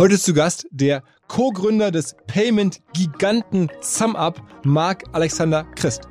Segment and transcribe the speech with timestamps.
[0.00, 6.08] Heute zu Gast der Co-Gründer des Payment-Giganten SumUp, Marc Alexander Christ.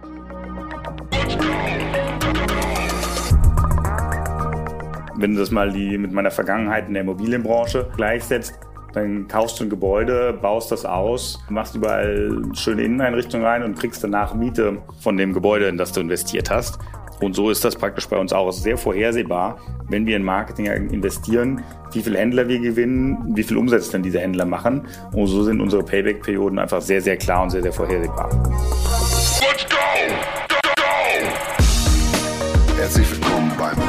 [5.17, 8.53] Wenn du das mal die, mit meiner Vergangenheit in der Immobilienbranche gleichsetzt,
[8.93, 14.03] dann kaufst du ein Gebäude, baust das aus, machst überall schöne Inneneinrichtungen rein und kriegst
[14.03, 16.77] danach Miete von dem Gebäude, in das du investiert hast.
[17.21, 18.51] Und so ist das praktisch bei uns auch.
[18.51, 19.57] Sehr vorhersehbar,
[19.89, 24.19] wenn wir in Marketing investieren, wie viele Händler wir gewinnen, wie viel Umsatz dann diese
[24.19, 24.87] Händler machen.
[25.11, 28.29] Und so sind unsere Payback-Perioden einfach sehr, sehr klar und sehr, sehr vorhersehbar.
[29.41, 29.75] Let's go!
[30.47, 30.83] Go, go!
[32.77, 33.88] Herzlich willkommen beim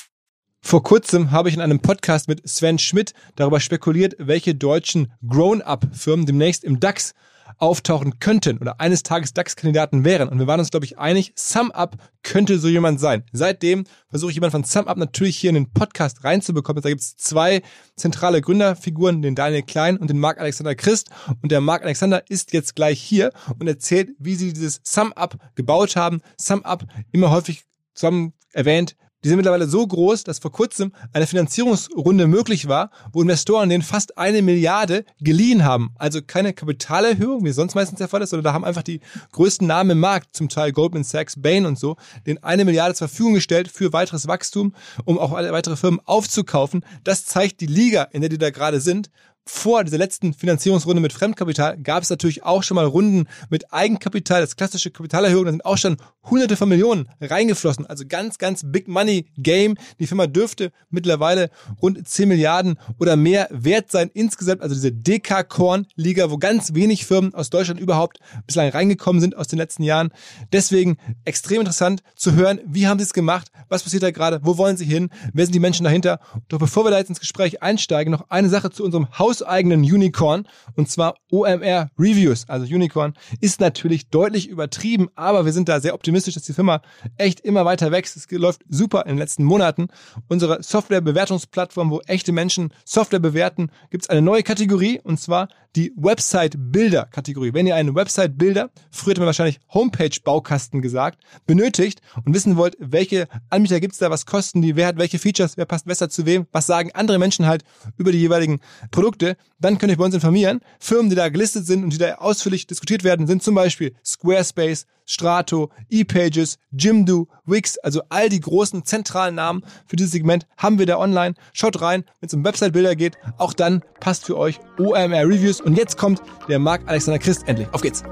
[0.63, 6.25] Vor kurzem habe ich in einem Podcast mit Sven Schmidt darüber spekuliert, welche deutschen Grown-up-Firmen
[6.25, 7.13] demnächst im DAX
[7.57, 10.29] auftauchen könnten oder eines Tages DAX-Kandidaten wären.
[10.29, 13.23] Und wir waren uns, glaube ich, einig, SumUp könnte so jemand sein.
[13.33, 16.81] Seitdem versuche ich jemanden von SumUp natürlich hier in den Podcast reinzubekommen.
[16.81, 17.61] Da gibt es zwei
[17.95, 21.09] zentrale Gründerfiguren, den Daniel Klein und den Marc Alexander Christ.
[21.41, 25.95] Und der Marc Alexander ist jetzt gleich hier und erzählt, wie sie dieses SumUp gebaut
[25.95, 26.21] haben.
[26.39, 32.27] SumUp immer häufig zusammen erwähnt die sind mittlerweile so groß, dass vor kurzem eine Finanzierungsrunde
[32.27, 35.91] möglich war, wo Investoren denen fast eine Milliarde geliehen haben.
[35.97, 38.99] Also keine Kapitalerhöhung, wie sonst meistens der Fall ist, sondern da haben einfach die
[39.31, 43.07] größten Namen im Markt, zum Teil Goldman Sachs, Bain und so, den eine Milliarde zur
[43.07, 44.73] Verfügung gestellt für weiteres Wachstum,
[45.05, 46.83] um auch alle weitere Firmen aufzukaufen.
[47.03, 49.09] Das zeigt die Liga, in der die da gerade sind
[49.53, 54.41] vor dieser letzten Finanzierungsrunde mit Fremdkapital gab es natürlich auch schon mal Runden mit Eigenkapital,
[54.41, 57.85] das klassische Kapitalerhöhung, da sind auch schon hunderte von Millionen reingeflossen.
[57.85, 59.75] Also ganz, ganz Big Money Game.
[59.99, 61.49] Die Firma dürfte mittlerweile
[61.81, 64.61] rund 10 Milliarden oder mehr wert sein insgesamt.
[64.61, 69.57] Also diese DK-Korn-Liga, wo ganz wenig Firmen aus Deutschland überhaupt bislang reingekommen sind aus den
[69.57, 70.11] letzten Jahren.
[70.53, 74.57] Deswegen extrem interessant zu hören, wie haben sie es gemacht, was passiert da gerade, wo
[74.57, 76.19] wollen sie hin, wer sind die Menschen dahinter.
[76.47, 79.81] Doch bevor wir da jetzt ins Gespräch einsteigen, noch eine Sache zu unserem Haus hauseigenen
[79.81, 82.47] Unicorn und zwar OMR Reviews.
[82.47, 86.81] Also Unicorn ist natürlich deutlich übertrieben, aber wir sind da sehr optimistisch, dass die Firma
[87.17, 88.15] echt immer weiter wächst.
[88.15, 89.87] Es läuft super in den letzten Monaten.
[90.27, 95.93] Unsere Software-Bewertungsplattform, wo echte Menschen Software bewerten, gibt es eine neue Kategorie und zwar die
[95.95, 97.53] Website-Builder-Kategorie.
[97.53, 103.27] Wenn ihr einen Website-Builder, früher hat man wahrscheinlich Homepage-Baukasten gesagt, benötigt und wissen wollt, welche
[103.49, 106.25] Anbieter gibt es da, was kosten die, wer hat welche Features, wer passt besser zu
[106.25, 107.63] wem, was sagen andere Menschen halt
[107.97, 108.59] über die jeweiligen
[108.91, 110.61] Produkte, dann könnt ihr bei uns informieren.
[110.79, 114.85] Firmen, die da gelistet sind und die da ausführlich diskutiert werden, sind zum Beispiel Squarespace,
[115.11, 120.85] Strato, ePages, Jimdo, Wix, also all die großen zentralen Namen für dieses Segment haben wir
[120.85, 121.35] da online.
[121.51, 123.17] Schaut rein, wenn es um Website-Bilder geht.
[123.37, 125.59] Auch dann passt für euch OMR Reviews.
[125.59, 127.67] Und jetzt kommt der Marc Alexander Christ endlich.
[127.73, 128.03] Auf geht's!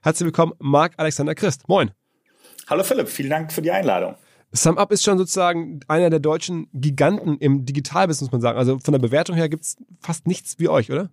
[0.00, 1.68] Herzlich willkommen, Marc Alexander Christ.
[1.68, 1.92] Moin.
[2.68, 4.16] Hallo Philipp, vielen Dank für die Einladung.
[4.52, 8.58] SumUp ist schon sozusagen einer der deutschen Giganten im Digitalbusiness, muss man sagen.
[8.58, 11.10] Also von der Bewertung her gibt's fast nichts wie euch, oder?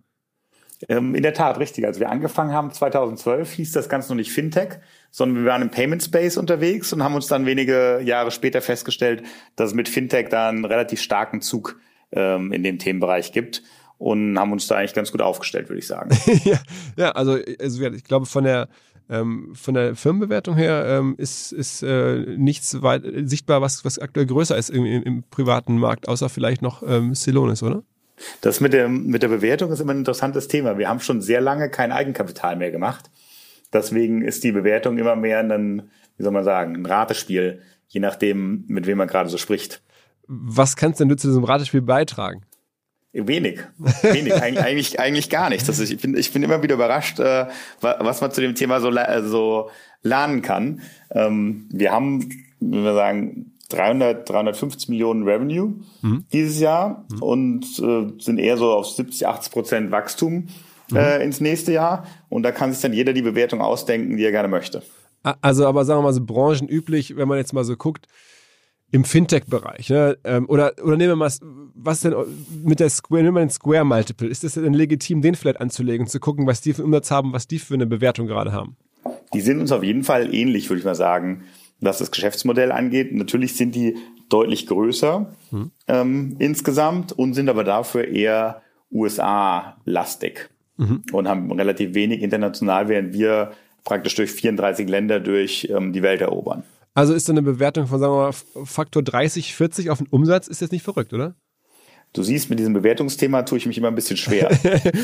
[0.90, 1.86] Ähm, in der Tat, richtig.
[1.86, 4.80] Als wir angefangen haben, 2012, hieß das Ganze noch nicht Fintech,
[5.12, 9.24] sondern wir waren im Payment Space unterwegs und haben uns dann wenige Jahre später festgestellt,
[9.56, 11.80] dass es mit Fintech da einen relativ starken Zug
[12.12, 13.64] ähm, in dem Themenbereich gibt.
[13.98, 16.10] und haben uns da eigentlich ganz gut aufgestellt, würde ich sagen.
[16.44, 16.60] ja,
[16.98, 18.68] ja, also, also ich glaube von der
[19.10, 24.26] ähm, von der Firmenbewertung her ähm, ist, ist äh, nichts weit sichtbar, was, was aktuell
[24.26, 27.84] größer ist im, im, im privaten Markt, außer vielleicht noch ähm, Celonis, oder?
[28.42, 30.78] Das mit der, mit der Bewertung ist immer ein interessantes Thema.
[30.78, 33.10] Wir haben schon sehr lange kein Eigenkapital mehr gemacht.
[33.72, 38.66] Deswegen ist die Bewertung immer mehr ein, wie soll man sagen, ein Ratespiel, je nachdem,
[38.68, 39.82] mit wem man gerade so spricht.
[40.28, 42.42] Was kannst denn du zu diesem Ratespiel beitragen?
[43.14, 43.60] Wenig,
[44.02, 45.70] wenig, eigentlich, eigentlich gar nichts.
[45.70, 47.48] Also ich bin, ich bin immer wieder überrascht, äh,
[47.80, 48.92] was man zu dem Thema so,
[49.24, 49.70] so
[50.02, 50.82] lernen kann.
[51.12, 52.30] Ähm, wir haben,
[52.60, 56.26] wenn wir sagen, 300, 350 Millionen Revenue mhm.
[56.32, 57.22] dieses Jahr mhm.
[57.22, 60.48] und äh, sind eher so auf 70, 80 Prozent Wachstum
[60.90, 60.98] mhm.
[60.98, 62.06] äh, ins nächste Jahr.
[62.30, 64.84] Und da kann sich dann jeder die Bewertung ausdenken, die er gerne möchte.
[65.42, 68.08] Also, aber sagen wir mal so branchenüblich, wenn man jetzt mal so guckt,
[68.92, 70.18] im Fintech-Bereich, ne?
[70.24, 71.32] Ähm, oder, oder nehmen wir mal,
[71.74, 72.14] was denn
[72.64, 76.06] mit der Square, nehmen wir den Square Multiple, ist es denn legitim, den vielleicht anzulegen
[76.06, 78.78] zu gucken, was die für Umsatz haben, was die für eine Bewertung gerade haben?
[79.34, 81.46] Die sind uns auf jeden Fall ähnlich, würde ich mal sagen,
[81.86, 83.14] was das Geschäftsmodell angeht.
[83.14, 83.98] Natürlich sind die
[84.30, 85.72] deutlich größer hm.
[85.88, 91.04] ähm, insgesamt und sind aber dafür eher USA-lastig mhm.
[91.12, 93.52] und haben relativ wenig international, während wir
[93.84, 96.64] praktisch durch 34 Länder durch ähm, die Welt erobern.
[96.94, 100.48] Also ist so eine Bewertung von, sagen wir mal, Faktor 30, 40 auf den Umsatz,
[100.48, 101.36] ist jetzt nicht verrückt, oder?
[102.14, 104.52] Du siehst, mit diesem Bewertungsthema tue ich mich immer ein bisschen schwer.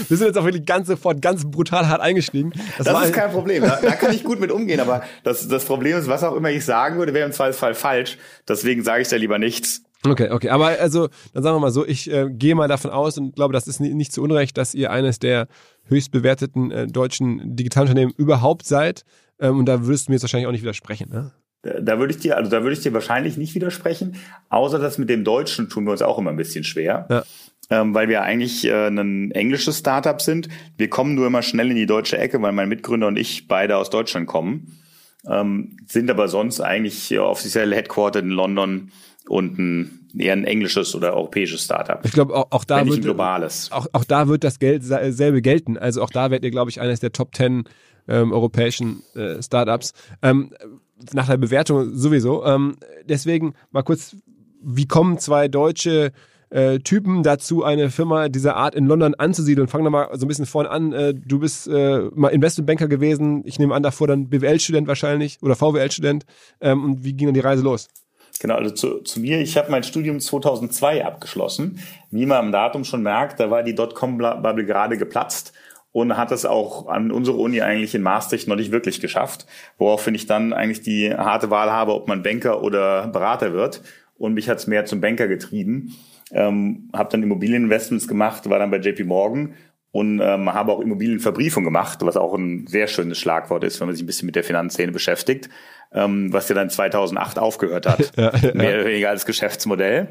[0.08, 2.54] Wir sind jetzt auch wirklich ganz sofort ganz brutal hart eingestiegen.
[2.78, 3.64] Das, das ist kein Problem.
[3.64, 4.80] Da, da, kann ich gut mit umgehen.
[4.80, 8.20] Aber das, das Problem ist, was auch immer ich sagen würde, wäre im Zweifelsfall falsch.
[8.48, 9.82] Deswegen sage ich da lieber nichts.
[10.06, 10.50] Okay, okay.
[10.50, 13.54] Aber also, dann sagen wir mal so, ich äh, gehe mal davon aus und glaube,
[13.54, 15.48] das ist nicht, nicht zu Unrecht, dass ihr eines der
[15.86, 19.04] höchst bewerteten äh, deutschen Digitalunternehmen überhaupt seid.
[19.40, 21.32] Ähm, und da würdest du mir jetzt wahrscheinlich auch nicht widersprechen, ne?
[21.62, 24.16] Da würde ich dir, also da würde ich dir wahrscheinlich nicht widersprechen,
[24.48, 27.06] außer das mit dem Deutschen tun wir uns auch immer ein bisschen schwer.
[27.10, 27.24] Ja.
[27.72, 30.50] Ähm, weil wir eigentlich äh, ein englisches Startup sind.
[30.78, 33.78] Wir kommen nur immer schnell in die deutsche Ecke, weil mein Mitgründer und ich beide
[33.78, 34.80] aus Deutschland kommen,
[35.30, 38.92] ähm, sind aber sonst eigentlich offiziell headquartered in London
[39.28, 42.00] und ein eher ein englisches oder europäisches Startup.
[42.04, 43.72] Ich glaube, auch, auch da wird globales.
[43.72, 45.78] Auch, auch da wird das Geld selbe gelten.
[45.78, 47.66] Also auch da werdet ihr, glaube ich, eines der Top Ten
[48.08, 49.94] ähm, europäischen äh, Startups.
[50.22, 50.52] Ähm,
[51.14, 52.46] nach der Bewertung sowieso.
[52.46, 52.76] Ähm,
[53.06, 54.16] deswegen mal kurz,
[54.62, 56.12] wie kommen zwei deutsche
[56.50, 59.68] äh, Typen dazu, eine Firma dieser Art in London anzusiedeln?
[59.68, 60.94] Fangen wir mal so ein bisschen vorne an.
[60.94, 63.44] Äh, du bist äh, mal Investmentbanker gewesen.
[63.46, 66.26] Ich nehme an, davor dann BWL-Student wahrscheinlich oder VWL-Student.
[66.62, 67.88] Ähm, und wie ging dann die Reise los?
[68.40, 71.80] Genau, also zu, zu mir, ich habe mein Studium 2002 abgeschlossen.
[72.10, 75.54] Wie man am Datum schon merkt, da war die Dotcom-Bubble gerade geplatzt
[75.92, 79.46] und hat es auch an unsere Uni eigentlich in Maastricht noch nicht wirklich geschafft,
[79.78, 83.82] woraufhin ich dann eigentlich die harte Wahl habe, ob man Banker oder Berater wird.
[84.18, 85.96] Und mich hat es mehr zum Banker getrieben.
[86.32, 89.56] Ähm, habe dann Immobilieninvestments gemacht, war dann bei JP Morgan
[89.92, 93.96] und ähm, habe auch Immobilienverbriefung gemacht, was auch ein sehr schönes Schlagwort ist, wenn man
[93.96, 95.50] sich ein bisschen mit der Finanzszene beschäftigt,
[95.92, 98.54] ähm, was ja dann 2008 aufgehört hat, ja, ja.
[98.54, 100.10] mehr oder weniger als Geschäftsmodell.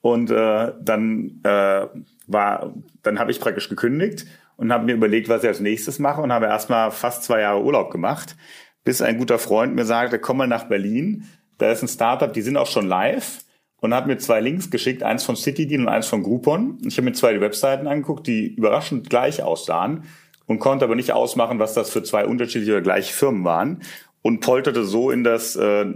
[0.00, 1.86] Und äh, dann äh,
[2.28, 2.72] war,
[3.02, 4.26] dann habe ich praktisch gekündigt
[4.58, 7.62] und habe mir überlegt, was ich als nächstes mache und habe erstmal fast zwei Jahre
[7.62, 8.36] Urlaub gemacht,
[8.84, 11.24] bis ein guter Freund mir sagte, komm mal nach Berlin,
[11.58, 13.44] da ist ein Startup, die sind auch schon live
[13.80, 16.78] und hat mir zwei Links geschickt, eins von CityDeal und eins von Groupon.
[16.84, 20.04] Ich habe mir zwei Webseiten angeguckt, die überraschend gleich aussahen
[20.46, 23.82] und konnte aber nicht ausmachen, was das für zwei unterschiedliche oder gleiche Firmen waren
[24.22, 25.86] und polterte so in das äh,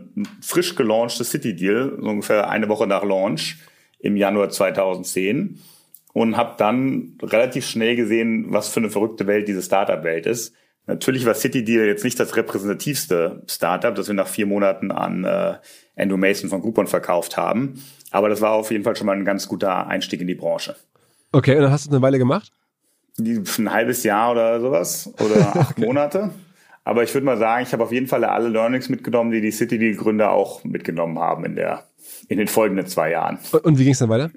[0.41, 3.59] frisch gelaunchte CityDeal, so ungefähr eine Woche nach Launch
[3.99, 5.59] im Januar 2010
[6.13, 10.55] und habe dann relativ schnell gesehen, was für eine verrückte Welt diese Startup-Welt ist.
[10.87, 15.25] Natürlich war City Deal jetzt nicht das repräsentativste Startup, das wir nach vier Monaten an
[15.25, 15.55] äh,
[15.97, 17.83] Andrew Mason von Groupon verkauft haben.
[18.11, 20.77] Aber das war auf jeden Fall schon mal ein ganz guter Einstieg in die Branche.
[21.31, 22.53] Okay, und dann hast du es eine Weile gemacht?
[23.19, 25.87] Ein halbes Jahr oder sowas oder acht okay.
[25.87, 26.31] Monate.
[26.85, 29.53] Aber ich würde mal sagen, ich habe auf jeden Fall alle Learnings mitgenommen, die die
[29.53, 31.85] City Deal Gründer auch mitgenommen haben in der
[32.29, 33.39] in den folgenden zwei Jahren.
[33.63, 34.31] Und wie ging es dann weiter?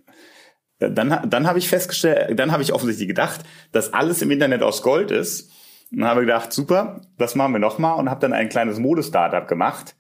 [0.80, 3.42] Dann, dann habe ich festgestellt, dann habe ich offensichtlich gedacht,
[3.72, 5.52] dass alles im Internet aus Gold ist.
[5.92, 9.96] Und habe gedacht, super, das machen wir nochmal und habe dann ein kleines Modestartup gemacht.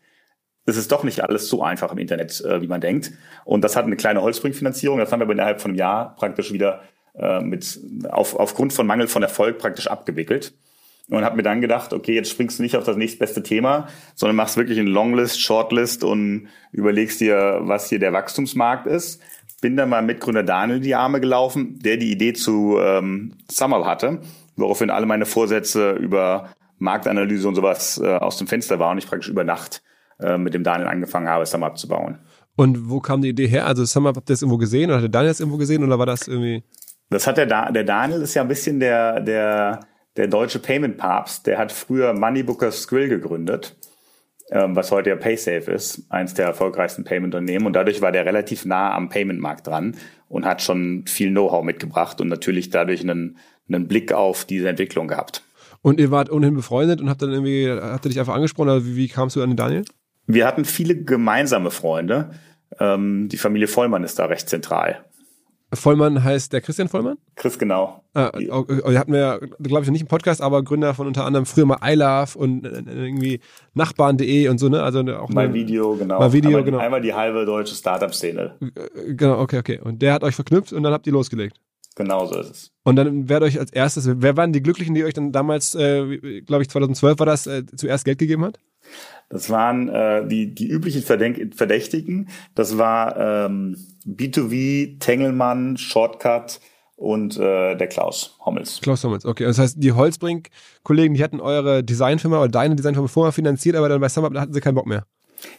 [0.66, 3.12] Es ist doch nicht alles so einfach im Internet, äh, wie man denkt.
[3.46, 4.98] Und das hat eine kleine Holzbringfinanzierung.
[4.98, 6.82] Das haben wir aber innerhalb von einem Jahr praktisch wieder
[7.18, 7.80] äh, mit
[8.10, 10.54] auf, aufgrund von Mangel von Erfolg praktisch abgewickelt.
[11.08, 14.36] Und habe mir dann gedacht, okay, jetzt springst du nicht auf das nächstbeste Thema, sondern
[14.36, 19.22] machst wirklich eine Longlist, Shortlist und überlegst dir, was hier der Wachstumsmarkt ist
[19.62, 24.22] bin dann mal Mitgründer Daniel die Arme gelaufen, der die Idee zu ähm, Summer hatte,
[24.56, 29.08] woraufhin alle meine Vorsätze über Marktanalyse und sowas äh, aus dem Fenster waren und ich
[29.08, 29.82] praktisch über Nacht
[30.20, 32.20] äh, mit dem Daniel angefangen habe, Summer abzubauen.
[32.56, 33.66] Und wo kam die Idee her?
[33.66, 36.00] Also Summer, habt ihr das irgendwo gesehen oder hat der Daniel das irgendwo gesehen oder
[36.00, 36.64] war das irgendwie?
[37.10, 39.82] Das hat der, da der Daniel ist ja ein bisschen der, der,
[40.18, 41.48] der deutsche Payment-Papst.
[41.48, 43.76] Der hat früher Moneybooker Skrill gegründet,
[44.50, 47.66] was heute ja PaySafe ist, eins der erfolgreichsten Payment-Unternehmen.
[47.66, 49.96] Und dadurch war der relativ nah am Payment-Markt dran
[50.30, 53.38] und hat schon viel Know-how mitgebracht und natürlich dadurch einen,
[53.68, 55.44] einen Blick auf diese Entwicklung gehabt.
[55.82, 58.86] Und ihr wart ohnehin befreundet und habt dann irgendwie, habt ihr dich einfach angesprochen oder
[58.86, 59.86] wie, wie kamst du an den Daniel?
[60.28, 62.32] Wir hatten viele gemeinsame Freunde.
[62.80, 65.04] Ähm, die Familie Vollmann ist da recht zentral.
[65.76, 67.18] Vollmann heißt der Christian Vollmann?
[67.36, 68.04] Chris, genau.
[68.14, 68.50] Ah, die
[68.98, 71.80] hatten wir, glaube ich, noch nicht im Podcast, aber Gründer von unter anderem früher mal
[71.82, 73.40] iLove und äh, irgendwie
[73.74, 74.82] Nachbarn.de und so, ne?
[74.84, 76.20] Also auch mal Video, genau.
[76.20, 76.78] Mal Video, einmal, genau.
[76.78, 78.56] Einmal die halbe deutsche Startup-Szene.
[78.62, 79.80] Äh, genau, okay, okay.
[79.84, 81.60] Und der hat euch verknüpft und dann habt ihr losgelegt.
[81.96, 82.72] Genau so ist es.
[82.84, 86.42] Und dann wer euch als erstes, wer waren die Glücklichen, die euch dann damals, äh,
[86.42, 88.60] glaube ich, 2012 war das, äh, zuerst Geld gegeben hat?
[89.30, 92.30] Das waren äh, die, die üblichen Verdenk Verdächtigen.
[92.54, 93.76] Das war ähm,
[94.06, 96.60] B2V, Tengelmann, Shortcut
[96.96, 98.80] und äh, der Klaus Hommels.
[98.82, 99.44] Klaus Hommels, okay.
[99.44, 104.00] Das heißt, die Holzbrink-Kollegen, die hatten eure Designfirma oder deine Designfirma vorher finanziert, aber dann
[104.00, 105.06] bei SumUp hatten sie keinen Bock mehr.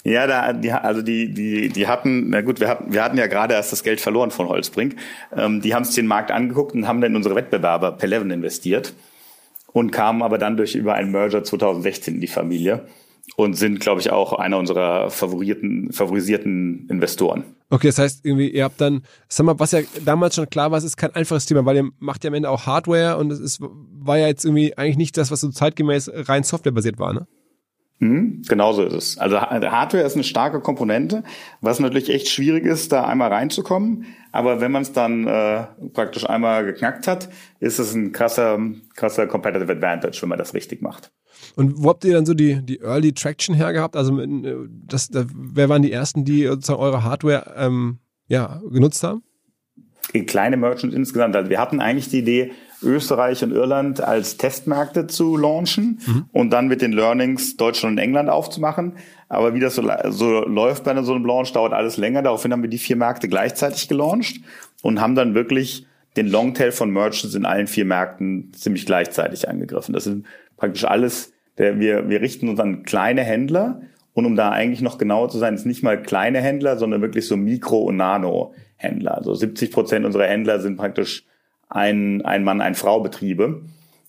[0.04, 3.26] Ja, da, die, also die, die, die hatten, na gut, wir hatten, wir hatten ja
[3.26, 4.96] gerade erst das Geld verloren von Holzbrink.
[5.36, 8.94] Ähm, die haben sich den Markt angeguckt und haben dann in unsere Wettbewerber Peleven investiert
[9.72, 12.86] und kamen aber dann durch über einen Merger 2016 in die Familie
[13.34, 17.44] und sind, glaube ich, auch einer unserer favorierten, favorisierten Investoren.
[17.68, 20.78] Okay, das heißt irgendwie, ihr habt dann, sag mal, was ja damals schon klar war,
[20.78, 23.40] es ist kein einfaches Thema, weil ihr macht ja am Ende auch Hardware und es
[23.40, 27.26] ist, war ja jetzt irgendwie eigentlich nicht das, was so zeitgemäß rein softwarebasiert war, ne?
[27.98, 29.18] Mhm, genau so ist es.
[29.18, 31.24] Also Hardware ist eine starke Komponente,
[31.62, 34.04] was natürlich echt schwierig ist, da einmal reinzukommen.
[34.32, 35.64] Aber wenn man es dann äh,
[35.94, 38.58] praktisch einmal geknackt hat, ist es ein krasser,
[38.96, 41.10] krasser Competitive Advantage, wenn man das richtig macht.
[41.54, 43.96] Und wo habt ihr dann so die, die Early Traction hergehabt?
[43.96, 44.20] Also
[44.86, 49.22] das, das, wer waren die ersten, die sozusagen eure Hardware ähm, ja, genutzt haben?
[50.26, 51.34] Kleine Merchants insgesamt.
[51.34, 52.52] Also wir hatten eigentlich die Idee,
[52.82, 56.24] Österreich und Irland als Testmärkte zu launchen mhm.
[56.32, 58.92] und dann mit den Learnings Deutschland und England aufzumachen.
[59.28, 62.22] Aber wie das so, so läuft bei so einem Launch, dauert alles länger.
[62.22, 64.40] Daraufhin haben wir die vier Märkte gleichzeitig gelauncht
[64.82, 69.92] und haben dann wirklich den Longtail von Merchants in allen vier Märkten ziemlich gleichzeitig angegriffen.
[69.92, 73.80] Das sind praktisch alles, der, wir, wir richten uns an kleine Händler
[74.12, 77.26] und um da eigentlich noch genauer zu sein, ist nicht mal kleine Händler, sondern wirklich
[77.26, 79.14] so Mikro- und Nano-Händler.
[79.18, 81.24] Also 70 Prozent unserer Händler sind praktisch
[81.68, 83.62] ein, ein Mann, ein Frau Betriebe,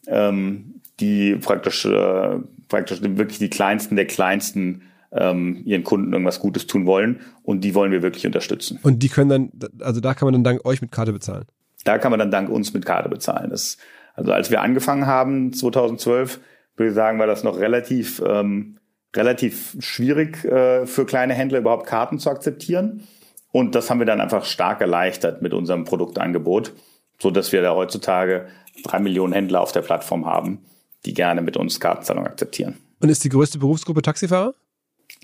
[0.08, 2.38] ähm, die praktisch, äh,
[2.70, 7.76] praktisch wirklich die kleinsten der kleinsten ähm, ihren Kunden irgendwas Gutes tun wollen und die
[7.76, 8.80] wollen wir wirklich unterstützen.
[8.84, 9.52] Und die können dann,
[9.82, 11.46] also da kann man dann dank euch mit Karte bezahlen?
[11.84, 13.50] Da kann man dann dank uns mit Karte bezahlen.
[13.50, 13.78] Das,
[14.18, 16.42] also als wir angefangen haben, 2012,
[16.76, 18.78] würde ich sagen, war das noch relativ, ähm,
[19.16, 23.08] relativ schwierig äh, für kleine Händler überhaupt Karten zu akzeptieren.
[23.54, 26.74] Und das haben wir dann einfach stark erleichtert mit unserem Produktangebot
[27.20, 28.48] so dass wir da heutzutage
[28.84, 30.60] drei Millionen Händler auf der Plattform haben,
[31.06, 32.76] die gerne mit uns Kartenzahlung akzeptieren.
[33.00, 34.54] Und ist die größte Berufsgruppe Taxifahrer?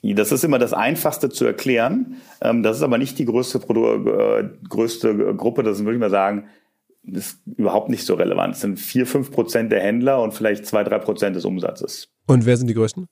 [0.02, 2.22] Das ist immer das Einfachste zu erklären.
[2.42, 5.64] Ähm, das ist aber nicht die größte, äh, größte Gruppe.
[5.64, 6.46] Das würde ich mal sagen,
[7.04, 8.56] ist überhaupt nicht so relevant.
[8.56, 12.10] Es sind vier, fünf Prozent der Händler und vielleicht zwei, drei Prozent des Umsatzes.
[12.28, 13.08] Und wer sind die größten?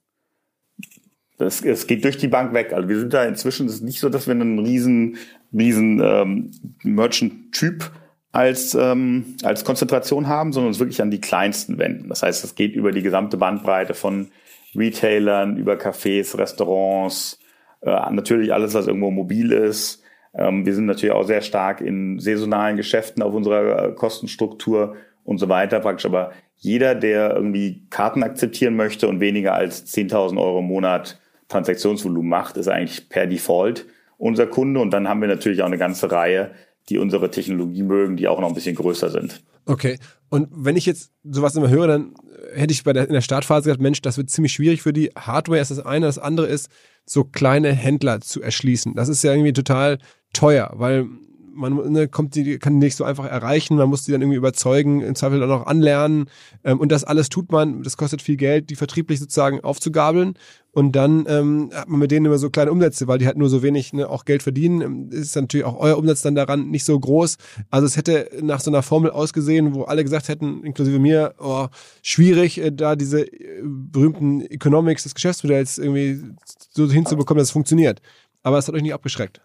[1.37, 2.71] Das, es geht durch die Bank weg.
[2.71, 5.17] Also wir sind da inzwischen, es ist nicht so, dass wir einen riesen,
[5.51, 6.51] riesen ähm,
[6.83, 7.91] Merchant-Typ
[8.31, 12.09] als, ähm, als Konzentration haben, sondern uns wirklich an die kleinsten wenden.
[12.09, 14.29] Das heißt, es geht über die gesamte Bandbreite von
[14.75, 17.39] Retailern, über Cafés, Restaurants,
[17.81, 20.00] äh, natürlich alles, was irgendwo mobil ist.
[20.33, 25.37] Ähm, wir sind natürlich auch sehr stark in saisonalen Geschäften auf unserer äh, Kostenstruktur und
[25.37, 26.05] so weiter praktisch.
[26.05, 32.29] Aber jeder, der irgendwie Karten akzeptieren möchte und weniger als 10.000 Euro im Monat Transaktionsvolumen
[32.29, 33.85] macht, ist eigentlich per Default
[34.17, 34.79] unser Kunde.
[34.79, 36.51] Und dann haben wir natürlich auch eine ganze Reihe
[36.89, 39.41] die unsere Technologie mögen, die auch noch ein bisschen größer sind.
[39.65, 39.99] Okay.
[40.29, 42.13] Und wenn ich jetzt sowas immer höre, dann
[42.53, 45.11] hätte ich bei der, in der Startphase gesagt, Mensch, das wird ziemlich schwierig für die
[45.15, 46.69] Hardware ist das eine, das andere ist,
[47.05, 48.95] so kleine Händler zu erschließen.
[48.95, 49.99] Das ist ja irgendwie total
[50.33, 51.07] teuer, weil
[51.53, 54.37] man ne, kommt die, kann die nicht so einfach erreichen, man muss die dann irgendwie
[54.37, 56.29] überzeugen, im Zweifel dann auch anlernen.
[56.63, 60.35] Ähm, und das alles tut man, das kostet viel Geld, die vertrieblich sozusagen aufzugabeln.
[60.73, 63.49] Und dann ähm, hat man mit denen immer so kleine Umsätze, weil die halt nur
[63.49, 64.81] so wenig ne, auch Geld verdienen.
[64.81, 67.37] Ähm, ist natürlich auch euer Umsatz dann daran nicht so groß.
[67.69, 71.67] Also es hätte nach so einer Formel ausgesehen, wo alle gesagt hätten, inklusive mir, oh,
[72.01, 76.21] schwierig, äh, da diese äh, berühmten Economics des Geschäftsmodells irgendwie
[76.69, 78.01] so hinzubekommen, dass es funktioniert.
[78.43, 79.41] Aber es hat euch nicht abgeschreckt.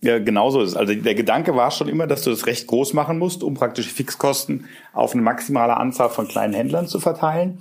[0.00, 0.76] Ja, genauso ist es.
[0.76, 3.92] Also der Gedanke war schon immer, dass du das recht groß machen musst, um praktisch
[3.92, 7.60] Fixkosten auf eine maximale Anzahl von kleinen Händlern zu verteilen.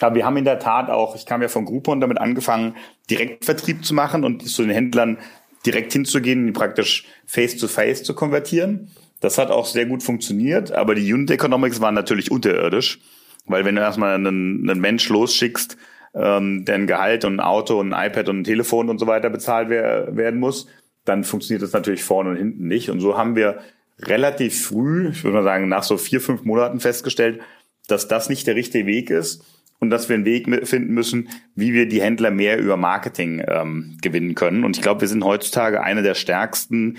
[0.00, 2.76] Aber wir haben in der Tat auch, ich kam ja von Groupon damit angefangen,
[3.10, 5.18] Direktvertrieb zu machen und zu den Händlern
[5.64, 8.90] direkt hinzugehen, die praktisch face to face zu konvertieren.
[9.20, 13.00] Das hat auch sehr gut funktioniert, aber die Unit Economics waren natürlich unterirdisch,
[13.46, 15.76] weil wenn du erstmal einen, einen Mensch losschickst,
[16.14, 19.06] ähm, der ein Gehalt und ein Auto und ein iPad und ein Telefon und so
[19.06, 20.68] weiter bezahlt wer werden muss,
[21.08, 22.90] dann funktioniert das natürlich vorne und hinten nicht.
[22.90, 23.60] Und so haben wir
[24.00, 27.40] relativ früh, ich würde mal sagen, nach so vier, fünf Monaten festgestellt,
[27.86, 29.44] dass das nicht der richtige Weg ist
[29.80, 33.96] und dass wir einen Weg finden müssen, wie wir die Händler mehr über Marketing ähm,
[34.02, 34.64] gewinnen können.
[34.64, 36.98] Und ich glaube, wir sind heutzutage eine der stärksten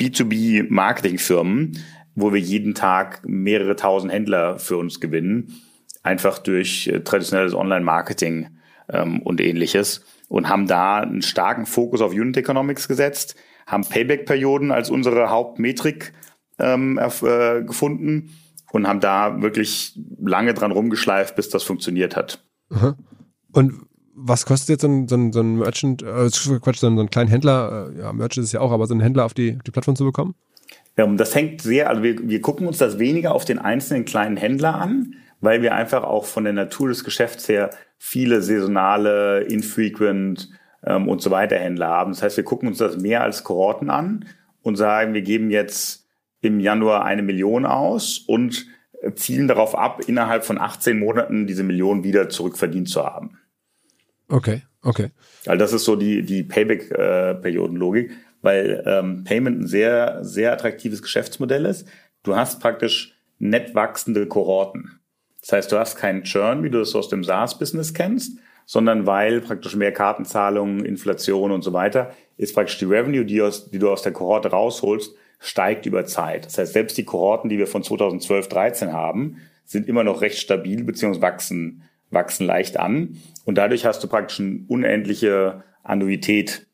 [0.00, 1.78] B2B-Marketingfirmen,
[2.14, 5.60] wo wir jeden Tag mehrere tausend Händler für uns gewinnen,
[6.02, 8.48] einfach durch äh, traditionelles Online-Marketing
[8.88, 13.34] ähm, und ähnliches und haben da einen starken Fokus auf Unit Economics gesetzt,
[13.66, 16.12] haben Payback-Perioden als unsere Hauptmetrik
[16.60, 18.30] ähm, äh, gefunden
[18.70, 22.44] und haben da wirklich lange dran rumgeschleift, bis das funktioniert hat.
[23.52, 23.82] Und
[24.14, 27.02] was kostet jetzt so ein, so ein, so ein Merchant, äh, Quatsch, so ein, so
[27.02, 29.56] ein kleinen Händler, äh, ja, Merchant ist ja auch, aber so ein Händler auf die,
[29.56, 30.36] auf die Plattform zu bekommen?
[30.96, 34.36] Ja, das hängt sehr, also wir, wir gucken uns das weniger auf den einzelnen kleinen
[34.36, 40.50] Händler an, weil wir einfach auch von der Natur des Geschäfts her viele saisonale, infrequent
[40.84, 42.12] ähm, und so weiter Händler haben.
[42.12, 44.26] Das heißt, wir gucken uns das mehr als Kohorten an
[44.62, 46.06] und sagen, wir geben jetzt
[46.40, 48.66] im Januar eine Million aus und
[49.14, 53.38] zielen darauf ab, innerhalb von 18 Monaten diese Million wieder zurückverdient zu haben.
[54.28, 55.10] Okay, okay.
[55.46, 61.64] Also das ist so die, die Payback-Periodenlogik, weil ähm, Payment ein sehr, sehr attraktives Geschäftsmodell
[61.64, 61.88] ist.
[62.22, 64.99] Du hast praktisch nett wachsende Kohorten.
[65.40, 69.40] Das heißt, du hast keinen Churn, wie du es aus dem SaaS-Business kennst, sondern weil
[69.40, 73.90] praktisch mehr Kartenzahlungen, Inflation und so weiter, ist praktisch die Revenue, die, aus, die du
[73.90, 76.46] aus der Kohorte rausholst, steigt über Zeit.
[76.46, 80.38] Das heißt, selbst die Kohorten, die wir von 2012, 13 haben, sind immer noch recht
[80.38, 83.20] stabil beziehungsweise wachsen, wachsen leicht an.
[83.44, 86.66] Und dadurch hast du praktisch eine unendliche Annuität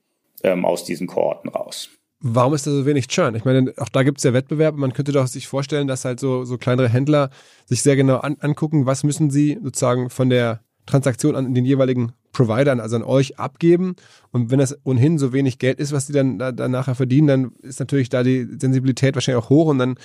[0.42, 1.95] ähm, aus diesen Kohorten raus.
[2.20, 3.34] Warum ist da so wenig Churn?
[3.34, 4.78] Ich meine, auch da gibt es ja Wettbewerbe.
[4.78, 7.30] Man könnte doch sich vorstellen, dass halt so, so kleinere Händler
[7.66, 12.12] sich sehr genau an, angucken, was müssen sie sozusagen von der Transaktion an den jeweiligen
[12.32, 13.96] Providern, also an euch abgeben.
[14.30, 17.52] Und wenn das ohnehin so wenig Geld ist, was die dann, da, nachher verdienen, dann
[17.62, 19.66] ist natürlich da die Sensibilität wahrscheinlich auch hoch.
[19.66, 19.96] Und dann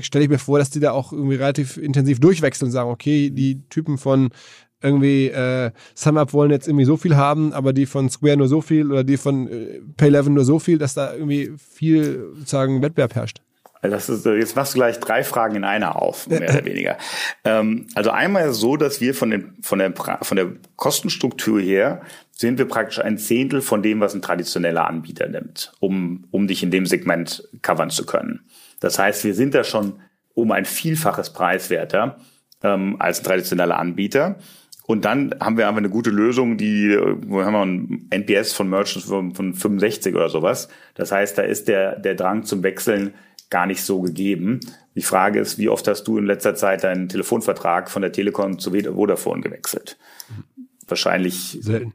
[0.00, 3.30] stelle ich mir vor, dass die da auch irgendwie relativ intensiv durchwechseln und sagen, okay,
[3.30, 4.30] die Typen von
[4.82, 8.60] irgendwie äh, SumUp wollen jetzt irgendwie so viel haben, aber die von Square nur so
[8.60, 13.14] viel oder die von äh, Pay11 nur so viel, dass da irgendwie viel sozusagen Wettbewerb
[13.14, 13.40] herrscht.
[13.82, 16.98] Also das ist, jetzt machst du gleich drei Fragen in einer auf, mehr oder weniger.
[17.44, 21.60] Ähm, also einmal ist es so, dass wir von, den, von, der, von der Kostenstruktur
[21.60, 26.46] her sind wir praktisch ein Zehntel von dem, was ein traditioneller Anbieter nimmt, um, um
[26.46, 28.40] dich in dem Segment covern zu können.
[28.80, 30.00] Das heißt, wir sind da schon
[30.34, 32.16] um ein Vielfaches preiswerter
[32.62, 34.36] ähm, als ein traditioneller Anbieter.
[34.90, 38.68] Und dann haben wir einfach eine gute Lösung, die, wo haben wir ein NPS von
[38.68, 40.68] Merchants von, von 65 oder sowas.
[40.96, 43.14] Das heißt, da ist der, der Drang zum Wechseln
[43.50, 44.58] gar nicht so gegeben.
[44.96, 48.58] Die Frage ist, wie oft hast du in letzter Zeit deinen Telefonvertrag von der Telekom
[48.58, 49.96] zu Vodafone gewechselt?
[50.88, 51.92] Wahrscheinlich selten.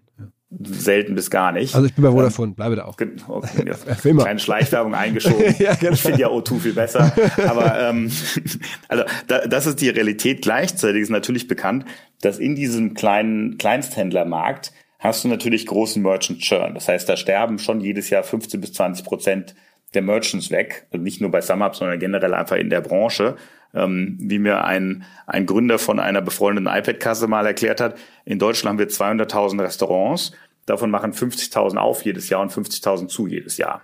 [0.61, 1.75] Selten bis gar nicht.
[1.75, 2.93] Also ich bin bei Vodafone, bleibe da auch.
[2.93, 3.73] Okay, ja.
[3.95, 5.55] Kleine Schleichwerbung eingeschoben.
[5.59, 5.93] ja, genau.
[5.93, 7.11] Ich finde ja O2 viel besser.
[7.47, 8.11] Aber ähm,
[8.87, 10.43] also da, das ist die Realität.
[10.43, 11.85] Gleichzeitig ist natürlich bekannt,
[12.21, 16.75] dass in diesem kleinen Kleinsthändlermarkt hast du natürlich großen Merchant Churn.
[16.75, 19.55] Das heißt, da sterben schon jedes Jahr 15 bis 20 Prozent
[19.95, 20.87] der Merchants weg.
[20.91, 23.35] Und nicht nur bei SumUp, sondern generell einfach in der Branche.
[23.73, 28.79] Ähm, wie mir ein, ein Gründer von einer befreundeten iPad-Kasse mal erklärt hat, in Deutschland
[28.79, 30.31] haben wir 200.000 Restaurants.
[30.65, 33.83] Davon machen 50.000 auf jedes Jahr und 50.000 zu jedes Jahr.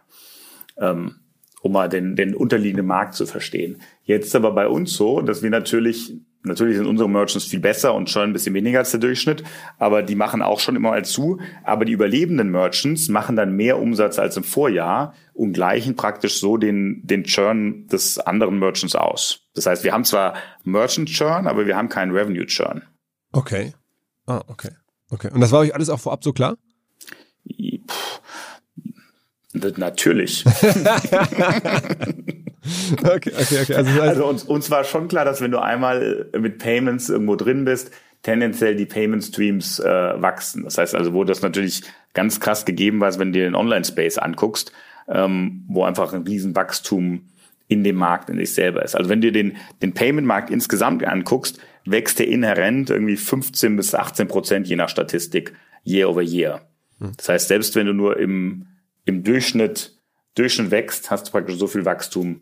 [0.77, 1.15] Ähm,
[1.61, 3.81] um mal den, den unterliegenden Markt zu verstehen.
[4.03, 8.09] Jetzt aber bei uns so, dass wir natürlich Natürlich sind unsere Merchants viel besser und
[8.09, 9.43] schon ein bisschen weniger als der Durchschnitt,
[9.77, 11.39] aber die machen auch schon immer mal zu.
[11.63, 16.57] Aber die überlebenden Merchants machen dann mehr Umsatz als im Vorjahr und gleichen praktisch so
[16.57, 19.41] den, den Churn des anderen Merchants aus.
[19.53, 22.81] Das heißt, wir haben zwar Merchant Churn, aber wir haben keinen Revenue Churn.
[23.31, 23.73] Okay.
[24.25, 24.71] Ah, okay.
[25.11, 25.29] Okay.
[25.31, 26.57] Und das war euch alles auch vorab so klar?
[27.45, 27.77] Puh.
[29.53, 30.43] Natürlich.
[33.03, 33.73] okay, okay, okay.
[33.75, 37.65] Also, also uns, uns war schon klar, dass wenn du einmal mit Payments irgendwo drin
[37.65, 37.91] bist,
[38.23, 40.63] tendenziell die Payment Streams äh, wachsen.
[40.63, 44.17] Das heißt also, wo das natürlich ganz krass gegeben war, wenn du dir den Online-Space
[44.17, 44.71] anguckst,
[45.07, 47.27] ähm, wo einfach ein Riesenwachstum
[47.67, 48.95] in dem Markt in sich selber ist.
[48.95, 54.27] Also wenn du den, den Payment-Markt insgesamt anguckst, wächst der inhärent irgendwie 15 bis 18
[54.27, 56.61] Prozent je nach Statistik year over year.
[56.99, 57.13] Hm.
[57.17, 58.67] Das heißt, selbst wenn du nur im,
[59.05, 59.97] im Durchschnitt,
[60.35, 62.41] Durchschnitt wächst, hast du praktisch so viel Wachstum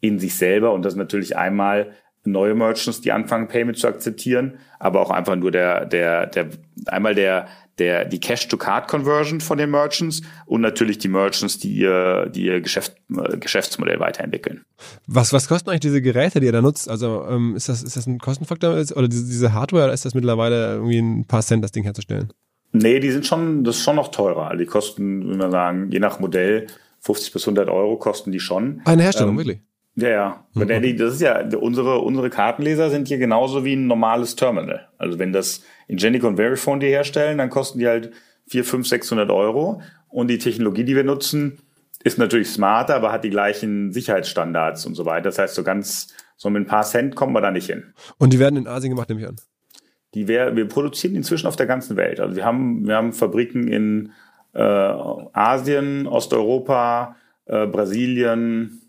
[0.00, 1.92] in sich selber und das natürlich einmal
[2.24, 6.48] neue Merchants, die anfangen, Payment zu akzeptieren, aber auch einfach nur der, der, der,
[6.86, 7.46] einmal der,
[7.78, 12.96] der, die Cash-to-Card-Conversion von den Merchants und natürlich die Merchants, die ihr, die ihr Geschäft,
[13.16, 14.62] äh, Geschäftsmodell weiterentwickeln.
[15.06, 16.90] Was, was kosten eigentlich diese Geräte, die ihr da nutzt?
[16.90, 20.14] Also ähm, ist, das, ist das ein Kostenfaktor oder diese, diese Hardware oder ist das
[20.14, 22.32] mittlerweile irgendwie ein paar Cent, das Ding herzustellen?
[22.72, 24.48] Nee, die sind schon, das ist schon noch teurer.
[24.48, 26.66] Also die kosten, würde man sagen, je nach Modell
[27.00, 28.82] 50 bis 100 Euro kosten die schon.
[28.84, 29.60] Eine Herstellung, ähm, wirklich?
[29.96, 30.44] Ja, ja.
[30.54, 30.96] Mhm.
[30.98, 34.88] Das ist ja, unsere, unsere Kartenleser sind hier genauso wie ein normales Terminal.
[34.98, 38.12] Also wenn das Ingenico und Verifone die herstellen, dann kosten die halt
[38.48, 39.82] 4, 5, 600 Euro.
[40.08, 41.58] Und die Technologie, die wir nutzen,
[42.02, 45.24] ist natürlich smarter, aber hat die gleichen Sicherheitsstandards und so weiter.
[45.24, 47.92] Das heißt, so ganz, so mit ein paar Cent kommen wir da nicht hin.
[48.18, 49.36] Und die werden in Asien gemacht, nehme ich an.
[50.14, 52.18] Die wir, wir produzieren inzwischen auf der ganzen Welt.
[52.18, 54.12] Also wir haben, wir haben Fabriken in
[54.54, 58.79] äh, Asien, Osteuropa, äh, Brasilien,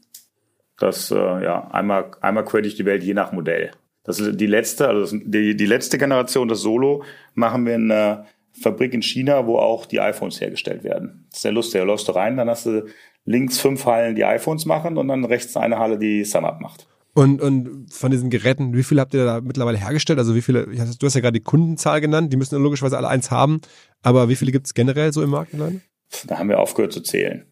[0.82, 3.72] das, äh, ja, einmal, einmal quer durch die Welt, je nach Modell.
[4.04, 7.04] Das ist die letzte, also die, die letzte Generation, das Solo,
[7.36, 11.28] machen wir in einer Fabrik in China, wo auch die iPhones hergestellt werden.
[11.30, 11.82] Das ist sehr lustig.
[11.82, 12.86] Da läufst du rein, dann hast du
[13.26, 16.88] links fünf Hallen, die iPhones machen und dann rechts eine Halle, die SumUp macht.
[17.14, 20.18] Und, und von diesen Geräten, wie viele habt ihr da mittlerweile hergestellt?
[20.18, 23.32] Also wie viele, du hast ja gerade die Kundenzahl genannt, die müssen logischerweise alle eins
[23.32, 23.60] haben,
[24.02, 25.54] aber wie viele gibt es generell so im Markt?
[26.28, 27.46] Da haben wir aufgehört zu zählen.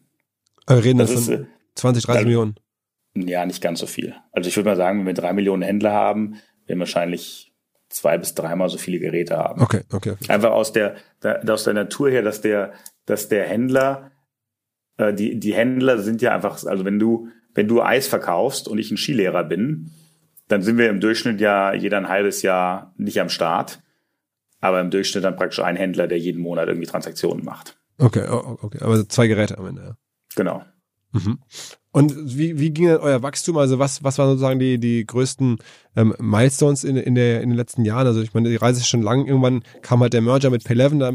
[0.66, 2.54] Aber wir reden das dann von ist, 20, 30 da, Millionen.
[3.14, 4.14] Ja, nicht ganz so viel.
[4.32, 6.32] Also ich würde mal sagen, wenn wir drei Millionen Händler haben,
[6.66, 7.52] werden wir wahrscheinlich
[7.88, 9.60] zwei bis dreimal so viele Geräte haben.
[9.60, 10.14] Okay, okay.
[10.28, 12.72] Einfach aus der, der, aus der Natur her, dass der,
[13.04, 14.12] dass der Händler,
[14.96, 18.78] äh, die, die Händler sind ja einfach, also wenn du, wenn du Eis verkaufst und
[18.78, 19.90] ich ein Skilehrer bin,
[20.46, 23.82] dann sind wir im Durchschnitt ja jeder ein halbes Jahr nicht am Start,
[24.60, 27.78] aber im Durchschnitt dann praktisch ein Händler, der jeden Monat irgendwie Transaktionen macht.
[27.98, 29.82] Okay, okay, aber zwei Geräte am Ende.
[29.82, 29.96] Ja.
[30.36, 30.64] Genau.
[31.12, 31.40] Mhm.
[31.92, 33.56] Und wie, wie ging denn euer Wachstum?
[33.56, 35.58] Also was, was waren sozusagen die, die größten
[35.96, 38.06] ähm, Milestones in, in, der, in den letzten Jahren?
[38.06, 39.26] Also ich meine, die Reise ist schon lang.
[39.26, 41.12] Irgendwann kam halt der Merger mit Pay11, da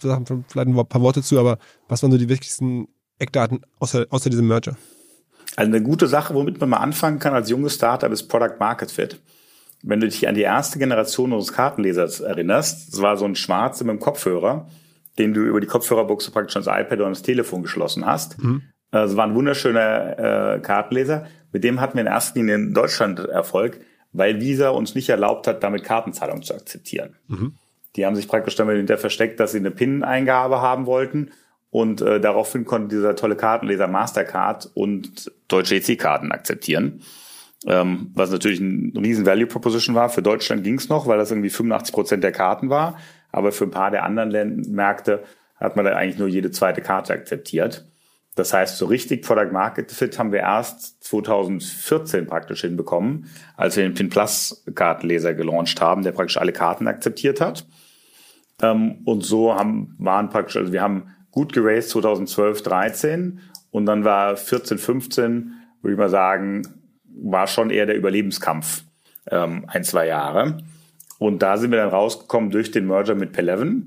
[0.00, 2.88] sagen vielleicht ein paar Worte zu, aber was waren so die wichtigsten
[3.18, 4.76] Eckdaten außer, außer diesem Merger?
[5.56, 8.90] Also eine gute Sache, womit man mal anfangen kann als junges Startup, ist Product Market
[8.90, 9.20] Fit.
[9.82, 13.80] Wenn du dich an die erste Generation unseres Kartenlesers erinnerst, das war so ein Schwarz
[13.80, 14.68] mit dem Kopfhörer,
[15.18, 18.42] den du über die Kopfhörerbuchse praktisch ans iPad oder ans Telefon geschlossen hast.
[18.42, 18.62] Mhm.
[18.90, 21.26] Es war ein wunderschöner äh, Kartenleser.
[21.52, 23.80] Mit dem hatten wir in erster Linie in Deutschland Erfolg,
[24.12, 27.16] weil Visa uns nicht erlaubt hat, damit Kartenzahlungen zu akzeptieren.
[27.28, 27.54] Mhm.
[27.96, 31.30] Die haben sich praktisch damit hinter versteckt, dass sie eine PIN-Eingabe haben wollten.
[31.70, 37.02] Und äh, daraufhin konnte dieser tolle Kartenleser Mastercard und deutsche EC-Karten akzeptieren.
[37.66, 40.08] Ähm, was natürlich ein riesen Value Proposition war.
[40.08, 42.98] Für Deutschland ging es noch, weil das irgendwie 85 Prozent der Karten war.
[43.32, 45.24] Aber für ein paar der anderen Länd Märkte
[45.56, 47.84] hat man da eigentlich nur jede zweite Karte akzeptiert.
[48.38, 53.82] Das heißt, so richtig Product Market Fit haben wir erst 2014 praktisch hinbekommen, als wir
[53.82, 57.66] den Pin Plus Kartenleser gelauncht haben, der praktisch alle Karten akzeptiert hat.
[58.62, 63.40] Ähm, und so haben, waren praktisch, also wir haben gut geraced 2012, 13
[63.72, 66.62] und dann war 14, 15, würde ich mal sagen,
[67.20, 68.84] war schon eher der Überlebenskampf
[69.32, 70.58] ähm, ein, zwei Jahre.
[71.18, 73.82] Und da sind wir dann rausgekommen durch den Merger mit P11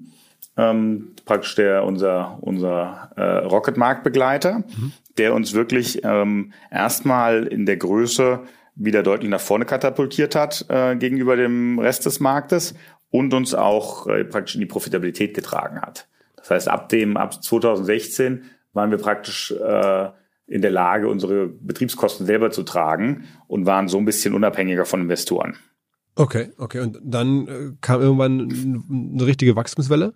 [0.62, 4.94] ähm, praktisch der unser unser äh, Rocket Marktbegleiter, mhm.
[5.18, 8.42] der uns wirklich ähm, erstmal in der Größe
[8.76, 12.74] wieder deutlich nach vorne katapultiert hat äh, gegenüber dem Rest des Marktes
[13.10, 16.08] und uns auch äh, praktisch in die Profitabilität getragen hat.
[16.38, 18.44] Das heißt, ab dem ab 2016
[18.74, 20.10] waren wir praktisch äh,
[20.48, 25.02] in der Lage, unsere Betriebskosten selber zu tragen und waren so ein bisschen unabhängiger von
[25.02, 25.56] Investoren.
[26.16, 26.80] Okay, okay.
[26.82, 28.42] Und dann äh, kam irgendwann
[29.14, 30.14] eine richtige Wachstumswelle?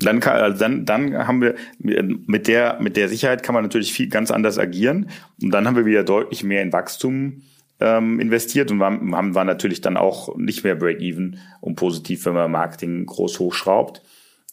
[0.00, 3.92] Dann, kann, also dann, dann haben wir mit der, mit der Sicherheit kann man natürlich
[3.92, 5.10] viel ganz anders agieren.
[5.42, 7.42] Und dann haben wir wieder deutlich mehr in Wachstum
[7.80, 12.50] ähm, investiert und waren, waren natürlich dann auch nicht mehr Break-Even und positiv, wenn man
[12.50, 14.02] Marketing groß hochschraubt.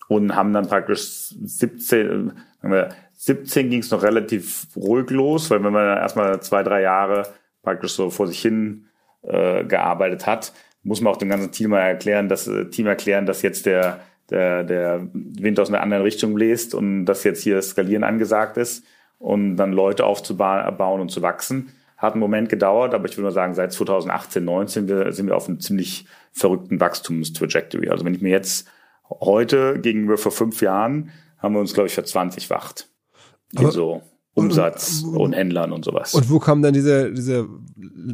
[0.07, 2.31] Und haben dann praktisch 17,
[2.61, 6.81] wenn wir, 17 ging es noch relativ ruhig los, weil wenn man erstmal zwei, drei
[6.81, 7.27] Jahre
[7.63, 8.85] praktisch so vor sich hin
[9.23, 10.53] äh, gearbeitet hat,
[10.83, 14.01] muss man auch dem ganzen Team mal erklären, dass äh, Team erklären, dass jetzt der
[14.29, 18.83] der, der Wind aus einer anderen Richtung bläst und dass jetzt hier Skalieren angesagt ist
[19.19, 21.71] und dann Leute aufzubauen und zu wachsen.
[21.97, 25.35] Hat einen Moment gedauert, aber ich würde mal sagen, seit 2018, 19 wir, sind wir
[25.35, 27.89] auf einem ziemlich verrückten Wachstumstrajectory.
[27.89, 28.67] Also wenn ich mir jetzt
[29.09, 32.89] heute gegenüber vor fünf Jahren haben wir uns, glaube ich, verzwanzigfacht.
[33.51, 34.01] In so
[34.33, 36.13] Umsatz und, und, Händlern und sowas.
[36.13, 37.45] Und wo kam dann dieser, dieser,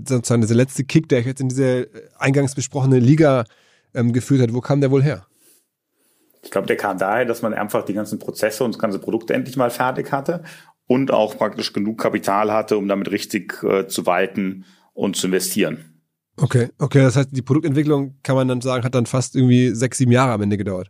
[0.07, 3.45] sozusagen dieser letzte Kick, der jetzt in diese eingangs besprochene Liga
[3.93, 5.25] ähm, geführt hat, wo kam der wohl her?
[6.43, 9.29] Ich glaube, der kam daher, dass man einfach die ganzen Prozesse und das ganze Produkt
[9.31, 10.43] endlich mal fertig hatte
[10.87, 15.91] und auch praktisch genug Kapital hatte, um damit richtig äh, zu walten und zu investieren.
[16.37, 19.97] Okay, okay, das heißt, die Produktentwicklung kann man dann sagen, hat dann fast irgendwie sechs,
[19.97, 20.89] sieben Jahre am Ende gedauert.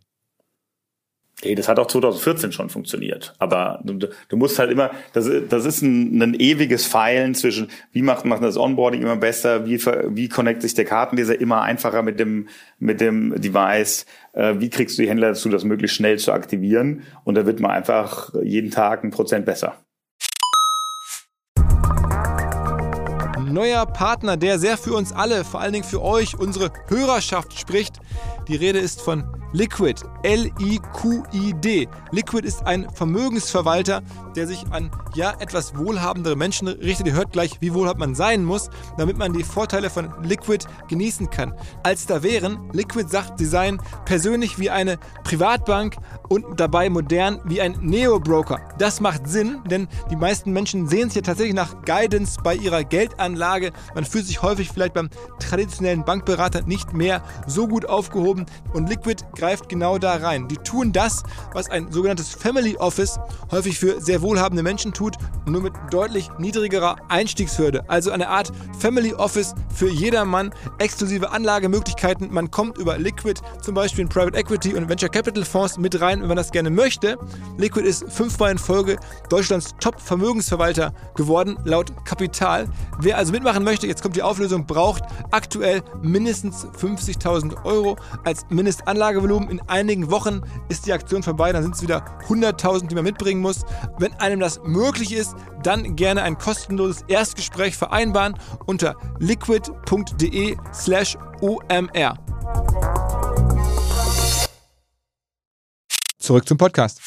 [1.41, 3.33] Hey, das hat auch 2014 schon funktioniert.
[3.39, 8.03] Aber du, du musst halt immer, das, das ist ein, ein ewiges Feilen zwischen, wie
[8.03, 12.19] macht man das Onboarding immer besser, wie, wie connect sich der Kartenleser immer einfacher mit
[12.19, 16.31] dem, mit dem Device, äh, wie kriegst du die Händler dazu, das möglichst schnell zu
[16.31, 17.03] aktivieren.
[17.23, 19.75] Und da wird man einfach jeden Tag ein Prozent besser.
[23.53, 27.99] Neuer Partner, der sehr für uns alle, vor allen Dingen für euch, unsere Hörerschaft spricht.
[28.47, 31.87] Die Rede ist von Liquid, L-I-Q-I-D.
[32.11, 34.01] Liquid ist ein Vermögensverwalter,
[34.35, 37.07] der sich an ja etwas wohlhabendere Menschen richtet.
[37.07, 41.29] Ihr hört gleich, wie wohlhabend man sein muss, damit man die Vorteile von Liquid genießen
[41.29, 41.53] kann.
[41.83, 45.97] Als da wären, Liquid sagt, sie seien persönlich wie eine Privatbank
[46.29, 48.59] und dabei modern wie ein Neo-Broker.
[48.77, 52.83] Das macht Sinn, denn die meisten Menschen sehen sich ja tatsächlich nach Guidance bei ihrer
[52.83, 53.71] Geldanlage.
[53.95, 59.23] Man fühlt sich häufig vielleicht beim traditionellen Bankberater nicht mehr so gut aufgehoben und Liquid
[59.35, 60.47] greift genau da rein.
[60.47, 63.19] Die tun das, was ein sogenanntes Family Office
[63.51, 67.83] häufig für sehr wohlhabende Menschen tut, nur mit deutlich niedrigerer Einstiegshürde.
[67.89, 72.31] Also eine Art Family Office für jedermann, exklusive Anlagemöglichkeiten.
[72.31, 76.21] Man kommt über Liquid zum Beispiel in Private Equity und Venture Capital Fonds mit rein,
[76.21, 77.17] wenn man das gerne möchte.
[77.57, 78.97] Liquid ist fünfmal in Folge
[79.29, 82.67] Deutschlands Top-Vermögensverwalter geworden, laut Kapital.
[82.99, 89.31] Wer also mitmachen möchte, jetzt kommt die Auflösung, braucht aktuell mindestens 50.000 Euro als Mindestanlagevolumen
[89.31, 89.49] Volumen.
[89.49, 93.41] In einigen Wochen ist die Aktion vorbei, dann sind es wieder 100.000, die man mitbringen
[93.41, 93.65] muss.
[93.97, 102.15] Wenn einem das möglich ist, dann gerne ein kostenloses Erstgespräch vereinbaren unter liquid.de slash omr.
[106.17, 107.01] Zurück zum Podcast.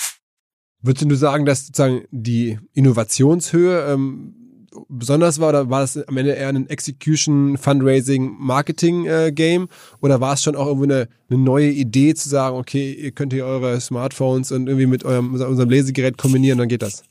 [0.81, 4.44] Würdest du sagen, dass sozusagen die Innovationshöhe ähm,
[4.89, 9.69] besonders war oder war das am Ende eher ein Execution, Fundraising, Marketing äh, Game
[10.01, 13.33] oder war es schon auch irgendwie eine, eine neue Idee zu sagen, okay, ihr könnt
[13.33, 17.05] hier eure Smartphones und irgendwie mit eurem unserem Lesegerät kombinieren, dann geht das?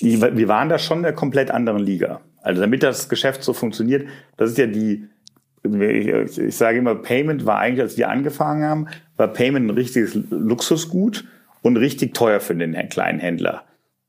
[0.00, 2.20] Wir waren da schon in einer komplett anderen Liga.
[2.42, 5.04] Also damit das Geschäft so funktioniert, das ist ja die,
[5.62, 10.18] ich, ich sage immer, Payment war eigentlich, als wir angefangen haben, war Payment ein richtiges
[10.30, 11.24] Luxusgut
[11.62, 13.64] und richtig teuer für den kleinen Händler,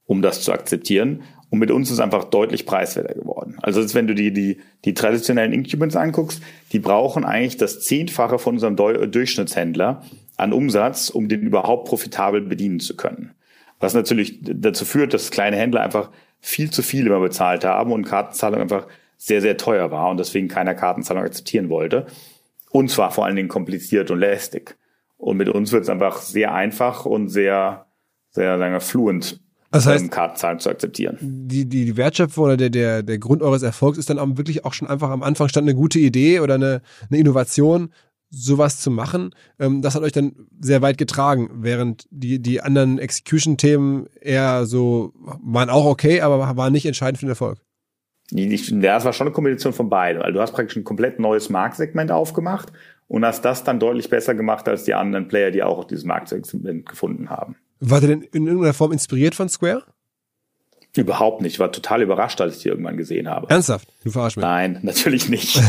[0.05, 1.23] um das zu akzeptieren.
[1.51, 3.57] Und mit uns ist einfach deutlich preiswerter geworden.
[3.61, 8.55] Also wenn du die, die, die traditionellen Incumbents anguckst, die brauchen eigentlich das Zehnfache von
[8.55, 10.01] unserem Durchschnittshändler
[10.37, 13.31] an Umsatz, um den überhaupt profitabel bedienen zu können.
[13.81, 16.09] Was natürlich dazu führt, dass kleine Händler einfach
[16.39, 18.87] viel zu viel immer bezahlt haben und Kartenzahlung einfach
[19.17, 22.07] sehr, sehr teuer war und deswegen keiner Kartenzahlung akzeptieren wollte.
[22.71, 24.77] Und zwar vor allen Dingen kompliziert und lästig.
[25.17, 27.87] Und mit uns wird es einfach sehr einfach und sehr,
[28.29, 31.17] sehr, wir, fluent das heißt, ähm, Kartenzahlen zu akzeptieren.
[31.21, 34.65] Die, die, die Wertschöpfung oder der, der, der Grund eures Erfolgs ist dann auch wirklich
[34.65, 37.91] auch schon einfach am Anfang stand eine gute Idee oder eine, eine Innovation,
[38.29, 39.33] sowas zu machen.
[39.59, 45.13] Ähm, das hat euch dann sehr weit getragen, während die, die anderen Execution-Themen eher so
[45.15, 47.59] waren auch okay, aber waren nicht entscheidend für den Erfolg.
[48.31, 51.49] Ja, es war schon eine Kombination von beiden, weil du hast praktisch ein komplett neues
[51.49, 52.71] Marktsegment aufgemacht
[53.07, 56.85] und hast das dann deutlich besser gemacht als die anderen Player, die auch dieses Marktsegment
[56.85, 57.57] gefunden haben.
[57.81, 59.83] War der denn in irgendeiner Form inspiriert von Square?
[60.95, 61.53] Überhaupt nicht.
[61.53, 63.49] Ich war total überrascht, als ich die irgendwann gesehen habe.
[63.49, 63.87] Ernsthaft?
[64.03, 64.43] Du verarsch mich.
[64.43, 65.57] Nein, natürlich nicht.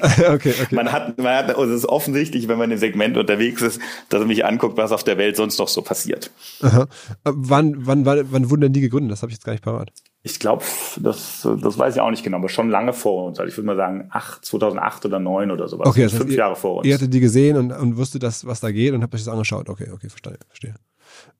[0.00, 0.66] okay, okay.
[0.70, 3.80] Man hat, man hat, also es ist offensichtlich, wenn man im Segment unterwegs ist,
[4.10, 6.30] dass man mich anguckt, was auf der Welt sonst noch so passiert.
[6.60, 6.86] Aha.
[7.24, 9.10] Wann, wann, wann, wann wurden denn die gegründet?
[9.10, 9.92] Das habe ich jetzt gar nicht parat.
[10.24, 10.64] Ich glaube,
[11.00, 13.40] das, das weiß ich auch nicht genau, aber schon lange vor uns.
[13.40, 15.88] Also ich würde mal sagen, acht, 2008 oder 2009 oder sowas.
[15.88, 16.86] Okay, das heißt, fünf ihr, Jahre vor uns.
[16.86, 19.32] Ihr hattet die gesehen und, und wusstet, dass, was da geht und habt euch das
[19.32, 19.68] angeschaut.
[19.68, 20.38] Okay, okay, verstehe.
[20.46, 20.74] verstehe.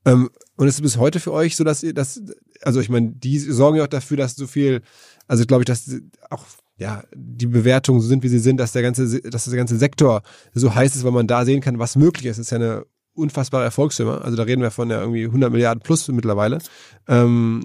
[0.05, 2.21] Ähm, und ist es bis heute für euch so, dass ihr das,
[2.63, 4.83] also ich meine, die sorgen ja auch dafür, dass so viel,
[5.29, 5.89] also glaube ich, dass
[6.31, 6.45] auch
[6.77, 10.23] ja, die Bewertungen so sind, wie sie sind, dass der ganze, dass der ganze Sektor
[10.53, 12.39] so heiß ist, weil man da sehen kann, was möglich ist.
[12.39, 14.19] Das ist ja eine unfassbare Erfolgsfirma.
[14.19, 16.59] Also da reden wir von ja irgendwie 100 Milliarden plus mittlerweile.
[17.07, 17.63] Ähm,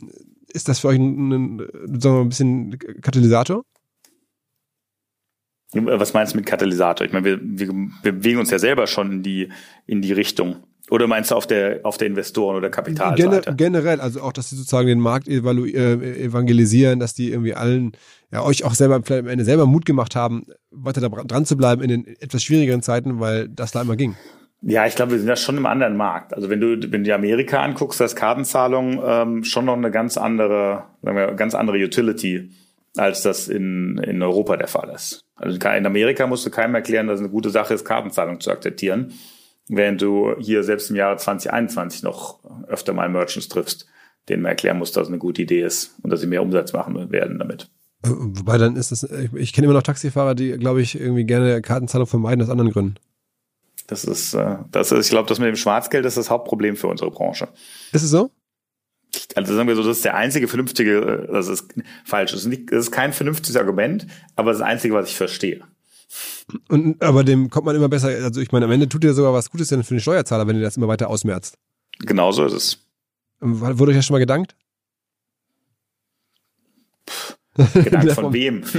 [0.52, 3.64] ist das für euch ein, ein, sagen wir mal, ein bisschen Katalysator?
[5.74, 7.06] Was meinst du mit Katalysator?
[7.06, 9.50] Ich meine, wir, wir bewegen uns ja selber schon in die,
[9.86, 10.64] in die Richtung.
[10.90, 13.54] Oder meinst du auf der, auf der Investoren- oder Kapitalseite?
[13.58, 17.92] generell, also auch, dass sie sozusagen den Markt äh, evangelisieren, dass die irgendwie allen,
[18.32, 21.58] ja, euch auch selber vielleicht am Ende selber Mut gemacht haben, weiter da dran zu
[21.58, 24.16] bleiben in den etwas schwierigeren Zeiten, weil das da immer ging.
[24.62, 26.34] Ja, ich glaube, wir sind ja schon im anderen Markt.
[26.34, 30.18] Also wenn du, wenn du Amerika anguckst, da ist Kartenzahlung ähm, schon noch eine ganz
[30.18, 32.50] andere, sagen wir, ganz andere Utility,
[32.96, 35.22] als das in, in Europa der Fall ist.
[35.36, 38.50] Also in Amerika musst du keinem erklären, dass es eine gute Sache ist, Kartenzahlung zu
[38.50, 39.14] akzeptieren,
[39.68, 43.88] während du hier selbst im Jahre 2021 noch öfter mal Merchants triffst,
[44.28, 46.74] denen man erklären muss, dass es eine gute Idee ist und dass sie mehr Umsatz
[46.74, 47.70] machen werden damit.
[48.04, 51.62] Wobei dann ist das, ich, ich kenne immer noch Taxifahrer, die, glaube ich, irgendwie gerne
[51.62, 52.96] Kartenzahlung vermeiden aus anderen Gründen.
[53.88, 56.88] Das ist, äh, das ist, ich glaube, das mit dem Schwarzgeld ist das Hauptproblem für
[56.88, 57.48] unsere Branche.
[57.94, 58.32] Ist es so?
[59.36, 61.74] Also sagen wir so, das ist der einzige vernünftige, das ist
[62.06, 65.10] falsch, das ist, nicht, das ist kein vernünftiges Argument, aber das, ist das einzige, was
[65.10, 65.62] ich verstehe.
[66.70, 69.34] Und, aber dem kommt man immer besser, also ich meine, am Ende tut ihr sogar
[69.34, 71.58] was Gutes denn für den Steuerzahler, wenn ihr das immer weiter ausmerzt.
[72.00, 72.78] Genau so ist es.
[73.40, 74.56] Wurde euch das schon mal gedankt?
[77.74, 78.64] Gedankt von wem?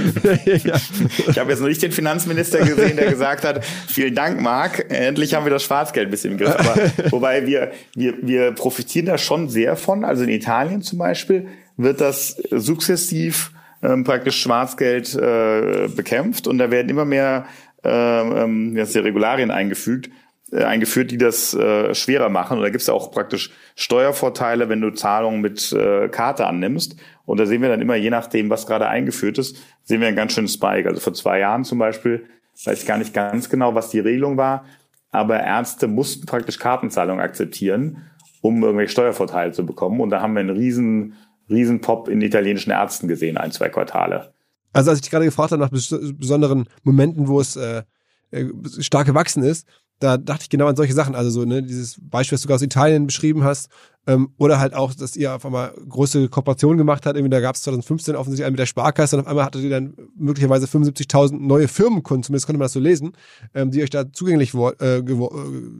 [0.45, 5.33] Ich habe jetzt noch nicht den Finanzminister gesehen, der gesagt hat, vielen Dank, Marc, endlich
[5.33, 6.55] haben wir das Schwarzgeld ein bisschen im Griff.
[6.55, 6.75] Aber,
[7.11, 10.03] wobei wir, wir, wir profitieren da schon sehr von.
[10.03, 16.71] Also in Italien zum Beispiel wird das sukzessiv ähm, praktisch Schwarzgeld äh, bekämpft und da
[16.71, 17.45] werden immer mehr
[17.83, 20.09] äh, ähm, Regularien eingefügt,
[20.51, 22.57] äh, eingeführt, die das äh, schwerer machen.
[22.57, 26.95] Und da gibt es auch praktisch Steuervorteile, wenn du Zahlungen mit äh, Karte annimmst.
[27.29, 30.17] Und da sehen wir dann immer, je nachdem, was gerade eingeführt ist, sehen wir einen
[30.17, 30.89] ganz schönen Spike.
[30.89, 32.25] Also vor zwei Jahren zum Beispiel,
[32.65, 34.65] weiß ich gar nicht ganz genau, was die Regelung war,
[35.11, 38.01] aber Ärzte mussten praktisch Kartenzahlungen akzeptieren,
[38.41, 40.01] um irgendwelche Steuervorteile zu bekommen.
[40.01, 41.13] Und da haben wir einen riesen,
[41.51, 44.33] riesen Pop in italienischen Ärzten gesehen, ein, zwei Quartale.
[44.73, 47.83] Also als ich dich gerade gefragt habe nach besonderen Momenten, wo es äh,
[48.31, 48.47] äh
[48.79, 49.67] stark gewachsen ist,
[49.99, 52.61] da dachte ich genau an solche Sachen, also so, ne, dieses Beispiel, das du aus
[52.61, 53.69] Italien beschrieben hast,
[54.07, 57.55] ähm, oder halt auch, dass ihr auf einmal große Kooperationen gemacht habt, irgendwie da gab
[57.55, 61.37] es 2015 offensichtlich einen mit der Sparkasse und auf einmal hattet ihr dann möglicherweise 75.000
[61.37, 63.13] neue Firmenkunden, zumindest konnte man das so lesen,
[63.53, 65.03] ähm, die euch da zugänglich, äh, äh,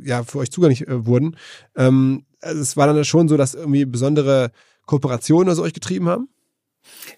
[0.04, 1.38] ja, für euch zugänglich äh, wurden.
[1.76, 4.52] Ähm, also es war dann schon so, dass irgendwie besondere
[4.86, 6.30] Kooperationen aus euch getrieben haben?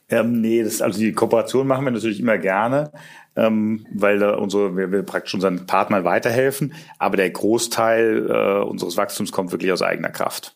[0.09, 2.91] Ähm, nee, das, also die Kooperation machen wir natürlich immer gerne,
[3.35, 8.97] ähm, weil da unsere, wir, wir praktisch unseren Partnern weiterhelfen, aber der Großteil äh, unseres
[8.97, 10.55] Wachstums kommt wirklich aus eigener Kraft.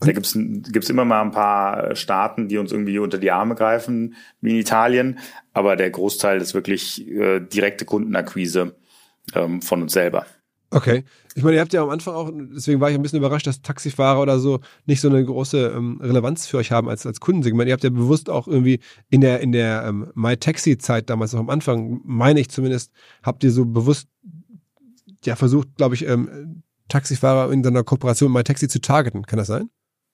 [0.00, 4.14] Da gibt's gibt's immer mal ein paar Staaten, die uns irgendwie unter die Arme greifen,
[4.40, 5.18] wie in Italien,
[5.52, 8.76] aber der Großteil ist wirklich äh, direkte Kundenakquise
[9.34, 10.24] ähm, von uns selber.
[10.72, 11.04] Okay.
[11.34, 13.60] Ich meine, ihr habt ja am Anfang auch, deswegen war ich ein bisschen überrascht, dass
[13.60, 17.68] Taxifahrer oder so nicht so eine große ähm, Relevanz für euch haben als, als Kundensegment.
[17.68, 21.50] Ihr habt ja bewusst auch irgendwie in der, in der ähm, MyTaxi-Zeit damals noch am
[21.50, 24.08] Anfang, meine ich zumindest, habt ihr so bewusst
[25.24, 29.26] ja versucht, glaube ich, ähm, Taxifahrer in so einer Kooperation mit MyTaxi zu targeten.
[29.26, 29.70] Kann das sein?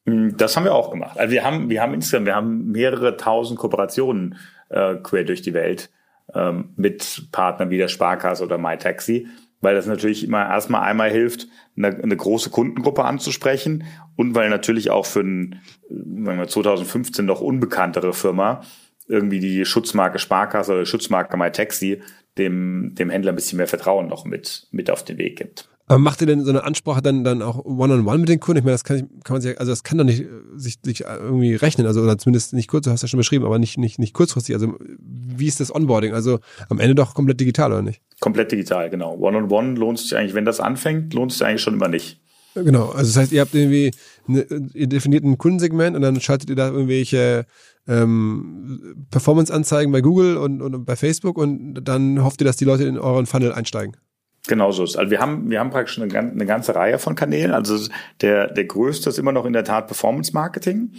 [0.06, 1.18] Hm, das haben wir auch gemacht.
[1.18, 4.36] Also wir haben, wir haben insgesamt, wir haben mehrere tausend Kooperationen
[4.70, 5.90] äh, quer durch die Welt
[6.34, 9.26] ähm, mit Partnern wie der Sparkasse oder MyTaxi
[9.66, 13.82] weil das natürlich immer erstmal einmal hilft, eine, eine große Kundengruppe anzusprechen
[14.14, 18.62] und weil natürlich auch für ein, sagen wir 2015 noch unbekanntere Firma
[19.08, 22.00] irgendwie die Schutzmarke Sparkasse oder Schutzmarke MyTaxi
[22.38, 25.68] dem, dem Händler ein bisschen mehr Vertrauen noch mit, mit auf den Weg gibt.
[25.88, 28.40] Aber macht ihr denn so eine Ansprache dann, dann auch one-on-one -on -one mit den
[28.40, 28.58] Kunden?
[28.58, 31.02] Ich meine, das kann, kann man sich, also das kann doch nicht äh, sich, sich
[31.02, 33.98] irgendwie rechnen, also oder zumindest nicht kurz, du hast ja schon beschrieben, aber nicht, nicht,
[34.00, 34.54] nicht kurzfristig.
[34.54, 36.12] Also wie ist das Onboarding?
[36.12, 38.00] Also am Ende doch komplett digital, oder nicht?
[38.18, 39.14] Komplett digital, genau.
[39.14, 42.20] One-on-one -on -one lohnt sich eigentlich, wenn das anfängt, lohnt sich eigentlich schon immer nicht.
[42.54, 43.92] Genau, also das heißt, ihr habt irgendwie,
[44.26, 47.44] eine, ihr definiert ein Kundensegment und dann schaltet ihr da irgendwelche
[47.86, 52.84] ähm, Performance-Anzeigen bei Google und, und bei Facebook und dann hofft ihr, dass die Leute
[52.84, 53.96] in euren Funnel einsteigen.
[54.46, 54.96] Genau so ist.
[54.96, 57.52] Also wir haben, wir haben praktisch eine, eine ganze Reihe von Kanälen.
[57.52, 57.88] Also
[58.20, 60.92] der, der größte ist immer noch in der Tat Performance Marketing,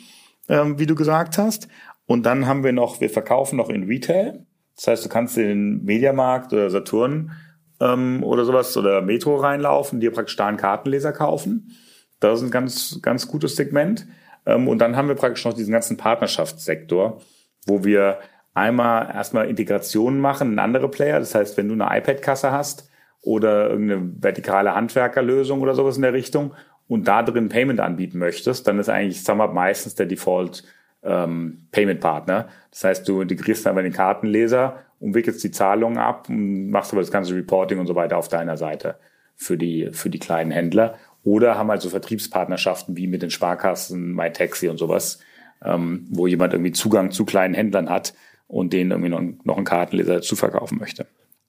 [0.50, 1.68] ähm, wie du gesagt hast.
[2.06, 4.46] Und dann haben wir noch, wir verkaufen noch in Retail.
[4.76, 7.32] Das heißt, du kannst in den Mediamarkt oder Saturn
[7.80, 11.76] ähm, oder sowas oder Metro reinlaufen, dir praktisch da einen Kartenleser kaufen.
[12.20, 14.08] Das ist ein ganz, ganz gutes Segment.
[14.46, 17.22] Ähm, und dann haben wir praktisch noch diesen ganzen Partnerschaftssektor,
[17.66, 18.20] wo wir
[18.54, 21.20] einmal erstmal Integrationen machen in andere Player.
[21.20, 22.90] Das heißt, wenn du eine iPad-Kasse hast,
[23.22, 26.54] oder irgendeine vertikale Handwerkerlösung oder sowas in der Richtung
[26.88, 30.64] und da drin Payment anbieten möchtest, dann ist eigentlich SumUp meistens der Default
[31.04, 32.48] ähm, Payment Partner.
[32.72, 37.12] Das heißt, du integrierst einfach den Kartenleser, umwickelst die Zahlungen ab und machst aber das
[37.12, 38.96] ganze Reporting und so weiter auf deiner Seite
[39.36, 40.96] für die, für die kleinen Händler.
[41.24, 45.20] Oder haben halt so Vertriebspartnerschaften wie mit den Sparkassen, MyTaxi und sowas,
[45.64, 48.14] ähm, wo jemand irgendwie Zugang zu kleinen Händlern hat
[48.48, 51.06] und denen irgendwie noch, noch einen Kartenleser zu verkaufen möchte.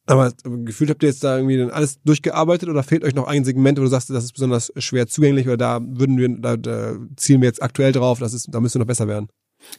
[0.09, 3.45] Aber gefühlt habt ihr jetzt da irgendwie dann alles durchgearbeitet oder fehlt euch noch ein
[3.45, 6.97] Segment, wo du sagst, das ist besonders schwer zugänglich oder da würden wir, da, da
[7.17, 9.29] zielen wir jetzt aktuell drauf, das ist, da müsste noch besser werden?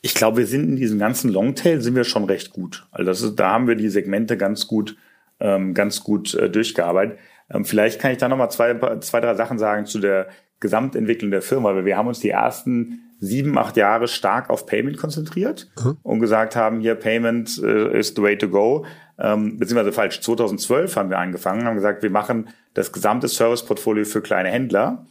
[0.01, 2.87] Ich glaube, wir sind in diesem ganzen Longtail sind wir schon recht gut.
[2.91, 4.97] Also das ist, da haben wir die Segmente ganz gut,
[5.39, 7.17] ähm, ganz gut äh, durchgearbeitet.
[7.49, 10.27] Ähm, vielleicht kann ich da noch mal zwei, zwei, drei Sachen sagen zu der
[10.59, 14.97] Gesamtentwicklung der Firma, weil wir haben uns die ersten sieben, acht Jahre stark auf Payment
[14.97, 15.97] konzentriert mhm.
[16.03, 18.85] und gesagt haben, hier Payment äh, is the way to go
[19.19, 24.21] ähm, beziehungsweise falsch, 2012 haben wir angefangen, haben gesagt, wir machen das gesamte Serviceportfolio für
[24.21, 25.05] kleine Händler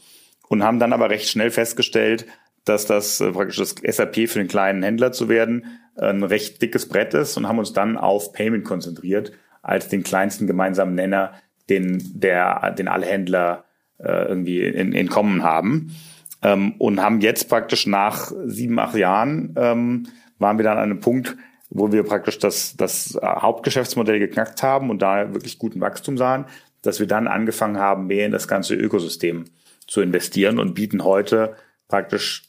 [0.49, 2.27] und haben dann aber recht schnell festgestellt,
[2.65, 5.67] dass das äh, praktisch das SAP für den kleinen Händler zu werden
[6.01, 9.33] ein recht dickes Brett ist und haben uns dann auf Payment konzentriert
[9.63, 11.33] als den kleinsten gemeinsamen Nenner,
[11.69, 13.65] den der den alle Händler
[13.99, 15.95] äh, irgendwie in, in Kommen haben
[16.43, 20.09] ähm, und haben jetzt praktisch nach sieben acht Jahren ähm,
[20.39, 21.37] waren wir dann an einem Punkt,
[21.71, 26.45] wo wir praktisch das das Hauptgeschäftsmodell geknackt haben und da wirklich guten Wachstum sahen,
[26.83, 29.45] dass wir dann angefangen haben, mehr in das ganze Ökosystem
[29.87, 31.57] zu investieren und bieten heute
[31.89, 32.45] praktisch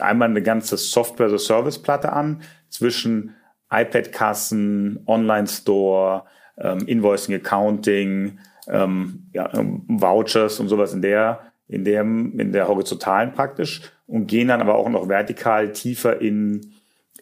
[0.00, 3.34] einmal eine ganze Software-as-a-Service-Platte an zwischen
[3.70, 6.24] iPad-Kassen, Online-Store,
[6.58, 12.66] ähm, Invoicing, Accounting, ähm, ja, ähm, Vouchers und sowas in der, in dem, in der
[12.66, 16.72] horizontalen praktisch und gehen dann aber auch noch vertikal tiefer in,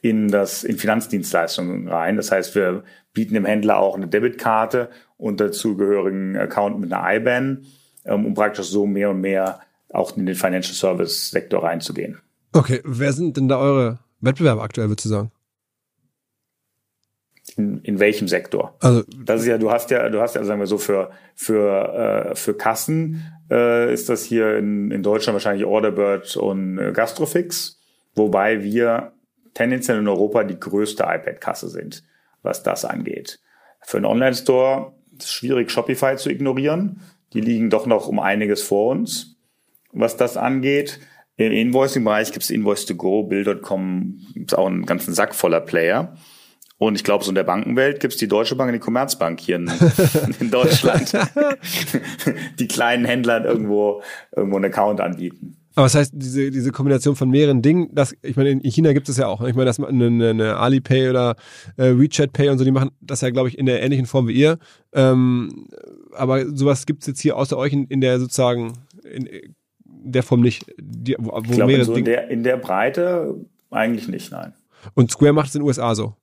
[0.01, 2.17] in das, in Finanzdienstleistungen rein.
[2.17, 2.83] Das heißt, wir
[3.13, 4.89] bieten dem Händler auch eine Debitkarte
[5.19, 7.67] und dazu gehörigen Account mit einer IBAN,
[8.07, 12.19] ähm, um praktisch so mehr und mehr auch in den Financial Service Sektor reinzugehen.
[12.55, 15.31] Okay, wer sind denn da eure Wettbewerber aktuell, würdest du sagen?
[17.57, 18.77] In, in welchem Sektor?
[18.81, 22.31] Also das ist ja, du hast ja, du hast ja, sagen wir so, für für
[22.31, 27.81] äh, für Kassen äh, ist das hier in, in Deutschland wahrscheinlich Orderbird und äh, Gastrofix,
[28.15, 29.13] wobei wir
[29.55, 32.05] tendenziell in Europa die größte iPad-Kasse sind,
[32.43, 33.41] was das angeht.
[33.83, 37.01] Für einen Online-Store ist es schwierig, Shopify zu ignorieren.
[37.33, 39.39] Die liegen doch noch um einiges vor uns
[39.93, 41.01] was das angeht.
[41.37, 46.17] Im Invoicing-Bereich gibt es Invoice2Go, Bill.com, gibt es auch einen ganzen Sack voller Player.
[46.79, 49.41] Und ich glaube, so in der Bankenwelt gibt es die Deutsche Bank und die Commerzbank
[49.41, 49.71] hier in,
[50.41, 51.13] in Deutschland,
[52.59, 54.03] die kleinen Händlern irgendwo,
[54.35, 55.57] irgendwo einen Account anbieten.
[55.75, 59.09] Aber das heißt, diese, diese Kombination von mehreren Dingen, das, ich meine, in China gibt
[59.09, 59.41] es ja auch.
[59.43, 61.37] Ich meine, dass eine, eine Alipay oder
[61.77, 64.27] äh, WeChat Pay und so, die machen das ja, glaube ich, in der ähnlichen Form
[64.27, 64.59] wie ihr.
[64.93, 65.69] Ähm,
[66.13, 68.73] aber sowas gibt es jetzt hier außer euch in, in der sozusagen
[69.05, 69.29] in,
[69.85, 70.65] der Form nicht.
[70.81, 73.37] Die, wo, wo ich glaube, so in, der, in der Breite
[73.71, 74.55] eigentlich nicht, nein.
[74.95, 76.15] Und Square macht es in den USA so.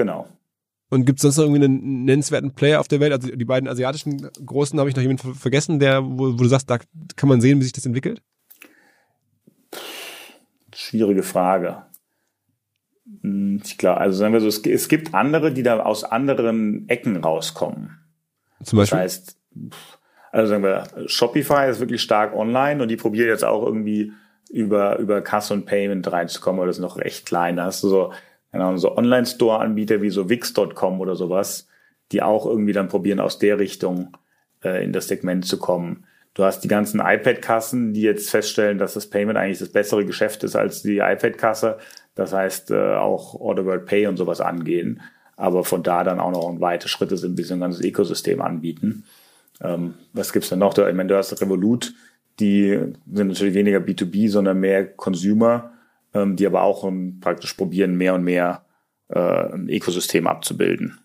[0.00, 0.26] Genau.
[0.88, 3.12] Und gibt es sonst noch irgendwie einen nennenswerten Player auf der Welt?
[3.12, 6.70] Also die beiden asiatischen großen habe ich noch jemanden vergessen, der, wo, wo, du sagst,
[6.70, 6.78] da
[7.16, 8.22] kann man sehen, wie sich das entwickelt?
[10.74, 11.82] Schwierige Frage.
[13.20, 16.88] Hm, ich glaube, also sagen wir so, es, es, gibt andere, die da aus anderen
[16.88, 17.98] Ecken rauskommen.
[18.64, 18.96] Zum Beispiel?
[18.96, 19.36] Das heißt,
[20.32, 24.12] also sagen wir, Shopify ist wirklich stark online und die probieren jetzt auch irgendwie
[24.48, 27.56] über, über Kasse und Payment reinzukommen, weil das ist noch recht klein.
[27.56, 28.12] Da hast du so,
[28.52, 31.66] genau, so Online-Store-Anbieter wie so Wix.com oder sowas,
[32.12, 34.16] die auch irgendwie dann probieren, aus der Richtung
[34.64, 36.04] äh, in das Segment zu kommen.
[36.34, 40.44] Du hast die ganzen iPad-Kassen, die jetzt feststellen, dass das Payment eigentlich das bessere Geschäft
[40.44, 41.78] ist als die iPad-Kasse.
[42.14, 45.00] Das heißt, äh, auch Order Pay und sowas angehen.
[45.36, 49.04] Aber von da dann auch noch weite Schritte sind, bis sie ein ganzes Ökosystem anbieten.
[49.60, 50.76] Ähm, was gibt's denn noch?
[50.76, 51.94] Ich meine, du hast Revolut,
[52.38, 52.78] die
[53.12, 55.72] sind natürlich weniger B2B, sondern mehr Consumer,
[56.14, 58.64] ähm, die aber auch um, praktisch probieren, mehr und mehr
[59.08, 60.98] äh, ein Ökosystem abzubilden.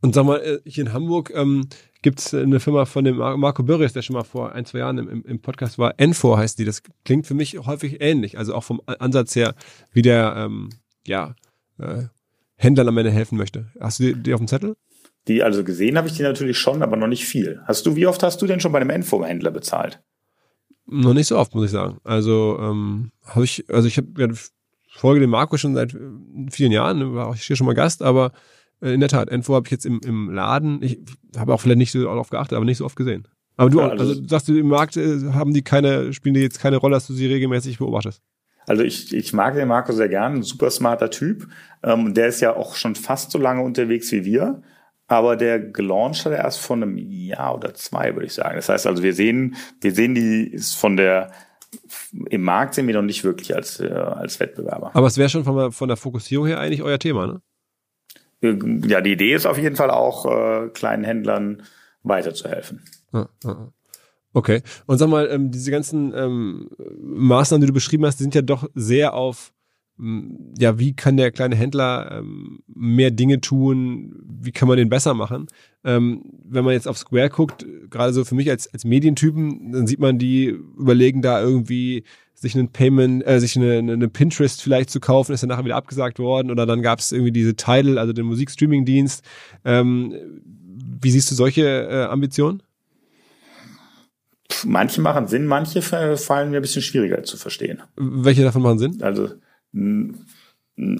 [0.00, 1.68] Und sag mal, äh, hier in Hamburg ähm,
[2.02, 4.98] gibt es eine Firma von dem Marco Börries, der schon mal vor ein, zwei Jahren
[4.98, 5.94] im, im Podcast war.
[5.98, 6.64] Enfor heißt die.
[6.64, 8.38] Das klingt für mich häufig ähnlich.
[8.38, 9.54] Also auch vom Ansatz her,
[9.92, 10.70] wie der ähm,
[11.06, 11.34] ja,
[11.78, 12.04] äh,
[12.54, 13.72] Händler am Ende helfen möchte.
[13.80, 14.76] Hast du die, die auf dem Zettel?
[15.26, 17.60] Die, also gesehen habe ich die natürlich schon, aber noch nicht viel.
[17.66, 20.00] Hast du, wie oft hast du denn schon bei einem Info-Händler bezahlt?
[20.90, 21.98] Noch nicht so oft, muss ich sagen.
[22.04, 24.28] Also ähm, habe ich, also ich habe ja,
[24.90, 25.96] folge dem Marco schon seit
[26.50, 28.32] vielen Jahren, war auch hier schon mal Gast, aber
[28.80, 30.98] äh, in der Tat, Info habe ich jetzt im, im Laden, ich
[31.36, 33.28] habe auch vielleicht nicht so darauf geachtet, aber nicht so oft gesehen.
[33.56, 36.40] Aber du, ja, also, also sagst du, im Markt äh, haben die keine, spielen die
[36.40, 38.22] jetzt keine Rolle, dass du sie regelmäßig beobachtest?
[38.66, 41.48] Also ich, ich mag den Marco sehr gern, ein super smarter Typ.
[41.82, 44.62] Ähm, der ist ja auch schon fast so lange unterwegs wie wir.
[45.08, 48.56] Aber der gelauncht hat er erst vor einem Jahr oder zwei, würde ich sagen.
[48.56, 51.32] Das heißt also, wir sehen, wir sehen die ist von der
[52.30, 54.90] im Markt sehen wir noch nicht wirklich als, äh, als Wettbewerber.
[54.94, 57.42] Aber es wäre schon von der, von der Fokussierung her eigentlich euer Thema, ne?
[58.40, 61.64] Ja, die Idee ist auf jeden Fall auch, äh, kleinen Händlern
[62.04, 62.84] weiterzuhelfen.
[64.32, 64.62] Okay.
[64.86, 68.42] Und sag mal, ähm, diese ganzen ähm, Maßnahmen, die du beschrieben hast, die sind ja
[68.42, 69.52] doch sehr auf
[70.58, 75.12] ja, wie kann der kleine Händler ähm, mehr Dinge tun, wie kann man den besser
[75.14, 75.46] machen?
[75.84, 79.86] Ähm, wenn man jetzt auf Square guckt, gerade so für mich als, als Medientypen, dann
[79.86, 84.90] sieht man, die überlegen da irgendwie, sich einen Payment, äh, sich eine, eine Pinterest vielleicht
[84.90, 87.98] zu kaufen, ist dann nachher wieder abgesagt worden oder dann gab es irgendwie diese Tidal,
[87.98, 89.24] also den Musikstreaming-Dienst.
[89.64, 90.14] Ähm,
[91.02, 92.62] wie siehst du solche äh, Ambitionen?
[94.64, 97.82] Manche machen Sinn, manche fallen mir ein bisschen schwieriger zu verstehen.
[97.96, 99.02] Welche davon machen Sinn?
[99.02, 99.30] Also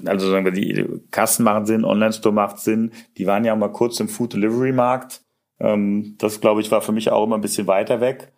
[0.05, 2.91] also sagen wir, die Kassen machen Sinn, Online-Store macht Sinn.
[3.17, 5.21] Die waren ja mal kurz im Food-Delivery-Markt.
[5.59, 8.33] Ähm, das, glaube ich, war für mich auch immer ein bisschen weiter weg.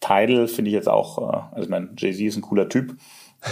[0.00, 2.96] Tidal finde ich jetzt auch, äh, also ich meine, Jay-Z ist ein cooler Typ,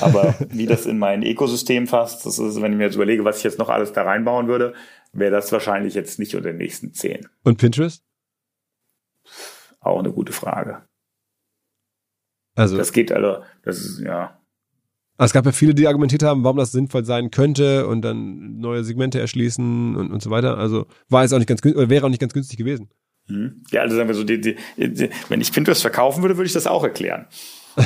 [0.00, 3.38] aber wie das in mein Ökosystem fasst, das ist, wenn ich mir jetzt überlege, was
[3.38, 4.74] ich jetzt noch alles da reinbauen würde,
[5.12, 7.28] wäre das wahrscheinlich jetzt nicht unter den nächsten zehn.
[7.42, 8.04] Und Pinterest?
[9.80, 10.82] Auch eine gute Frage.
[12.54, 14.41] Also, Das geht also, das ist, ja.
[15.24, 18.84] Es gab ja viele, die argumentiert haben, warum das sinnvoll sein könnte und dann neue
[18.84, 20.58] Segmente erschließen und, und so weiter.
[20.58, 22.88] Also war es auch nicht ganz günstig, oder wäre auch nicht ganz günstig gewesen.
[23.28, 23.62] Hm.
[23.70, 26.52] Ja, also sagen wir so, die, die, die, wenn ich Pinterest verkaufen würde, würde ich
[26.52, 27.26] das auch erklären.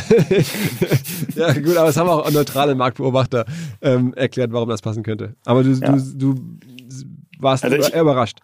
[1.37, 3.45] ja, gut, aber es haben auch neutrale Marktbeobachter
[3.83, 5.37] ähm, erklärt, warum das passen könnte.
[5.45, 5.93] Aber du, Ja.
[5.93, 6.41] du, du
[7.39, 8.39] warst Also ich- eher überrascht.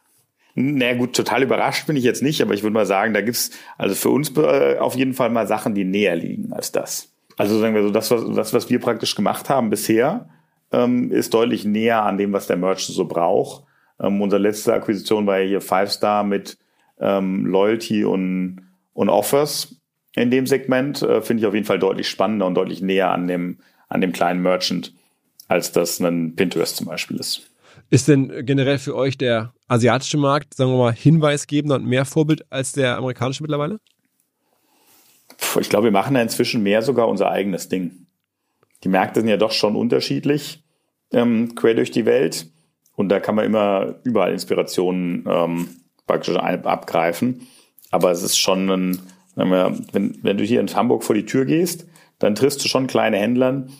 [0.54, 3.52] Na gut, total überrascht bin ich jetzt nicht, aber ich würde mal sagen, da gibt's
[3.78, 7.08] also für uns äh, auf jeden Fall mal Sachen, die näher liegen als das.
[7.36, 10.28] Also sagen wir so, das, was, das, was wir praktisch gemacht haben bisher,
[10.72, 13.64] ähm, ist deutlich näher an dem, was der Merchant so braucht.
[14.00, 16.58] Ähm, unsere letzte Akquisition war ja hier Five Star mit
[17.00, 19.76] ähm, Loyalty und, und Offers
[20.14, 21.02] in dem Segment.
[21.02, 23.58] Äh, Finde ich auf jeden Fall deutlich spannender und deutlich näher an dem,
[23.88, 24.94] an dem kleinen Merchant,
[25.48, 27.48] als das ein Pinterest zum Beispiel ist.
[27.90, 32.50] Ist denn generell für euch der asiatische Markt, sagen wir mal, hinweisgebender und mehr Vorbild
[32.50, 33.80] als der amerikanische mittlerweile?
[35.60, 38.06] Ich glaube, wir machen da inzwischen mehr sogar unser eigenes Ding.
[38.84, 40.64] Die Märkte sind ja doch schon unterschiedlich,
[41.12, 42.48] ähm, quer durch die Welt.
[42.94, 45.68] Und da kann man immer überall Inspirationen ähm,
[46.06, 47.46] praktisch abgreifen.
[47.90, 48.98] Aber es ist schon ein,
[49.34, 51.86] wenn, wenn du hier in Hamburg vor die Tür gehst,
[52.18, 53.70] dann triffst du schon kleine Händlern,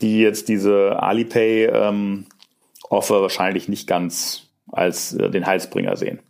[0.00, 2.26] die jetzt diese Alipay ähm,
[2.88, 6.20] Offer wahrscheinlich nicht ganz als äh, den Heilsbringer sehen.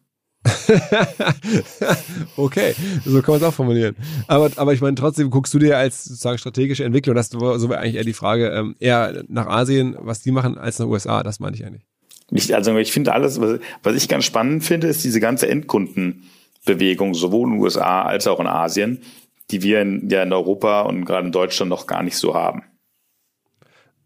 [2.37, 2.75] okay,
[3.05, 3.95] so kann man es auch formulieren.
[4.27, 7.69] Aber, aber ich meine, trotzdem guckst du dir als sozusagen strategische Entwicklung, das war so
[7.69, 11.23] wäre eigentlich eher die Frage, ähm, eher nach Asien, was die machen, als nach USA,
[11.23, 11.87] das meine ich eigentlich.
[12.31, 17.15] Ich, also ich finde alles, was, was ich ganz spannend finde, ist diese ganze Endkundenbewegung,
[17.15, 19.03] sowohl in den USA als auch in Asien,
[19.51, 22.63] die wir in, ja in Europa und gerade in Deutschland noch gar nicht so haben.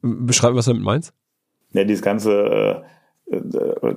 [0.03, 1.13] Beschreib, was du damit meinst.
[1.73, 2.85] Ja, dieses ganze
[3.31, 3.95] äh, äh,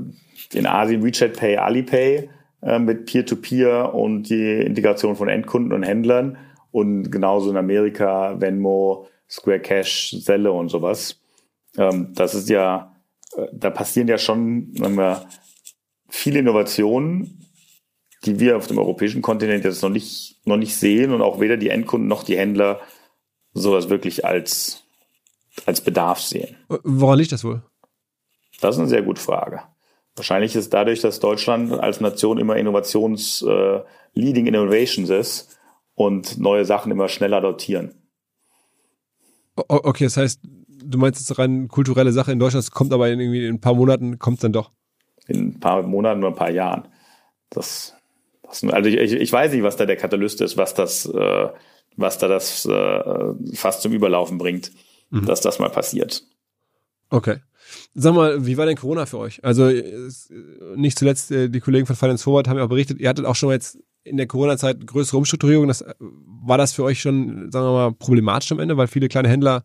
[0.54, 2.30] in Asien WeChat Pay, Alipay
[2.62, 6.38] äh, mit Peer-to-Peer und die Integration von Endkunden und Händlern
[6.72, 11.20] und genauso in Amerika Venmo, Square Cash, Zelle und sowas.
[11.78, 12.96] Ähm, das ist ja,
[13.36, 15.28] äh, da passieren ja schon sagen wir,
[16.10, 17.46] viele Innovationen,
[18.26, 21.58] die wir auf dem europäischen Kontinent jetzt noch nicht, noch nicht sehen und auch weder
[21.58, 22.82] die Endkunden noch die Händler
[23.54, 24.84] sowas wirklich als,
[25.66, 26.58] als Bedarf sehen.
[26.68, 27.62] Woran liegt das wohl?
[28.60, 29.62] Das ist eine sehr gute Frage.
[30.20, 33.80] Wahrscheinlich ist dadurch, dass Deutschland als Nation immer Innovations äh,
[34.14, 35.58] Leading Innovations ist
[35.96, 37.94] und neue Sachen immer schneller adoptieren.
[39.56, 43.22] Okay, das heißt, du meinst jetzt rein kulturelle Sache in Deutschland, es kommt aber in
[43.22, 44.72] irgendwie in ein paar Monaten, kommt dann doch.
[45.28, 46.90] In ein paar Monaten oder ein paar Jahren.
[47.50, 47.96] Das,
[48.44, 51.50] das also ich, ich ich weiß nicht, was da der Katalyst ist, was das, äh,
[51.96, 54.72] was da das äh, fast zum Überlaufen bringt,
[55.12, 56.26] dass das mal passiert.
[57.10, 57.38] Okay.
[57.94, 59.44] Sag mal, wie war denn Corona für euch?
[59.44, 60.32] Also es-
[60.76, 63.36] nicht zuletzt äh, die Kollegen von Finance Forward haben ja auch berichtet, ihr hattet auch
[63.36, 65.68] schon mal jetzt in der Corona-Zeit größere Umstrukturierung.
[65.68, 69.08] Das, äh, war das für euch schon, sagen wir mal, problematisch am Ende, weil viele
[69.10, 69.64] kleine Händler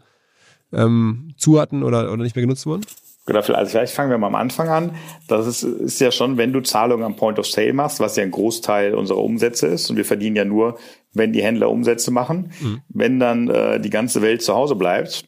[0.72, 2.82] ähm, zu hatten oder, oder nicht mehr genutzt wurden?
[3.26, 4.90] Genau, also vielleicht fangen wir mal am Anfang an.
[5.28, 8.22] Das ist, ist ja schon, wenn du Zahlungen am Point of Sale machst, was ja
[8.22, 9.88] ein Großteil unserer Umsätze ist.
[9.88, 10.78] Und wir verdienen ja nur,
[11.14, 12.50] wenn die Händler Umsätze machen.
[12.88, 15.24] Wenn dann äh, die ganze Welt zu Hause bleibt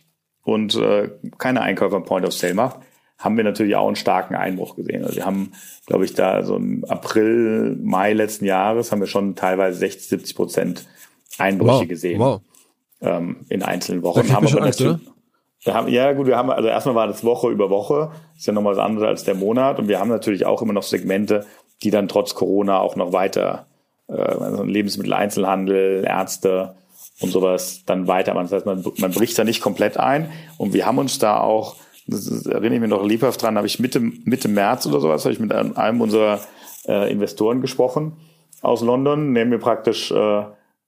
[0.47, 2.79] und äh, keine Einkäufe am Point of Sale macht,
[3.19, 5.03] haben wir natürlich auch einen starken Einbruch gesehen.
[5.05, 5.53] Also wir haben,
[5.87, 10.37] glaube ich, da so im April, Mai letzten Jahres haben wir schon teilweise 60, 70
[10.37, 10.87] Prozent
[11.39, 12.41] Einbrüche gesehen Wow.
[13.01, 14.21] ähm, in einzelnen Wochen.
[14.45, 17.71] man schon Angst, wir haben, ja, gut, wir haben, also erstmal war das Woche über
[17.71, 19.81] Woche, ist ja nochmal was anderes als der Monat.
[19.81, 21.45] Und wir haben natürlich auch immer noch Segmente,
[21.83, 23.67] die dann trotz Corona auch noch weiter,
[24.09, 26.77] äh, also Lebensmitteleinzelhandel, Ärzte
[27.21, 28.45] und sowas dann weitermachen.
[28.45, 30.31] Das heißt, man, man bricht da nicht komplett ein.
[30.59, 33.79] Und wir haben uns da auch, das erinnere ich mich noch lebhaft dran, habe ich
[33.79, 36.41] Mitte, Mitte März oder sowas, habe ich mit einem, unserer
[36.87, 38.17] äh, Investoren gesprochen
[38.63, 40.41] aus London, der mir praktisch äh,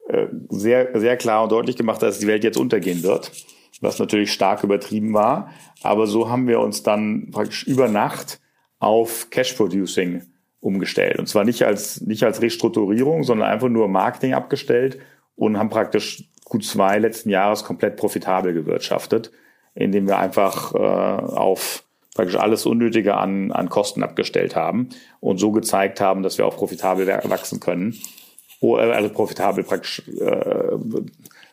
[0.09, 3.33] äh, sehr, sehr klar und deutlich gemacht, dass die Welt jetzt untergehen wird,
[3.81, 5.51] was natürlich stark übertrieben war.
[5.83, 8.41] Aber so haben wir uns dann praktisch über Nacht
[8.79, 10.23] auf Cash Producing
[10.61, 11.19] umgestellt.
[11.19, 14.99] Und zwar nicht als, nicht als Restrukturierung, sondern einfach nur Marketing abgestellt
[15.39, 19.31] und haben praktisch Q2 letzten Jahres komplett profitabel gewirtschaftet,
[19.75, 21.85] indem wir einfach äh, auf
[22.15, 24.89] praktisch alles Unnötige an, an Kosten abgestellt haben
[25.21, 27.95] und so gezeigt haben, dass wir auch profitabel wachsen können,
[28.61, 30.77] also profitabel praktisch äh,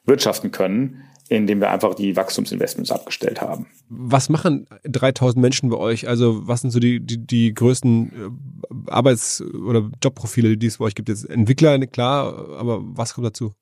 [0.05, 3.67] wirtschaften können, indem wir einfach die Wachstumsinvestments abgestellt haben.
[3.89, 6.07] Was machen 3000 Menschen bei euch?
[6.07, 8.11] Also was sind so die, die, die größten
[8.88, 11.09] äh, Arbeits- oder Jobprofile, die es bei euch gibt?
[11.09, 13.53] Jetzt Entwickler, klar, aber was kommt dazu?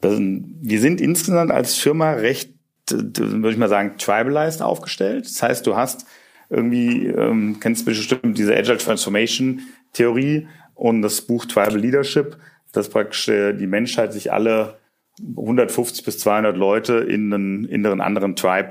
[0.00, 2.52] Wir sind insgesamt als Firma recht,
[2.90, 5.26] würde ich mal sagen, tribalized aufgestellt.
[5.26, 6.06] Das heißt, du hast
[6.48, 9.62] irgendwie, ähm, kennst bestimmt diese Agile Transformation
[9.92, 12.36] Theorie und das Buch Tribal Leadership,
[12.72, 14.78] dass praktisch äh, die Menschheit sich alle
[15.20, 18.70] 150 bis 200 Leute in einen, in einen anderen Tribe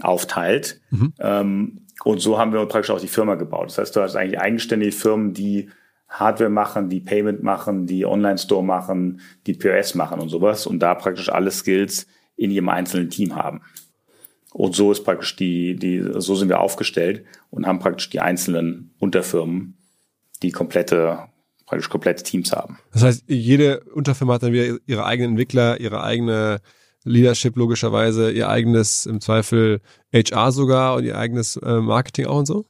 [0.00, 0.80] aufteilt.
[0.90, 1.12] Mhm.
[1.20, 3.68] Ähm, und so haben wir praktisch auch die Firma gebaut.
[3.68, 5.70] Das heißt, du hast eigentlich eigenständige Firmen, die
[6.08, 10.94] Hardware machen, die Payment machen, die Online-Store machen, die POS machen und sowas und da
[10.94, 13.62] praktisch alle Skills in ihrem einzelnen Team haben.
[14.52, 18.94] Und so ist praktisch die, die, so sind wir aufgestellt und haben praktisch die einzelnen
[18.98, 19.76] Unterfirmen,
[20.42, 21.28] die komplette,
[21.66, 22.78] praktisch komplette Teams haben.
[22.92, 26.60] Das heißt, jede Unterfirma hat dann wieder ihre eigenen Entwickler, ihre eigene
[27.04, 29.80] Leadership logischerweise, ihr eigenes im Zweifel
[30.12, 32.64] HR sogar und ihr eigenes äh, Marketing auch und so?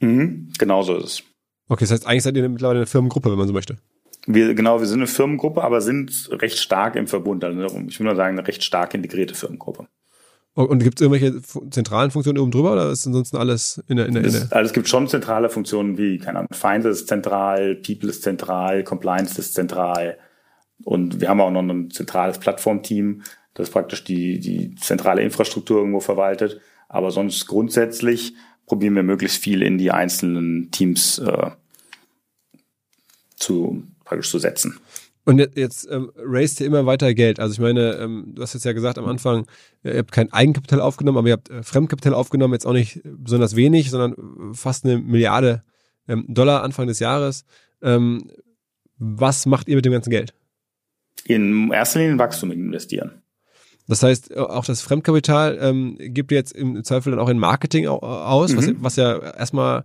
[0.00, 1.22] Mhm, genau so ist es.
[1.72, 3.78] Okay, das heißt, eigentlich seid ihr mittlerweile eine Firmengruppe, wenn man so möchte.
[4.26, 7.42] Wir, genau, wir sind eine Firmengruppe, aber sind recht stark im Verbund.
[7.44, 9.86] Also ich würde mal sagen, eine recht stark integrierte Firmengruppe.
[10.52, 14.12] Und gibt es irgendwelche zentralen Funktionen oben drüber oder ist ansonsten alles in der, in
[14.12, 14.42] der, in der?
[14.50, 18.84] Also es gibt schon zentrale Funktionen wie, keine Ahnung, Find ist zentral, People ist zentral,
[18.84, 20.18] Compliance ist zentral.
[20.84, 23.22] Und wir haben auch noch ein zentrales Plattformteam,
[23.54, 26.60] das praktisch die, die zentrale Infrastruktur irgendwo verwaltet.
[26.90, 28.34] Aber sonst grundsätzlich
[28.66, 31.50] probieren wir möglichst viel in die einzelnen Teams äh,
[33.42, 34.78] zu praktisch zu setzen.
[35.24, 37.38] Und jetzt, jetzt ähm, raised ihr immer weiter Geld.
[37.38, 39.46] Also ich meine, ähm, du hast jetzt ja gesagt am Anfang,
[39.84, 43.54] ihr habt kein Eigenkapital aufgenommen, aber ihr habt äh, Fremdkapital aufgenommen, jetzt auch nicht besonders
[43.54, 45.62] wenig, sondern äh, fast eine Milliarde
[46.08, 47.44] ähm, Dollar Anfang des Jahres.
[47.82, 48.30] Ähm,
[48.98, 50.34] was macht ihr mit dem ganzen Geld?
[51.24, 53.22] In erster Linie in Wachstum investieren.
[53.86, 57.86] Das heißt, auch das Fremdkapital ähm, gibt ihr jetzt im Zweifel dann auch in Marketing
[57.86, 58.56] aus, mhm.
[58.56, 59.84] was, was ja erstmal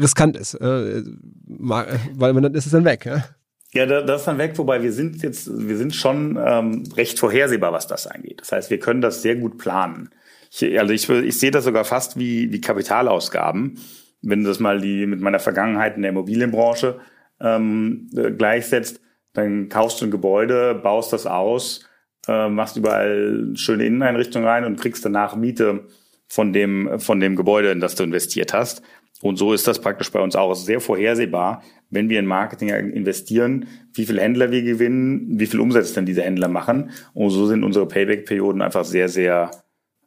[0.00, 1.02] riskant ist, äh,
[1.46, 3.06] weil dann ist es dann weg.
[3.06, 3.24] Ja?
[3.72, 7.72] Ja, das ist dann weg, wobei wir sind jetzt, wir sind schon ähm, recht vorhersehbar,
[7.72, 8.40] was das angeht.
[8.40, 10.08] Das heißt, wir können das sehr gut planen.
[10.50, 13.78] Ich, also ich, ich sehe das sogar fast wie, wie Kapitalausgaben,
[14.22, 17.00] wenn du das mal die mit meiner Vergangenheit in der Immobilienbranche
[17.40, 19.00] ähm, äh, gleichsetzt,
[19.34, 21.86] dann kaufst du ein Gebäude, baust das aus,
[22.28, 25.86] äh, machst überall schöne Inneneinrichtungen rein und kriegst danach Miete
[26.28, 28.82] von dem, von dem Gebäude, in das du investiert hast.
[29.22, 33.66] Und so ist das praktisch bei uns auch sehr vorhersehbar, wenn wir in Marketing investieren,
[33.94, 36.90] wie viele Händler wir gewinnen, wie viel Umsatz denn diese Händler machen.
[37.14, 39.50] Und so sind unsere Payback-Perioden einfach sehr, sehr,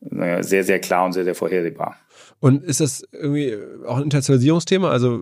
[0.02, 1.98] sehr, sehr klar und sehr, sehr vorhersehbar.
[2.40, 4.90] Und ist das irgendwie auch ein Internationalisierungsthema?
[4.90, 5.20] Also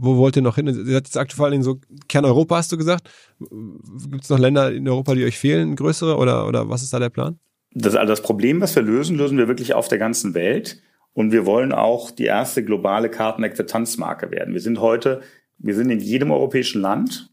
[0.00, 0.66] wo wollt ihr noch hin?
[0.66, 3.10] Ihr seid jetzt aktuell vor allen Dingen so Kerneuropa, hast du gesagt.
[3.38, 6.98] Gibt es noch Länder in Europa, die euch fehlen, größere oder, oder was ist da
[6.98, 7.38] der Plan?
[7.72, 10.80] Das, also das Problem, was wir lösen, lösen wir wirklich auf der ganzen Welt.
[11.12, 14.54] Und wir wollen auch die erste globale Kartenakzeptanzmarke werden.
[14.54, 15.22] Wir sind heute,
[15.58, 17.30] wir sind in jedem europäischen Land,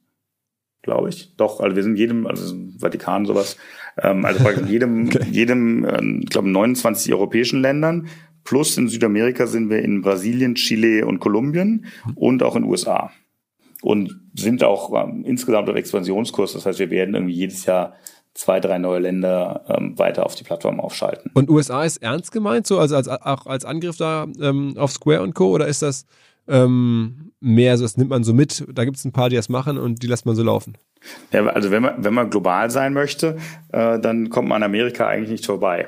[0.81, 1.35] glaube ich.
[1.37, 3.57] Doch, also wir sind in jedem, also Vatikan sowas,
[4.01, 5.25] ähm, also in jedem, okay.
[5.31, 8.07] jedem, äh, ich glaube 29 europäischen Ländern.
[8.43, 13.11] Plus in Südamerika sind wir in Brasilien, Chile und Kolumbien und auch in den USA.
[13.81, 16.53] Und sind auch ähm, insgesamt auf Expansionskurs.
[16.53, 17.93] Das heißt, wir werden irgendwie jedes Jahr
[18.37, 21.31] zwei, drei neue Länder ähm, weiter auf die Plattform aufschalten.
[21.33, 25.21] Und USA ist ernst gemeint, so also als, auch als Angriff da ähm, auf Square
[25.21, 25.49] und Co.
[25.49, 26.05] Oder ist das
[26.47, 29.49] ähm, mehr so, das nimmt man so mit, da gibt es ein paar, die das
[29.49, 30.77] machen und die lässt man so laufen?
[31.31, 33.37] Ja, also wenn man, wenn man global sein möchte,
[33.71, 35.87] äh, dann kommt man an Amerika eigentlich nicht vorbei.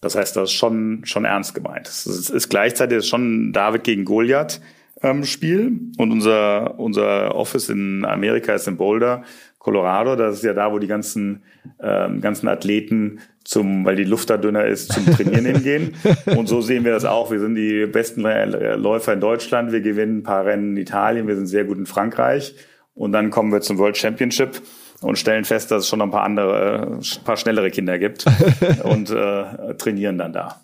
[0.00, 1.88] Das heißt, das ist schon, schon ernst gemeint.
[1.88, 4.60] Es ist, ist gleichzeitig schon David gegen Goliath
[5.02, 9.22] ähm, Spiel und unser, unser Office in Amerika ist in Boulder
[9.64, 10.14] Colorado.
[10.14, 11.42] Das ist ja da, wo die ganzen,
[11.80, 15.94] ähm, ganzen Athleten zum, weil die Luft da dünner ist, zum Trainieren hingehen.
[16.36, 17.30] Und so sehen wir das auch.
[17.30, 19.72] Wir sind die besten Läufer in Deutschland.
[19.72, 21.26] Wir gewinnen ein paar Rennen in Italien.
[21.26, 22.54] Wir sind sehr gut in Frankreich.
[22.94, 24.60] Und dann kommen wir zum World Championship
[25.00, 28.26] und stellen fest, dass es schon noch ein paar andere, ein paar schnellere Kinder gibt
[28.84, 30.63] und äh, trainieren dann da.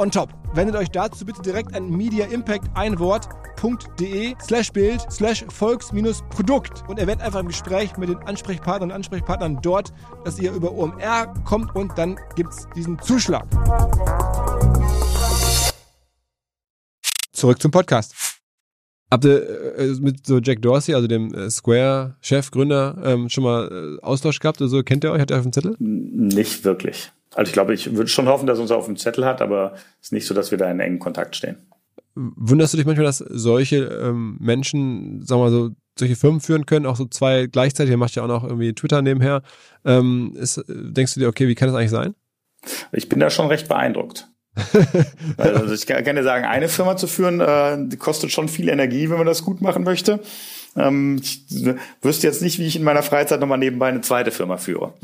[0.00, 0.32] on top.
[0.54, 6.98] Wendet euch dazu bitte direkt an Media Impact ein Wort.de slash Bild slash Volks-Produkt und
[6.98, 9.92] erwähnt einfach im Gespräch mit den Ansprechpartnern und Ansprechpartnern dort,
[10.24, 13.46] dass ihr über OMR kommt und dann gibt's diesen Zuschlag.
[17.32, 18.14] Zurück zum Podcast.
[19.10, 23.98] Habt ihr äh, mit so Jack Dorsey, also dem äh, Square-Chef, Gründer, ähm, schon mal
[23.98, 24.62] äh, Austausch gehabt?
[24.62, 25.20] Also kennt ihr euch?
[25.20, 25.74] Hat er auf dem Zettel?
[25.78, 27.12] Nicht wirklich.
[27.40, 29.72] Also ich glaube, ich würde schon hoffen, dass er uns auf dem Zettel hat, aber
[29.98, 31.56] es ist nicht so, dass wir da in engen Kontakt stehen.
[32.14, 36.66] Wunderst du dich manchmal, dass solche ähm, Menschen, sagen wir mal so, solche Firmen führen
[36.66, 39.40] können, auch so zwei gleichzeitig, er macht ja auch noch irgendwie Twitter nebenher.
[39.86, 42.14] Ähm, ist, denkst du dir, okay, wie kann das eigentlich sein?
[42.92, 44.28] Ich bin da schon recht beeindruckt.
[45.38, 49.16] also ich kann, dir sagen, eine Firma zu führen, äh, kostet schon viel Energie, wenn
[49.16, 50.20] man das gut machen möchte.
[50.76, 51.44] Ähm, ich
[52.02, 54.94] wüsste jetzt nicht, wie ich in meiner Freizeit nochmal nebenbei eine zweite Firma führe.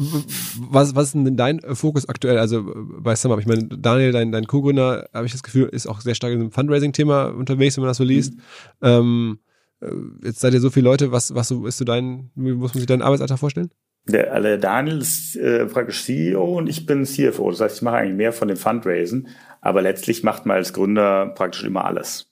[0.59, 2.39] Was, was ist denn dein Fokus aktuell?
[2.39, 2.65] Also
[2.99, 6.15] bei SumUp, ich meine, Daniel, dein, dein Co-Gründer, habe ich das Gefühl, ist auch sehr
[6.15, 8.35] stark in dem Fundraising-Thema unterwegs, wenn man das so liest.
[8.35, 8.41] Mhm.
[8.83, 9.39] Ähm,
[9.81, 12.75] äh, jetzt seid ihr so viele Leute, was, was so ist so dein, wie muss
[12.75, 13.71] man sich deinen Arbeitsalltag vorstellen?
[14.09, 17.51] Der, also Daniel ist äh, praktisch CEO und ich bin CFO.
[17.51, 19.29] Das heißt, ich mache eigentlich mehr von dem Fundraisen,
[19.61, 22.31] aber letztlich macht man als Gründer praktisch immer alles.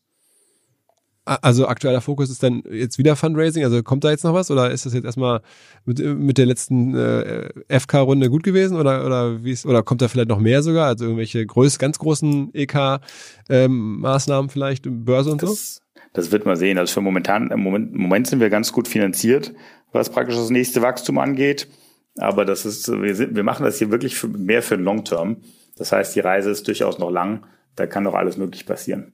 [1.26, 4.70] Also aktueller Fokus ist dann jetzt wieder Fundraising, also kommt da jetzt noch was oder
[4.70, 5.40] ist das jetzt erstmal
[5.86, 7.48] mit, mit der letzten äh,
[7.80, 11.06] FK-Runde gut gewesen oder oder wie ist, oder kommt da vielleicht noch mehr sogar, also
[11.06, 15.80] irgendwelche groß, ganz großen EK-Maßnahmen ähm, vielleicht, Börse und das, so?
[16.14, 16.78] Das wird man sehen.
[16.78, 19.52] Also für momentan, im Moment, im Moment sind wir ganz gut finanziert,
[19.92, 21.68] was praktisch das nächste Wachstum angeht.
[22.16, 25.04] Aber das ist, wir, sind, wir machen das hier wirklich für, mehr für den Long
[25.04, 25.38] Term.
[25.76, 27.44] Das heißt, die Reise ist durchaus noch lang.
[27.74, 29.12] Da kann noch alles möglich passieren.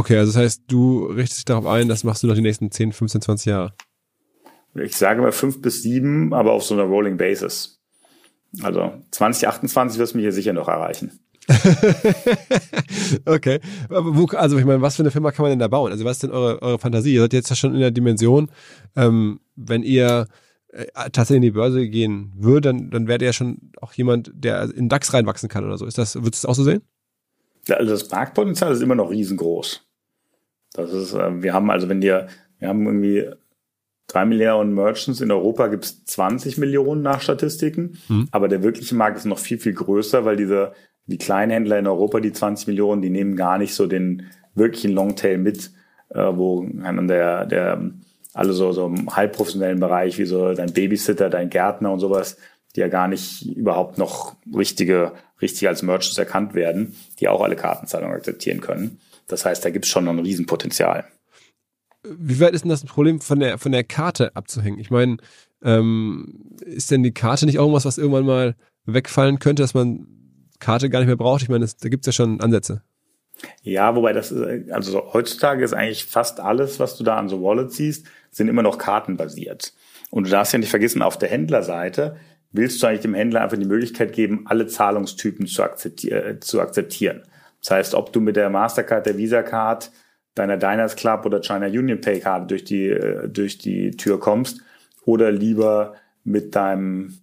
[0.00, 2.70] Okay, also das heißt, du richtest dich darauf ein, das machst du noch die nächsten
[2.70, 3.74] 10, 15, 20 Jahre.
[4.74, 7.82] Ich sage mal fünf bis sieben, aber auf so einer Rolling Basis.
[8.62, 11.20] Also 2028 wirst du mich hier sicher noch erreichen.
[13.26, 13.60] okay.
[13.90, 15.92] Wo, also ich meine, was für eine Firma kann man denn da bauen?
[15.92, 17.12] Also was ist denn eure, eure Fantasie?
[17.12, 18.50] Ihr seid jetzt ja schon in der Dimension,
[18.96, 20.28] ähm, wenn ihr
[20.68, 24.30] äh, tatsächlich in die Börse gehen würde, dann, dann wäre ihr ja schon auch jemand,
[24.32, 25.84] der in DAX reinwachsen kann oder so.
[25.84, 26.80] Ist das, würdest du das auch so sehen?
[27.68, 29.89] also das Marktpotenzial ist immer noch riesengroß.
[30.72, 33.30] Das ist, äh, wir haben also, wenn dir, wir haben irgendwie
[34.06, 38.28] drei Millionen Merchants in Europa gibt es 20 Millionen nach Statistiken, mhm.
[38.30, 40.72] aber der wirkliche Markt ist noch viel, viel größer, weil diese,
[41.06, 45.38] die Kleinhändler in Europa, die 20 Millionen, die nehmen gar nicht so den wirklichen Longtail
[45.38, 45.70] mit,
[46.10, 47.90] äh, wo der, der,
[48.32, 52.36] alle so, so im halbprofessionellen Bereich, wie so dein Babysitter, dein Gärtner und sowas,
[52.74, 55.12] die ja gar nicht überhaupt noch richtige,
[55.42, 59.00] richtig als Merchants erkannt werden, die auch alle Kartenzahlungen akzeptieren können.
[59.30, 61.04] Das heißt, da gibt es schon noch ein Riesenpotenzial.
[62.02, 64.78] Wie weit ist denn das Problem von der, von der Karte abzuhängen?
[64.78, 65.18] Ich meine,
[65.62, 68.56] ähm, ist denn die Karte nicht irgendwas, was irgendwann mal
[68.86, 70.06] wegfallen könnte, dass man
[70.58, 71.42] Karte gar nicht mehr braucht?
[71.42, 72.82] Ich meine, das, da gibt es ja schon Ansätze.
[73.62, 77.42] Ja, wobei das, ist, also heutzutage ist eigentlich fast alles, was du da an so
[77.42, 79.72] Wallets siehst, sind immer noch kartenbasiert.
[80.10, 82.16] Und du darfst ja nicht vergessen, auf der Händlerseite
[82.52, 87.22] willst du eigentlich dem Händler einfach die Möglichkeit geben, alle Zahlungstypen zu, äh, zu akzeptieren.
[87.60, 89.90] Das heißt, ob du mit der Mastercard, der Visa Card,
[90.34, 94.60] deiner Diners Club oder China Union Pay Karte durch die, äh, durch die Tür kommst
[95.04, 95.94] oder lieber
[96.24, 97.18] mit deinem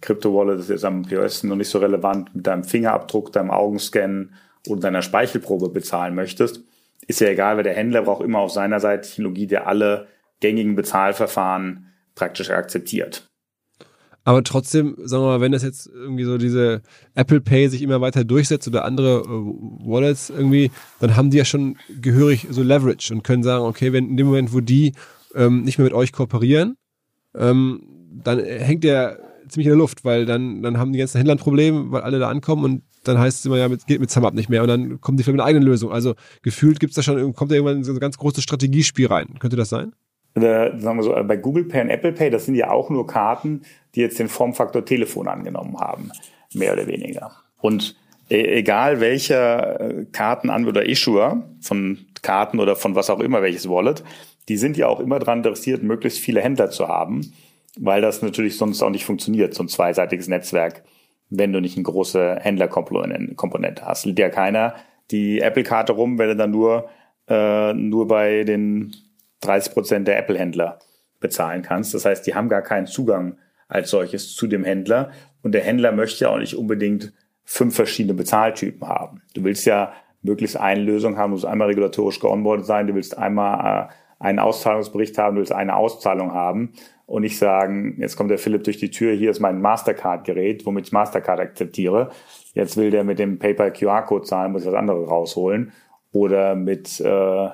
[0.00, 3.50] Crypto Wallet, das ist jetzt am POS noch nicht so relevant, mit deinem Fingerabdruck, deinem
[3.50, 4.34] Augenscan
[4.68, 6.62] oder deiner Speichelprobe bezahlen möchtest,
[7.06, 10.08] ist ja egal, weil der Händler braucht immer auf seiner Seite Technologie, der alle
[10.40, 13.31] gängigen Bezahlverfahren praktisch akzeptiert.
[14.24, 16.82] Aber trotzdem, sagen wir mal, wenn das jetzt irgendwie so diese
[17.14, 20.70] Apple Pay sich immer weiter durchsetzt oder andere äh, Wallets irgendwie,
[21.00, 24.26] dann haben die ja schon gehörig so Leverage und können sagen, okay, wenn in dem
[24.26, 24.92] Moment, wo die
[25.34, 26.76] ähm, nicht mehr mit euch kooperieren,
[27.34, 27.82] ähm,
[28.22, 29.18] dann hängt der
[29.48, 32.18] ziemlich in der Luft, weil dann, dann haben die ganzen Händler ein Problem, weil alle
[32.18, 34.68] da ankommen und dann heißt es immer, ja, mit, geht mit SumUp nicht mehr und
[34.68, 35.90] dann kommen die vielleicht mit einer eigenen Lösung.
[35.90, 39.38] Also gefühlt gibt's da schon, kommt da irgendwann so ein ganz großes Strategiespiel rein.
[39.40, 39.92] Könnte das sein?
[40.34, 43.06] Äh, sagen wir so, bei Google Pay und Apple Pay, das sind ja auch nur
[43.06, 43.62] Karten,
[43.94, 46.10] die jetzt den Formfaktor Telefon angenommen haben,
[46.54, 47.32] mehr oder weniger.
[47.60, 47.96] Und
[48.30, 54.02] e egal welcher äh, Kartenanbieter Issuer von Karten oder von was auch immer, welches Wallet,
[54.48, 57.32] die sind ja auch immer daran interessiert, möglichst viele Händler zu haben,
[57.78, 60.84] weil das natürlich sonst auch nicht funktioniert, so ein zweiseitiges Netzwerk,
[61.30, 64.04] wenn du nicht eine große Händlerkomponente hast.
[64.04, 64.74] Liegt ja keiner
[65.10, 66.88] die Apple-Karte rum, wenn du dann nur,
[67.28, 68.94] äh, nur bei den
[69.42, 70.78] 30 Prozent der Apple-Händler
[71.20, 71.94] bezahlen kannst.
[71.94, 73.36] Das heißt, die haben gar keinen Zugang
[73.68, 75.10] als solches zu dem Händler.
[75.42, 77.12] Und der Händler möchte ja auch nicht unbedingt
[77.44, 79.22] fünf verschiedene Bezahltypen haben.
[79.34, 83.18] Du willst ja möglichst eine Lösung haben, du musst einmal regulatorisch geonboardet sein, du willst
[83.18, 86.72] einmal äh, einen Auszahlungsbericht haben, du willst eine Auszahlung haben
[87.06, 90.86] und nicht sagen, jetzt kommt der Philipp durch die Tür, hier ist mein Mastercard-Gerät, womit
[90.86, 92.10] ich Mastercard akzeptiere.
[92.54, 95.72] Jetzt will der mit dem PayPal QR-Code zahlen, muss ich was anderes rausholen.
[96.12, 97.48] Oder mit äh,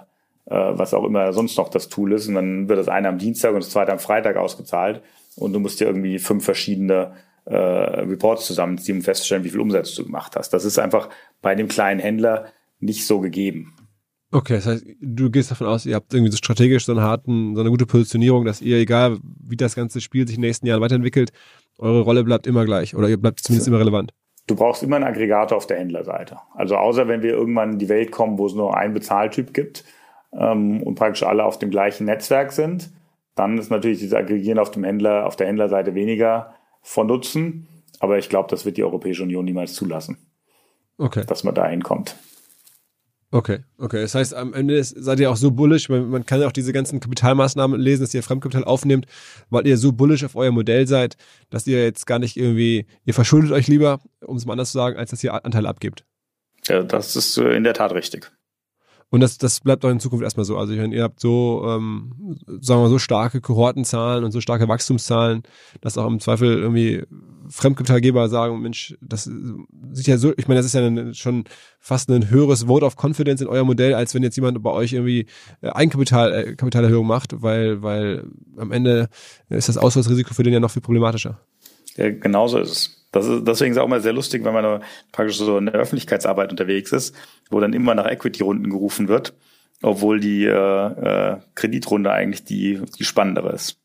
[0.55, 2.29] was auch immer sonst noch das Tool ist.
[2.29, 5.03] Und dann wird das eine am Dienstag und das zweite am Freitag ausgezahlt.
[5.37, 7.13] Und du musst dir irgendwie fünf verschiedene
[7.45, 10.51] äh, Reports zusammenziehen, um festzustellen, wie viel Umsatz du gemacht hast.
[10.51, 11.09] Das ist einfach
[11.41, 12.47] bei dem kleinen Händler
[12.81, 13.75] nicht so gegeben.
[14.31, 17.55] Okay, das heißt, du gehst davon aus, ihr habt irgendwie so strategisch so, einen harten,
[17.55, 20.67] so eine gute Positionierung, dass ihr, egal wie das ganze Spiel sich in den nächsten
[20.67, 21.31] Jahren weiterentwickelt,
[21.79, 24.13] eure Rolle bleibt immer gleich oder ihr bleibt zumindest immer relevant.
[24.47, 26.39] Du brauchst immer einen Aggregator auf der Händlerseite.
[26.55, 29.85] Also außer wenn wir irgendwann in die Welt kommen, wo es nur einen Bezahltyp gibt
[30.33, 32.91] ähm, und praktisch alle auf dem gleichen Netzwerk sind,
[33.35, 37.69] dann ist natürlich dieses Aggregieren auf dem Händler, auf der Händlerseite weniger von Nutzen.
[38.01, 40.19] Aber ich glaube, das wird die Europäische Union niemals zulassen.
[40.99, 41.25] Okay.
[41.27, 42.17] Dass man da hinkommt.
[43.31, 44.01] Okay, okay.
[44.01, 46.73] Das heißt, am Ende seid ihr auch so bullish, man, man kann ja auch diese
[46.73, 49.07] ganzen Kapitalmaßnahmen lesen, dass ihr Fremdkapital aufnehmt,
[49.51, 51.17] weil ihr so bullish auf euer Modell seid,
[51.51, 54.79] dass ihr jetzt gar nicht irgendwie, ihr verschuldet euch lieber, um es mal anders zu
[54.79, 56.05] sagen, als dass ihr Anteile abgebt.
[56.67, 58.33] Ja, das ist äh, in der Tat richtig.
[59.11, 60.59] Und das, das bleibt auch in Zukunft erstmal so.
[60.59, 64.69] Also ich meine, ihr habt so, ähm, sagen wir so starke Kohortenzahlen und so starke
[64.69, 65.43] Wachstumszahlen,
[65.81, 67.05] dass auch im Zweifel irgendwie
[67.49, 69.31] Fremdkapitalgeber sagen, Mensch, das
[69.93, 71.45] sieht ja so, ich meine, das ist ja eine, schon
[71.81, 74.93] fast ein höheres Vote of Confidence in euer Modell, als wenn jetzt jemand bei euch
[74.93, 75.27] irgendwie
[75.63, 78.25] äh, Eigenkapital, äh, Kapitalerhöhung macht, weil, weil
[78.59, 79.09] am Ende
[79.49, 81.41] ist das Ausfallsrisiko für den ja noch viel problematischer.
[81.97, 82.98] Ja, genauso ist es.
[83.13, 84.83] Das ist, deswegen ist es auch mal sehr lustig, wenn man
[85.13, 87.15] praktisch so in der Öffentlichkeitsarbeit unterwegs ist,
[87.51, 89.35] wo dann immer nach Equity-Runden gerufen wird,
[89.83, 93.79] obwohl die äh, äh, Kreditrunde eigentlich die, die spannendere ist.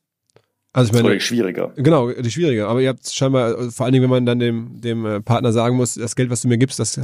[0.76, 1.72] Also ich meine, Oder die schwieriger.
[1.76, 2.68] Genau, die schwieriger.
[2.68, 5.78] Aber ihr habt scheinbar, vor allen Dingen, wenn man dann dem, dem äh, Partner sagen
[5.78, 7.04] muss, das Geld, was du mir gibst, das äh,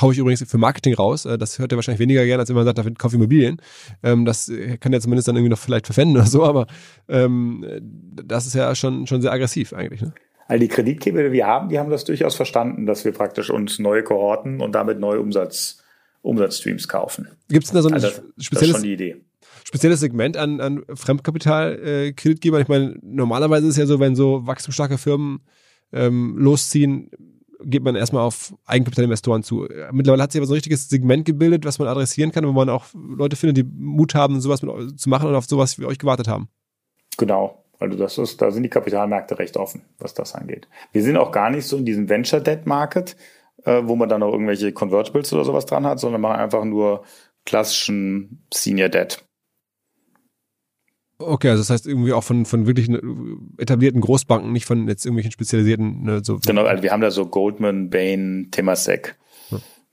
[0.00, 1.24] hau ich übrigens für Marketing raus.
[1.24, 3.60] Äh, das hört er wahrscheinlich weniger gern, als wenn man sagt, dafür kaufe ich Immobilien.
[4.04, 6.68] Ähm, das kann er zumindest dann irgendwie noch vielleicht verpfänden oder so, aber
[7.08, 7.66] ähm,
[8.24, 10.02] das ist ja schon, schon sehr aggressiv eigentlich.
[10.02, 10.12] Ne?
[10.50, 13.78] All die Kreditgeber, die wir haben, die haben das durchaus verstanden, dass wir praktisch uns
[13.78, 15.80] neue Kohorten und damit neue Umsatz,
[16.22, 17.28] Umsatzstreams kaufen.
[17.48, 18.84] Gibt es da so ein also, spezielles,
[19.62, 22.58] spezielles Segment an, an Fremdkapitalkreditgebern?
[22.58, 25.38] Äh, ich meine, normalerweise ist es ja so, wenn so wachstumsstarke Firmen
[25.92, 27.12] ähm, losziehen,
[27.62, 29.68] geht man erstmal auf Eigenkapitalinvestoren zu.
[29.92, 32.70] Mittlerweile hat sich aber so ein richtiges Segment gebildet, was man adressieren kann, wo man
[32.70, 35.98] auch Leute findet, die Mut haben, sowas mit, zu machen und auf sowas wie euch
[35.98, 36.48] gewartet haben.
[37.18, 37.59] Genau.
[37.80, 40.68] Also das ist, da sind die Kapitalmärkte recht offen, was das angeht.
[40.92, 43.16] Wir sind auch gar nicht so in diesem Venture Debt Market,
[43.64, 47.04] äh, wo man dann auch irgendwelche Convertibles oder sowas dran hat, sondern machen einfach nur
[47.46, 49.24] klassischen Senior Debt.
[51.18, 52.88] Okay, also das heißt irgendwie auch von, von wirklich
[53.58, 56.02] etablierten Großbanken, nicht von jetzt irgendwelchen spezialisierten.
[56.02, 59.16] Ne, so genau, also wir haben da so Goldman, Bain, Temasek.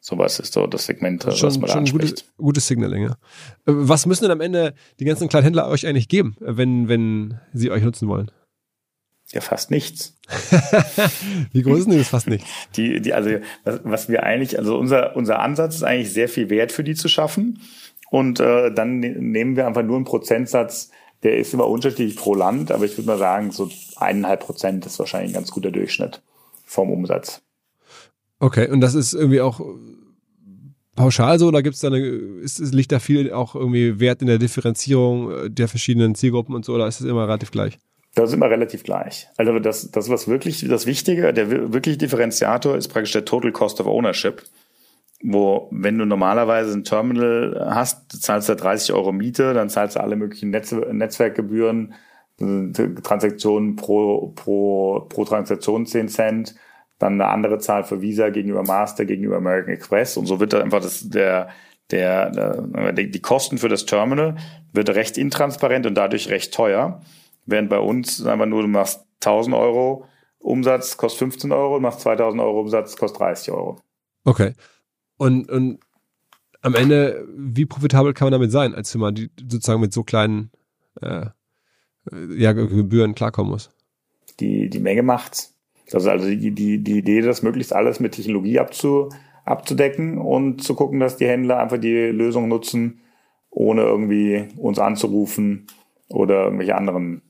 [0.10, 2.16] Sowas ist so das Segment, schon, was man schon anspricht.
[2.16, 3.12] Gutes, gutes Signaling, ja.
[3.12, 3.16] Äh,
[3.66, 7.72] was müssen denn am Ende die ganzen kleinen Händler euch eigentlich geben, wenn, wenn sie
[7.72, 8.32] euch nutzen wollen?
[9.34, 10.18] Ja, fast nichts.
[11.52, 12.50] Wie groß ist denn das fast nichts?
[12.78, 13.32] Die, die, also,
[13.66, 16.96] was, was wir eigentlich, also unser, unser Ansatz ist eigentlich sehr viel Wert für die
[16.96, 17.60] zu schaffen.
[18.10, 20.90] Und äh, dann ne, nehmen wir einfach nur einen Prozentsatz,
[21.24, 25.00] der ist immer unterschiedlich pro Land, aber ich würde mal sagen, so eineinhalb Prozent ist
[25.00, 26.22] wahrscheinlich ein ganz guter Durchschnitt
[26.64, 27.42] vom Umsatz.
[28.40, 29.60] Okay, und das ist irgendwie auch
[30.98, 34.28] pauschal so oder gibt es da eine, ist, liegt da viel auch irgendwie Wert in
[34.28, 37.78] der Differenzierung äh, der verschiedenen Zielgruppen und so oder ist es immer relativ gleich?
[38.16, 39.28] Das ist immer relativ gleich.
[39.38, 43.80] Also das, das was wirklich das Wichtige, der wirkliche Differenziator ist praktisch der Total Cost
[43.80, 44.42] of Ownership,
[45.22, 49.96] wo wenn du normalerweise ein Terminal hast, du zahlst da 30 Euro Miete, dann zahlst
[49.96, 51.94] du alle möglichen Netz, Netzwerkgebühren,
[52.42, 52.72] äh,
[53.04, 56.56] Transaktionen pro pro pro Transaktion 10 Cent
[57.00, 60.62] dann eine andere Zahl für Visa gegenüber Master, gegenüber American Express und so wird da
[60.62, 61.50] einfach das, der,
[61.92, 64.36] der, der, die Kosten für das Terminal
[64.74, 67.02] wird recht intransparent und dadurch recht teuer.
[67.46, 70.06] Während bei uns einfach nur, du machst 1000 Euro
[70.40, 73.82] Umsatz, kostet 15 Euro, du machst 2000 Euro Umsatz, kostet 30 Euro.
[74.24, 74.54] Okay.
[75.18, 75.80] Und, und
[76.62, 80.52] am Ende, wie profitabel kann man damit sein, als Firma, die sozusagen mit so kleinen
[81.02, 81.28] äh,
[82.36, 83.70] ja, Gebühren klarkommen muss?
[84.40, 85.57] Die, die Menge macht's.
[85.90, 89.10] Das ist also die, die, die Idee, das möglichst alles mit Technologie abzu,
[89.46, 93.00] abzudecken und zu gucken, dass die Händler einfach die Lösung nutzen,
[93.50, 95.68] ohne irgendwie uns anzurufen
[96.10, 97.22] oder irgendwelche anderen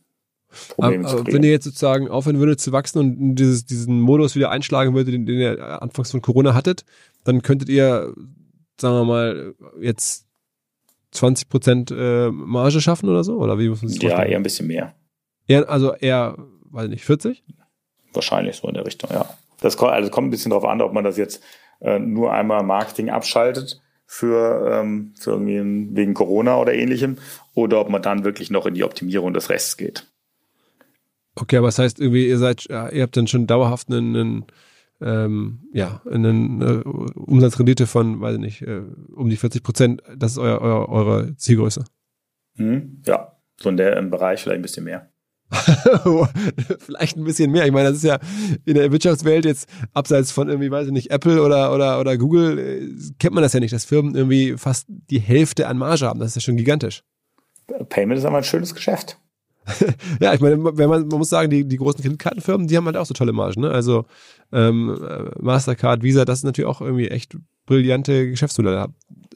[0.69, 1.37] Probleme aber, zu kriegen.
[1.37, 5.13] wenn ihr jetzt sozusagen aufhören würdet zu wachsen und dieses, diesen Modus wieder einschlagen würdet,
[5.13, 6.85] den, den ihr anfangs von Corona hattet,
[7.23, 8.13] dann könntet ihr,
[8.79, 10.25] sagen wir mal, jetzt
[11.11, 13.37] 20 Prozent äh, Marge schaffen oder so?
[13.37, 14.31] Oder wie muss man sich ja, vorstellen?
[14.31, 14.95] eher ein bisschen mehr.
[15.47, 16.37] Eher, also eher,
[16.71, 17.43] weiß ich nicht, 40?
[18.17, 19.29] Wahrscheinlich so in der Richtung, ja.
[19.61, 21.41] Das kommt, also kommt ein bisschen darauf an, ob man das jetzt
[21.81, 27.17] äh, nur einmal Marketing abschaltet für, ähm, für irgendwie wegen Corona oder ähnlichem
[27.53, 30.07] oder ob man dann wirklich noch in die Optimierung des Rests geht.
[31.35, 34.45] Okay, aber das heißt irgendwie, ihr seid, ihr habt dann schon dauerhaft einen, einen
[35.01, 38.81] ähm, ja, einen äh, Umsatzrendite von, weiß ich nicht, äh,
[39.13, 40.01] um die 40 Prozent.
[40.15, 41.85] Das ist euer, euer, eure Zielgröße.
[42.55, 43.03] Hm?
[43.05, 45.11] Ja, so in der im Bereich vielleicht ein bisschen mehr.
[46.79, 47.65] Vielleicht ein bisschen mehr.
[47.65, 48.19] Ich meine, das ist ja
[48.65, 52.59] in der Wirtschaftswelt jetzt abseits von irgendwie, weiß ich nicht, Apple oder, oder, oder Google,
[52.59, 56.19] äh, kennt man das ja nicht, dass Firmen irgendwie fast die Hälfte an Marge haben.
[56.19, 57.03] Das ist ja schon gigantisch.
[57.89, 59.19] Payment ist aber ein schönes Geschäft.
[60.21, 62.95] Ja, ich meine, wenn man, man muss sagen, die, die großen Kreditkartenfirmen, die haben halt
[62.95, 63.61] auch so tolle Margen.
[63.61, 63.69] Ne?
[63.69, 64.05] Also
[64.53, 68.87] ähm, äh, Mastercard, Visa, das ist natürlich auch irgendwie echt brillante Geschäftsmodelle.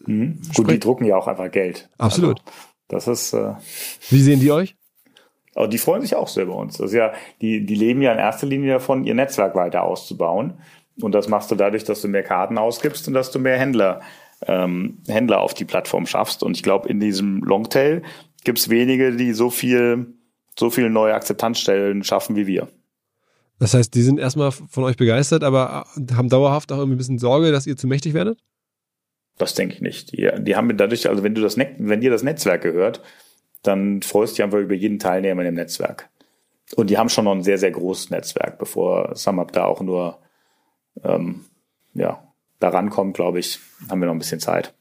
[0.05, 0.39] Mhm.
[0.55, 1.89] Gut, die drucken ja auch einfach Geld.
[1.97, 2.39] Absolut.
[2.39, 2.51] Also,
[2.87, 3.53] das ist, äh,
[4.09, 4.75] Wie sehen die euch?
[5.55, 6.77] Aber die freuen sich auch sehr bei uns.
[6.77, 10.53] Das ist ja, die, die leben ja in erster Linie davon, ihr Netzwerk weiter auszubauen.
[11.01, 14.01] Und das machst du dadurch, dass du mehr Karten ausgibst und dass du mehr Händler,
[14.47, 16.43] ähm, Händler auf die Plattform schaffst.
[16.43, 18.03] Und ich glaube, in diesem Longtail
[18.43, 20.13] gibt es wenige, die so viel,
[20.57, 22.67] so viel neue Akzeptanzstellen schaffen wie wir.
[23.59, 26.97] Das heißt, die sind erstmal von euch begeistert, aber äh, haben dauerhaft auch irgendwie ein
[26.97, 28.39] bisschen Sorge, dass ihr zu mächtig werdet?
[29.37, 30.13] Das denke ich nicht.
[30.13, 33.01] Die, die haben dadurch, also wenn du das, wenn dir das Netzwerk gehört,
[33.63, 36.09] dann freust du dich einfach über jeden Teilnehmer in dem Netzwerk.
[36.75, 40.19] Und die haben schon noch ein sehr, sehr großes Netzwerk, bevor SumUp da auch nur,
[41.03, 41.45] ähm,
[41.93, 42.23] ja,
[42.59, 43.59] da rankommt, glaube ich,
[43.89, 44.73] haben wir noch ein bisschen Zeit.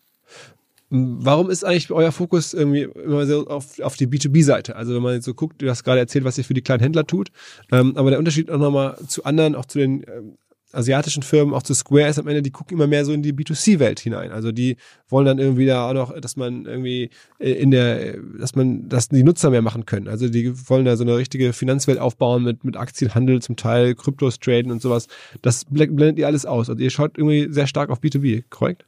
[0.92, 4.74] Warum ist eigentlich euer Fokus irgendwie immer so auf, auf die B2B-Seite?
[4.74, 6.82] Also wenn man jetzt so guckt, du hast gerade erzählt, was ihr für die kleinen
[6.82, 7.30] Händler tut,
[7.70, 10.36] ähm, aber der Unterschied auch nochmal zu anderen, auch zu den ähm,
[10.72, 13.32] asiatischen Firmen, auch zu Square ist am Ende, die gucken immer mehr so in die
[13.32, 14.30] B2C-Welt hinein.
[14.30, 14.76] Also die
[15.08, 19.08] wollen dann irgendwie da auch noch, dass man irgendwie äh, in der, dass man, dass
[19.08, 20.08] die Nutzer mehr machen können.
[20.08, 24.38] Also die wollen da so eine richtige Finanzwelt aufbauen mit, mit Aktienhandel zum Teil, Kryptos
[24.38, 25.08] traden und sowas.
[25.42, 26.70] Das bl- blendet ihr alles aus.
[26.70, 28.84] Also ihr schaut irgendwie sehr stark auf B2B, korrekt?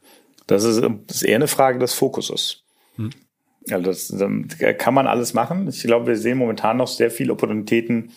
[0.47, 2.63] Das ist, das ist eher eine Frage des Fokuses.
[3.69, 5.67] Also das ähm, kann man alles machen.
[5.69, 8.11] Ich glaube, wir sehen momentan noch sehr viele Opportunitäten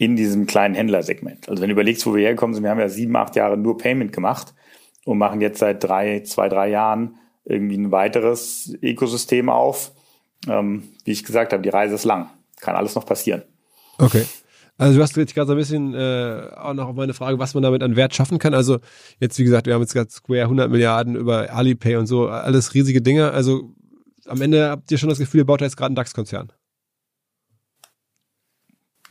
[0.00, 1.46] in diesem kleinen Händlersegment.
[1.50, 3.76] Also wenn du überlegst, wo wir hergekommen sind, wir haben ja sieben, acht Jahre nur
[3.76, 4.54] Payment gemacht
[5.04, 9.92] und machen jetzt seit drei, zwei, drei Jahren irgendwie ein weiteres Ökosystem auf.
[10.48, 12.30] Ähm, wie ich gesagt habe, die Reise ist lang.
[12.62, 13.42] Kann alles noch passieren.
[13.98, 14.24] Okay.
[14.78, 17.52] Also du hast jetzt gerade so ein bisschen äh, auch noch auf meine Frage, was
[17.52, 18.54] man damit an Wert schaffen kann.
[18.54, 18.78] Also
[19.18, 22.72] jetzt, wie gesagt, wir haben jetzt gerade Square 100 Milliarden über Alipay und so, alles
[22.72, 23.32] riesige Dinge.
[23.32, 23.74] Also
[24.24, 26.50] am Ende habt ihr schon das Gefühl, ihr baut da jetzt gerade einen DAX-Konzern.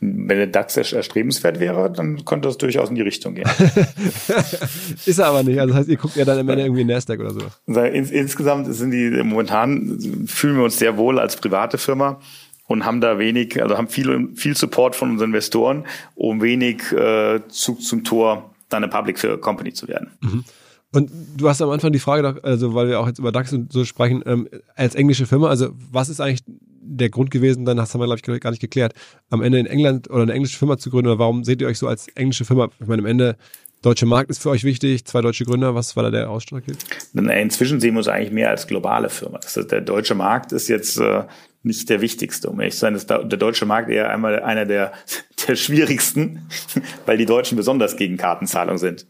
[0.02, 3.48] Wenn der DAX erstrebenswert wäre, dann könnte das durchaus in die Richtung gehen.
[5.06, 5.60] Ist er aber nicht.
[5.60, 7.80] Also das heißt, ihr guckt ja dann am Ende irgendwie in Nasdaq oder so.
[7.80, 12.18] Ins, insgesamt sind die momentan fühlen wir uns sehr wohl als private Firma
[12.66, 15.84] und haben da wenig, also haben viel, viel Support von unseren Investoren,
[16.14, 20.12] um wenig äh, Zug zum Tor, dann eine Public Company zu werden.
[20.92, 23.72] Und du hast am Anfang die Frage, also weil wir auch jetzt über DAX und
[23.72, 26.42] so sprechen, ähm, als englische Firma, also was ist eigentlich
[26.82, 28.94] der Grund gewesen, dann das haben wir, glaube ich, gar nicht geklärt,
[29.30, 31.78] am Ende in England oder eine englische Firma zu gründen oder warum seht ihr euch
[31.78, 32.70] so als englische Firma?
[32.80, 33.36] Ich meine, am Ende,
[33.82, 36.64] deutscher Markt ist für euch wichtig, zwei deutsche Gründer, was war da der Ausschlag?
[37.14, 39.38] Inzwischen sehen wir uns eigentlich mehr als globale Firma.
[39.38, 41.24] Das heißt, der deutsche Markt ist jetzt äh,
[41.62, 42.50] nicht der wichtigste.
[42.50, 44.92] Um ehrlich zu sein, ist der deutsche Markt eher einmal einer der,
[45.48, 46.46] der schwierigsten,
[47.06, 49.06] weil die Deutschen besonders gegen Kartenzahlung sind.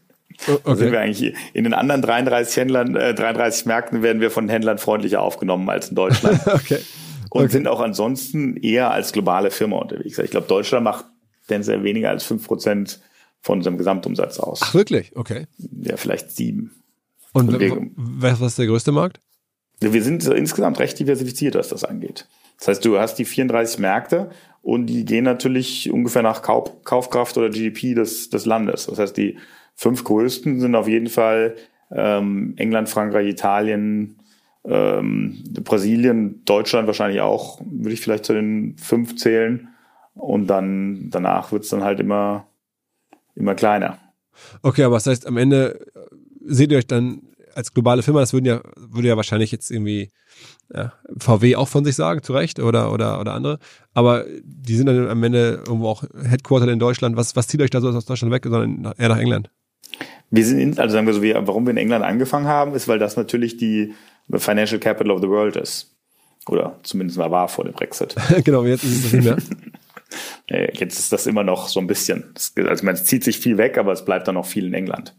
[0.47, 0.75] Okay.
[0.75, 4.77] Sind wir eigentlich in den anderen 33 Händlern, äh, 33 Märkten werden wir von Händlern
[4.77, 6.39] freundlicher aufgenommen als in Deutschland.
[6.47, 6.79] okay.
[7.29, 7.51] Und Okay.
[7.51, 10.17] sind auch ansonsten eher als globale Firma unterwegs.
[10.17, 11.05] Ich glaube, Deutschland macht
[11.47, 12.99] tendenziell weniger als fünf Prozent
[13.41, 14.59] von unserem Gesamtumsatz aus.
[14.63, 15.15] Ach, wirklich?
[15.15, 15.45] Okay.
[15.81, 16.83] Ja, vielleicht sieben.
[17.33, 19.19] Und Und wir- was ist der größte Markt?
[19.79, 22.27] Wir sind insgesamt recht diversifiziert, was das angeht.
[22.59, 24.29] Das heißt, du hast die 34 Märkte
[24.61, 28.85] und die gehen natürlich ungefähr nach Kauf, Kaufkraft oder GDP des, des Landes.
[28.87, 29.37] Das heißt, die
[29.75, 31.55] fünf größten sind auf jeden Fall
[31.91, 34.17] ähm, England, Frankreich, Italien,
[34.63, 39.69] ähm, Brasilien, Deutschland wahrscheinlich auch, würde ich vielleicht zu den fünf zählen.
[40.13, 42.47] Und dann danach wird's dann halt immer,
[43.35, 43.97] immer kleiner.
[44.61, 45.99] Okay, aber das heißt, am Ende äh,
[46.45, 47.21] seht ihr euch dann
[47.55, 50.09] als globale Firma, das würden ja, würde ja wahrscheinlich jetzt irgendwie
[50.73, 53.59] ja, VW auch von sich sagen, zu Recht, oder, oder, oder andere.
[53.93, 57.17] Aber die sind dann am Ende irgendwo auch Headquarter in Deutschland.
[57.17, 59.49] Was, was zieht euch da so aus Deutschland weg, sondern eher nach England?
[60.29, 62.87] Wir sind, in, also sagen wir so, wir, warum wir in England angefangen haben, ist,
[62.87, 63.93] weil das natürlich die
[64.31, 65.95] Financial Capital of the World ist.
[66.47, 68.15] Oder zumindest mal war vor dem Brexit.
[68.43, 69.37] genau, jetzt ist es nicht mehr.
[70.73, 72.33] Jetzt ist das immer noch so ein bisschen.
[72.57, 75.15] Also man zieht sich viel weg, aber es bleibt dann noch viel in England.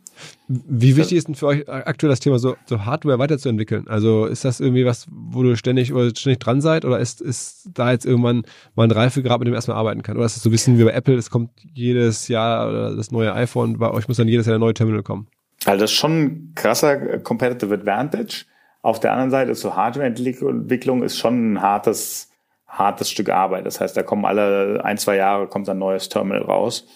[0.69, 3.89] Wie wichtig ist denn für euch aktuell das Thema, so, so Hardware weiterzuentwickeln?
[3.89, 7.71] Also ist das irgendwie was, wo du ständig oder ständig dran seid oder ist, ist
[7.73, 8.43] da jetzt irgendwann
[8.75, 10.17] mal ein Reifegrad, mit dem erstmal arbeiten kann?
[10.17, 13.33] Oder ist es so ein bisschen wie bei Apple, es kommt jedes Jahr das neue
[13.35, 15.29] iPhone, bei euch muss dann jedes Jahr der neue Terminal kommen?
[15.65, 18.45] Also das ist schon ein krasser Competitive Advantage.
[18.83, 22.31] Auf der anderen Seite ist so Hardwareentwicklung ist schon ein hartes,
[22.67, 23.65] hartes Stück Arbeit.
[23.65, 26.87] Das heißt, da kommen alle ein, zwei Jahre kommt ein neues Terminal raus.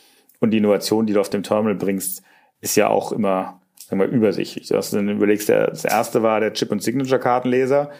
[0.41, 2.23] Und die Innovation, die du auf dem Terminal bringst,
[2.61, 4.69] ist ja auch immer sagen wir, übersichtlich.
[4.69, 7.91] Du hast dann überlegst, das erste war der Chip- und Signature-Kartenleser.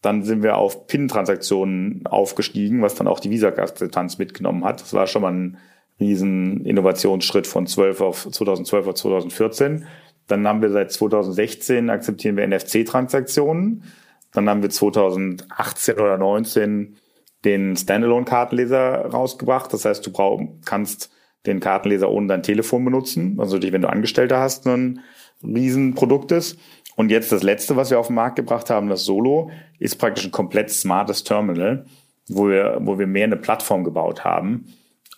[0.00, 4.80] Dann sind wir auf PIN-Transaktionen aufgestiegen, was dann auch die Visa-Akzeptanz mitgenommen hat.
[4.80, 5.58] Das war schon mal ein
[6.00, 9.86] riesen Innovationsschritt von 12 auf 2012 auf 2014.
[10.26, 13.84] Dann haben wir seit 2016 akzeptieren wir NFC-Transaktionen.
[14.32, 16.96] Dann haben wir 2018 oder 19
[17.44, 19.72] den Standalone-Kartenleser rausgebracht.
[19.72, 21.11] Das heißt, du brauch, kannst
[21.46, 23.38] den Kartenleser ohne dein Telefon benutzen.
[23.40, 25.00] Also wenn du Angestellte hast, ein
[25.42, 26.58] Riesenprodukt ist.
[26.94, 30.24] Und jetzt das letzte, was wir auf den Markt gebracht haben, das Solo, ist praktisch
[30.24, 31.86] ein komplett smartes Terminal,
[32.28, 34.66] wo wir, wo wir mehr eine Plattform gebaut haben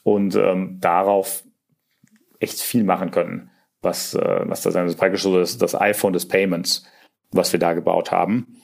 [0.02, 1.44] und ähm, darauf
[2.38, 3.50] echt viel machen können,
[3.82, 4.96] was, äh, was das ist.
[4.96, 6.84] praktisch so das, das iPhone des Payments,
[7.32, 8.62] was wir da gebaut haben.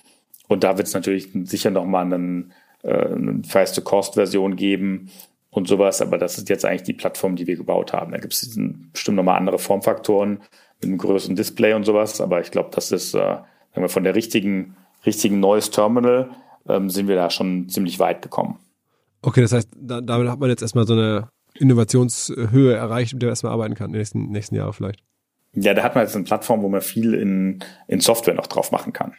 [0.49, 2.53] Und da wird es natürlich sicher nochmal einen,
[2.83, 5.11] äh, eine Fast-to-Cost-Version geben,
[5.51, 6.01] und sowas.
[6.01, 8.13] Aber das ist jetzt eigentlich die Plattform, die wir gebaut haben.
[8.13, 8.59] Da gibt es
[8.93, 10.41] bestimmt nochmal andere Formfaktoren
[10.81, 12.21] mit einem größeren Display und sowas.
[12.21, 16.31] Aber ich glaube, das ist, äh, sagen wir, von der richtigen, richtigen neues Terminal
[16.69, 18.59] ähm, sind wir da schon ziemlich weit gekommen.
[19.23, 23.27] Okay, das heißt, da, damit hat man jetzt erstmal so eine Innovationshöhe erreicht, mit der
[23.27, 25.03] man erstmal arbeiten kann, in den nächsten, nächsten Jahren vielleicht.
[25.53, 28.71] Ja, da hat man jetzt eine Plattform, wo man viel in, in Software noch drauf
[28.71, 29.15] machen kann.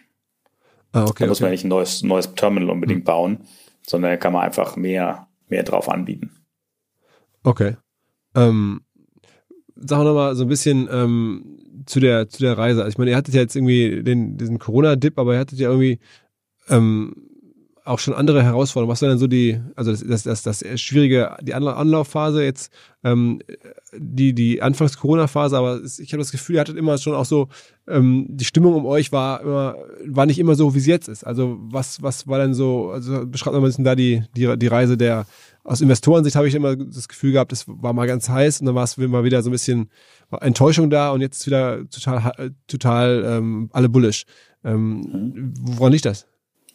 [0.94, 1.24] Ah, okay.
[1.24, 1.46] Da muss okay.
[1.46, 3.06] man nicht ein neues, neues Terminal unbedingt hm.
[3.06, 3.40] bauen,
[3.86, 6.32] sondern da kann man einfach mehr, mehr drauf anbieten.
[7.44, 7.78] Okay.
[8.36, 8.82] Ähm,
[9.76, 12.82] sag noch mal so ein bisschen ähm, zu der zu der Reise.
[12.82, 15.70] Also ich meine, ihr hattet ja jetzt irgendwie den diesen Corona-Dip, aber ihr hattet ja
[15.70, 16.00] irgendwie
[16.70, 17.31] ähm,
[17.92, 18.92] auch schon andere Herausforderungen.
[18.92, 22.72] Was war denn so die, also das, das, das, das schwierige, die Anlaufphase jetzt,
[23.04, 23.42] ähm,
[23.94, 27.50] die, die Anfangs-Corona-Phase, aber ich habe das Gefühl, ihr hattet immer schon auch so,
[27.88, 29.76] ähm, die Stimmung um euch war immer,
[30.06, 31.26] war nicht immer so, wie sie jetzt ist.
[31.26, 34.68] Also was, was war denn so, also beschreibt mal ein bisschen da die, die, die
[34.68, 35.26] Reise der,
[35.64, 38.76] aus Investorensicht habe ich immer das Gefühl gehabt, es war mal ganz heiß und dann
[38.76, 39.90] war es immer wieder so ein bisschen
[40.40, 44.26] Enttäuschung da und jetzt ist wieder total, total ähm, alle bullish.
[44.64, 45.54] Ähm.
[45.60, 46.28] Woran liegt das?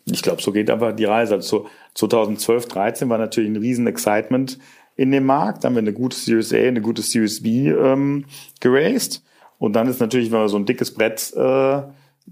[0.09, 1.35] Ich glaube, so geht einfach die Reise.
[1.35, 4.59] Also 2012, 13 war natürlich ein riesen Excitement
[4.95, 5.65] in dem Markt.
[5.65, 8.25] Da haben wir eine gute Series A, eine gute Series B ähm,
[8.61, 9.23] geraced.
[9.59, 11.83] Und dann ist natürlich, wenn man so ein dickes Brett äh,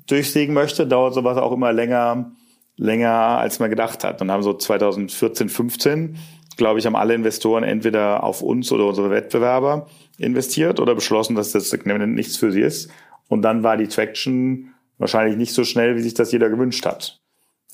[0.06, 2.32] durchsägen möchte, dauert sowas auch immer länger,
[2.76, 4.20] länger als man gedacht hat.
[4.20, 6.18] Dann haben so 2014, 15,
[6.56, 11.52] glaube ich, haben alle Investoren entweder auf uns oder unsere Wettbewerber investiert oder beschlossen, dass
[11.52, 12.90] das nichts für sie ist.
[13.28, 17.23] Und dann war die Traction wahrscheinlich nicht so schnell, wie sich das jeder gewünscht hat.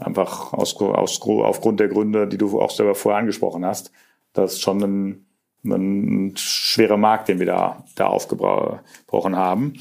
[0.01, 3.93] Einfach aus, aus, aufgrund der Gründe, die du auch selber vorher angesprochen hast.
[4.33, 5.27] Das ist schon ein,
[5.65, 9.75] ein schwerer Markt, den wir da, da aufgebrochen haben.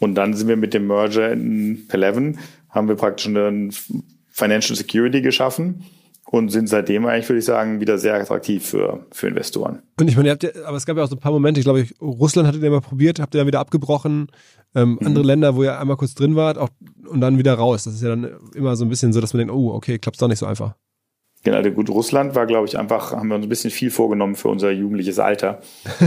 [0.00, 3.70] Und dann sind wir mit dem Merger in Eleven, haben wir praktisch eine
[4.28, 5.84] Financial Security geschaffen
[6.26, 9.82] und sind seitdem eigentlich, würde ich sagen, wieder sehr attraktiv für, für Investoren.
[9.98, 11.60] Und ich meine, ihr habt ja, aber es gab ja auch so ein paar Momente,
[11.60, 14.28] ich glaube, Russland hattet ihr mal probiert, habt ihr dann wieder abgebrochen,
[14.74, 15.06] ähm, mhm.
[15.06, 16.68] andere Länder, wo ihr einmal kurz drin wart auch,
[17.06, 17.84] und dann wieder raus.
[17.84, 20.22] Das ist ja dann immer so ein bisschen so, dass man denkt, oh, okay, klappt
[20.22, 20.74] doch nicht so einfach.
[21.44, 24.48] Genau, gut, Russland war, glaube ich, einfach, haben wir uns ein bisschen viel vorgenommen für
[24.48, 25.60] unser jugendliches Alter.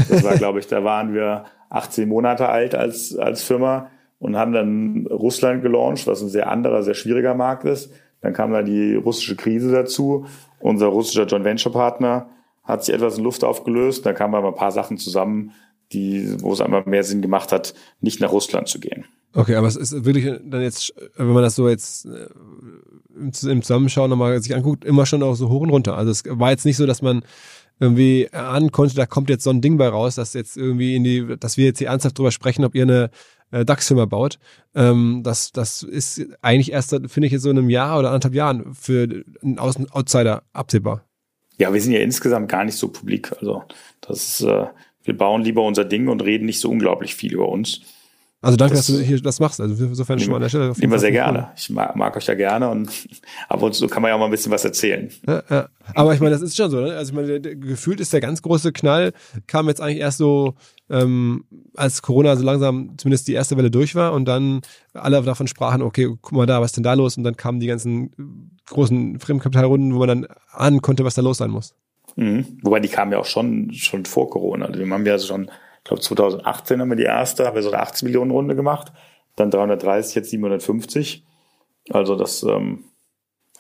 [0.10, 4.54] Das war, glaube ich, da waren wir 18 Monate alt als, als Firma und haben
[4.54, 7.92] dann Russland gelauncht, was ein sehr anderer, sehr schwieriger Markt ist
[8.26, 10.26] dann kam da die russische Krise dazu.
[10.60, 12.28] Unser russischer Joint Venture Partner
[12.64, 14.04] hat sich etwas in Luft aufgelöst.
[14.04, 15.52] Da kamen aber ein paar Sachen zusammen,
[15.94, 19.06] die, wo es einmal mehr Sinn gemacht hat, nicht nach Russland zu gehen.
[19.36, 22.30] Okay, aber es ist wirklich dann jetzt, wenn man das so jetzt äh,
[23.16, 25.96] im Zusammenschauen nochmal sich anguckt, immer schon auch so hoch und runter.
[25.96, 27.22] Also es war jetzt nicht so, dass man
[27.80, 31.04] irgendwie ahnen konnte, da kommt jetzt so ein Ding bei raus, dass jetzt irgendwie in
[31.04, 33.12] die, dass wir jetzt hier ernsthaft drüber sprechen, ob ihr eine
[33.52, 34.40] äh, DAX-Firma baut.
[34.74, 38.34] Ähm, das, das ist eigentlich erst, finde ich, jetzt so in einem Jahr oder anderthalb
[38.34, 41.06] Jahren für einen Außen Outsider absehbar.
[41.58, 43.32] Ja, wir sind ja insgesamt gar nicht so publik.
[43.40, 43.64] Also
[44.02, 44.66] das, äh,
[45.04, 47.82] wir bauen lieber unser Ding und reden nicht so unglaublich viel über uns.
[48.46, 49.60] Also danke, das, dass du hier das machst.
[49.60, 50.74] Also insofern schon mal an der Stelle.
[50.80, 51.50] Immer sehr gerne.
[51.58, 52.92] Ich mag, mag, euch ja gerne und
[53.50, 55.10] ab und zu kann man ja auch mal ein bisschen was erzählen.
[55.28, 55.70] Ja, ja.
[55.96, 56.80] Aber ich meine, das ist schon so.
[56.80, 56.96] Ne?
[56.96, 59.14] Also ich meine, gefühlt ist der ganz große Knall
[59.48, 60.54] kam jetzt eigentlich erst so,
[60.92, 61.46] ähm,
[61.76, 64.62] als Corona so langsam zumindest die erste Welle durch war und dann
[64.94, 67.18] alle davon sprachen, okay, guck mal da, was ist denn da los?
[67.18, 71.40] Und dann kamen die ganzen großen Fremdkapitalrunden, wo man dann ahnen konnte, was da los
[71.40, 71.74] sein muss.
[72.16, 72.60] Mhm.
[72.62, 74.68] Wobei die kamen ja auch schon, schon vor Corona.
[74.68, 75.50] Also wir haben ja schon,
[75.86, 78.92] ich glaube 2018 haben wir die erste, haben wir so eine 80 Millionen Runde gemacht,
[79.36, 81.24] dann 330, jetzt 750.
[81.92, 82.86] Also das, ähm,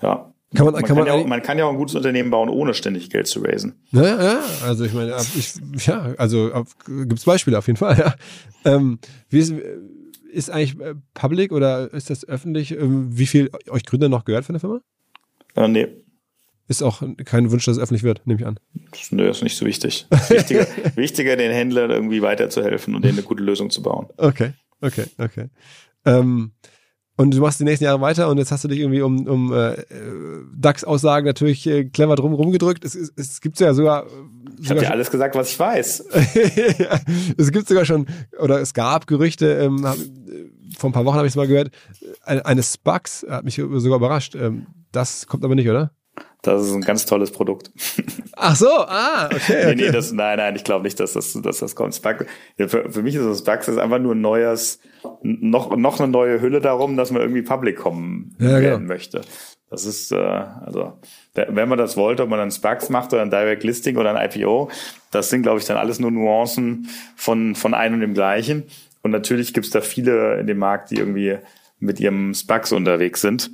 [0.01, 0.33] ja.
[0.55, 2.49] Kann man, Man, kann man, ja auch, man kann ja auch ein gutes Unternehmen bauen,
[2.49, 3.79] ohne ständig Geld zu raisen.
[3.91, 8.15] ja, ja, also ich meine, ich, ja, also auf- gibt's Beispiele auf jeden Fall, ja.
[8.73, 8.97] Ähm,
[9.29, 9.53] wie ist,
[10.31, 14.45] ist eigentlich äh, public oder ist das öffentlich, ähm, wie viel euch Gründer noch gehört
[14.45, 14.79] von der Firma?
[15.55, 15.87] Äh, nee,
[16.67, 18.59] Ist auch kein Wunsch, dass es öffentlich wird, nehme ich an.
[18.91, 20.07] das ist nicht so wichtig.
[20.29, 20.65] Wichtiger,
[20.95, 24.07] wichtiger, den Händlern irgendwie weiterzuhelfen und denen eine gute Lösung zu bauen.
[24.17, 25.49] Okay, okay, okay.
[26.05, 26.53] Ähm,
[27.17, 29.53] und du machst die nächsten Jahre weiter und jetzt hast du dich irgendwie um, um
[29.53, 29.83] äh, äh,
[30.53, 32.83] DAX-Aussagen natürlich äh, clever drum rumgedrückt.
[32.83, 34.09] Es, es, es gibt ja sogar, äh,
[34.59, 36.05] Ich habe dir alles gesagt, was ich weiß.
[36.79, 36.99] ja,
[37.37, 38.07] es gibt sogar schon,
[38.39, 41.47] oder es gab Gerüchte, ähm, hab, äh, vor ein paar Wochen habe ich es mal
[41.47, 41.71] gehört,
[42.23, 44.35] eine, Spugs, hat mich sogar überrascht.
[44.35, 45.91] Ähm, das kommt aber nicht, oder?
[46.45, 47.71] Das ist ein ganz tolles Produkt.
[48.35, 49.65] Ach so, ah, okay.
[49.75, 51.99] Nee, nee, das, nein, nein, ich glaube nicht, dass das, dass das kommt.
[52.57, 54.79] Ja, für, für mich ist das ist einfach nur ein neues,
[55.23, 58.93] noch, noch eine neue Hülle darum, dass man irgendwie public kommen Ja, werden genau.
[58.93, 59.21] möchte.
[59.71, 60.93] Das ist, äh, also,
[61.33, 64.29] wenn man das wollte, ob man dann Spugs macht oder ein Direct Listing oder ein
[64.29, 64.69] IPO,
[65.09, 68.65] das sind, glaube ich, dann alles nur Nuancen von, von einem und dem gleichen.
[69.01, 71.37] Und natürlich gibt's da viele in dem Markt, die irgendwie
[71.79, 73.49] mit ihrem Spugs unterwegs sind.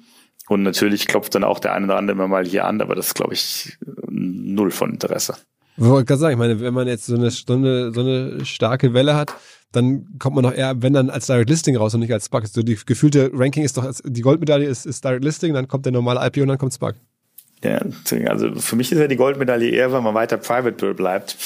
[0.47, 3.07] Und natürlich klopft dann auch der eine oder andere immer mal hier an, aber das
[3.07, 3.77] ist, glaube ich,
[4.09, 5.35] null von Interesse.
[5.77, 8.43] Ich wollte gerade sagen, ich meine, wenn man jetzt so eine, so eine, so eine
[8.45, 9.33] starke Welle hat,
[9.71, 12.45] dann kommt man noch eher, wenn dann als Direct Listing raus und nicht als Spug.
[12.47, 15.85] So die gefühlte Ranking ist doch, als- die Goldmedaille ist, ist Direct Listing, dann kommt
[15.85, 16.95] der normale IPO und dann kommt Spug.
[17.63, 17.79] Ja,
[18.27, 21.37] also für mich ist ja die Goldmedaille eher, wenn man weiter Private bleibt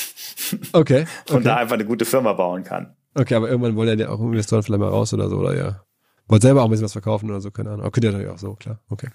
[0.73, 1.05] Okay.
[1.29, 1.43] und okay.
[1.43, 2.95] da einfach eine gute Firma bauen kann.
[3.13, 5.81] Okay, aber irgendwann wollen ja auch Investoren vielleicht mal raus oder so, oder ja.
[6.27, 7.81] Wollt selber auch ein bisschen was verkaufen oder so, keine Ahnung.
[7.81, 8.79] Aber könnt ihr natürlich auch so, klar.
[8.89, 9.09] Okay.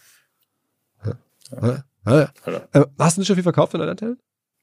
[1.05, 1.15] Ja.
[1.63, 1.85] Ja.
[2.07, 2.33] Ja.
[2.73, 4.19] Äh, hast du nicht schon viel verkauft von deinen Anteilen?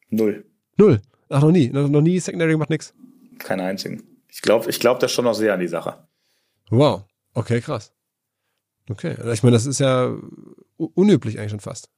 [0.10, 0.45] null.
[0.78, 1.02] Null.
[1.30, 1.69] Ach, noch nie.
[1.69, 2.94] Noch, noch nie Secondary gemacht nix.
[3.40, 4.03] Keinen einzigen.
[4.30, 6.07] Ich glaube ich glaub das schon noch sehr an die Sache.
[6.69, 7.03] Wow.
[7.34, 7.94] Okay, krass.
[8.90, 9.15] Okay.
[9.34, 10.15] Ich meine, das ist ja
[10.78, 11.90] unüblich eigentlich schon fast.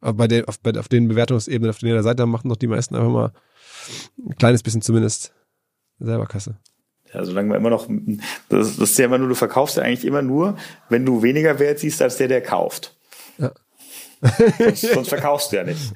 [0.00, 2.56] Aber bei den, auf, bei, auf den Bewertungsebenen, auf denen ihr seid, da machen doch
[2.56, 3.32] die meisten einfach mal
[4.18, 5.34] ein kleines bisschen zumindest
[5.98, 6.58] selber Kasse.
[7.18, 7.88] Ja, solange man immer noch,
[8.48, 10.56] das, das ist ja immer nur, du verkaufst ja eigentlich immer nur,
[10.88, 12.94] wenn du weniger Wert siehst als der, der kauft.
[13.38, 13.50] Ja.
[14.58, 15.92] sonst, sonst verkaufst du ja nicht.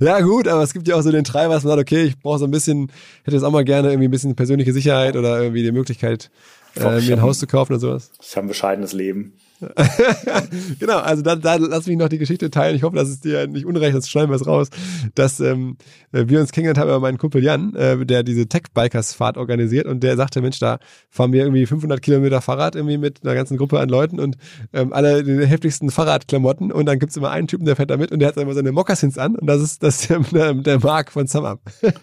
[0.00, 2.20] Ja, gut, aber es gibt ja auch so den Treiber, dass man sagt, okay, ich
[2.20, 2.92] brauche so ein bisschen,
[3.22, 6.30] hätte jetzt auch mal gerne irgendwie ein bisschen persönliche Sicherheit oder irgendwie die Möglichkeit,
[6.76, 8.12] äh, mir ein Haus zu kaufen oder sowas.
[8.20, 9.32] Ich habe ein bescheidenes Leben.
[10.78, 12.76] genau, also da, da lass mich noch die Geschichte teilen.
[12.76, 14.68] Ich hoffe, dass es dir nicht unrecht ist, schneiden wir es raus,
[15.14, 15.76] dass ähm,
[16.12, 20.16] wir uns kennengelernt haben über meinen Kumpel Jan, äh, der diese Tech-Bikers-Fahrt organisiert und der
[20.16, 20.78] sagte, Mensch, da
[21.10, 24.36] fahren wir irgendwie 500 Kilometer Fahrrad irgendwie mit einer ganzen Gruppe an Leuten und
[24.72, 28.12] ähm, alle die heftigsten Fahrradklamotten und dann gibt's immer einen Typen, der fährt da mit
[28.12, 31.12] und der hat immer seine Moccasins an und das ist das ist der, der Mark
[31.12, 31.60] von SumUp.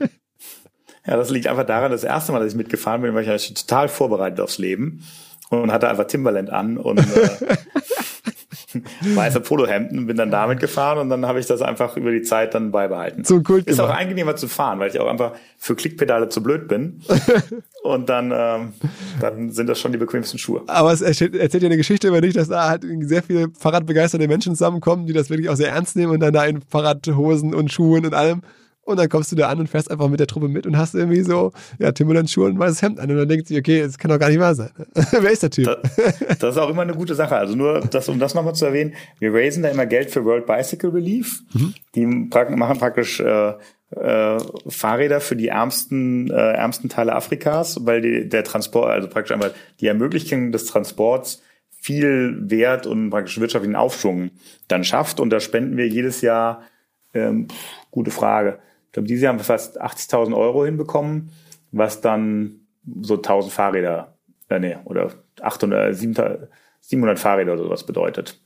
[1.03, 3.89] Ja, das liegt einfach daran, das erste Mal, dass ich mitgefahren bin, war ich total
[3.89, 5.03] vorbereitet aufs Leben
[5.59, 7.57] und hatte einfach Timberland an und äh,
[9.15, 12.21] weiße Polohemden und bin dann damit gefahren und dann habe ich das einfach über die
[12.21, 13.25] Zeit dann beibehalten.
[13.25, 16.67] Zum Kult Ist auch angenehmer zu fahren, weil ich auch einfach für Klickpedale zu blöd
[16.67, 17.01] bin.
[17.83, 18.73] und dann, ähm,
[19.19, 20.63] dann sind das schon die bequemsten Schuhe.
[20.67, 24.27] Aber es erzählt, erzählt ja eine Geschichte über dich, dass da halt sehr viele fahrradbegeisterte
[24.27, 27.71] Menschen zusammenkommen, die das wirklich auch sehr ernst nehmen und dann da in Fahrradhosen und
[27.71, 28.41] Schuhen und allem.
[28.83, 30.95] Und dann kommst du da an und fährst einfach mit der Truppe mit und hast
[30.95, 33.11] irgendwie so, ja, Timberland-Schuhe und ein weißes Hemd an.
[33.11, 34.71] Und dann denkt sich, okay, das kann doch gar nicht wahr sein.
[35.11, 35.65] Wer ist der Typ?
[35.65, 37.35] Das, das ist auch immer eine gute Sache.
[37.35, 40.47] Also nur, das, um das nochmal zu erwähnen, wir raisen da immer Geld für World
[40.47, 41.41] Bicycle Relief.
[41.95, 43.53] Die prak- machen praktisch äh,
[43.91, 44.37] äh,
[44.67, 49.53] Fahrräder für die ärmsten, äh, ärmsten Teile Afrikas, weil die, der Transport, also praktisch einmal
[49.79, 54.31] die Ermöglichung des Transports viel Wert und praktisch wirtschaftlichen Aufschwung
[54.67, 55.19] dann schafft.
[55.19, 56.63] Und da spenden wir jedes Jahr,
[57.13, 57.47] ähm,
[57.91, 58.57] gute Frage.
[58.91, 61.31] Ich glaube, dieses Jahr haben wir fast 80.000 Euro hinbekommen,
[61.71, 62.67] was dann
[63.01, 64.17] so 1000 Fahrräder,
[64.49, 66.49] äh, nee, oder 800, 700,
[66.81, 68.41] 700 Fahrräder oder sowas bedeutet,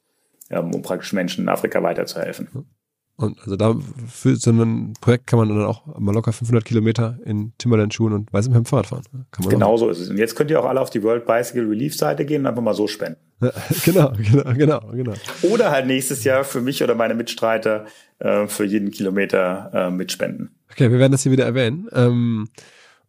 [0.51, 2.67] ähm, um praktisch Menschen in Afrika weiterzuhelfen.
[3.15, 3.76] Und also da
[4.07, 8.31] für so ein Projekt kann man dann auch mal locker 500 Kilometer in Timberland-Schuhen und
[8.31, 9.03] weißem Hemd Fahrrad fahren.
[9.31, 10.11] Kann man Genau so ist es.
[10.11, 12.61] Und jetzt könnt ihr auch alle auf die World Bicycle Relief Seite gehen und einfach
[12.61, 13.24] mal so spenden.
[13.86, 15.14] Genau, genau, genau, genau.
[15.44, 17.86] Oder halt nächstes Jahr für mich oder meine Mitstreiter
[18.20, 20.56] äh, für jeden Kilometer äh, mitspenden.
[20.72, 21.88] Okay, wir werden das hier wieder erwähnen.
[21.91, 22.48] Ähm,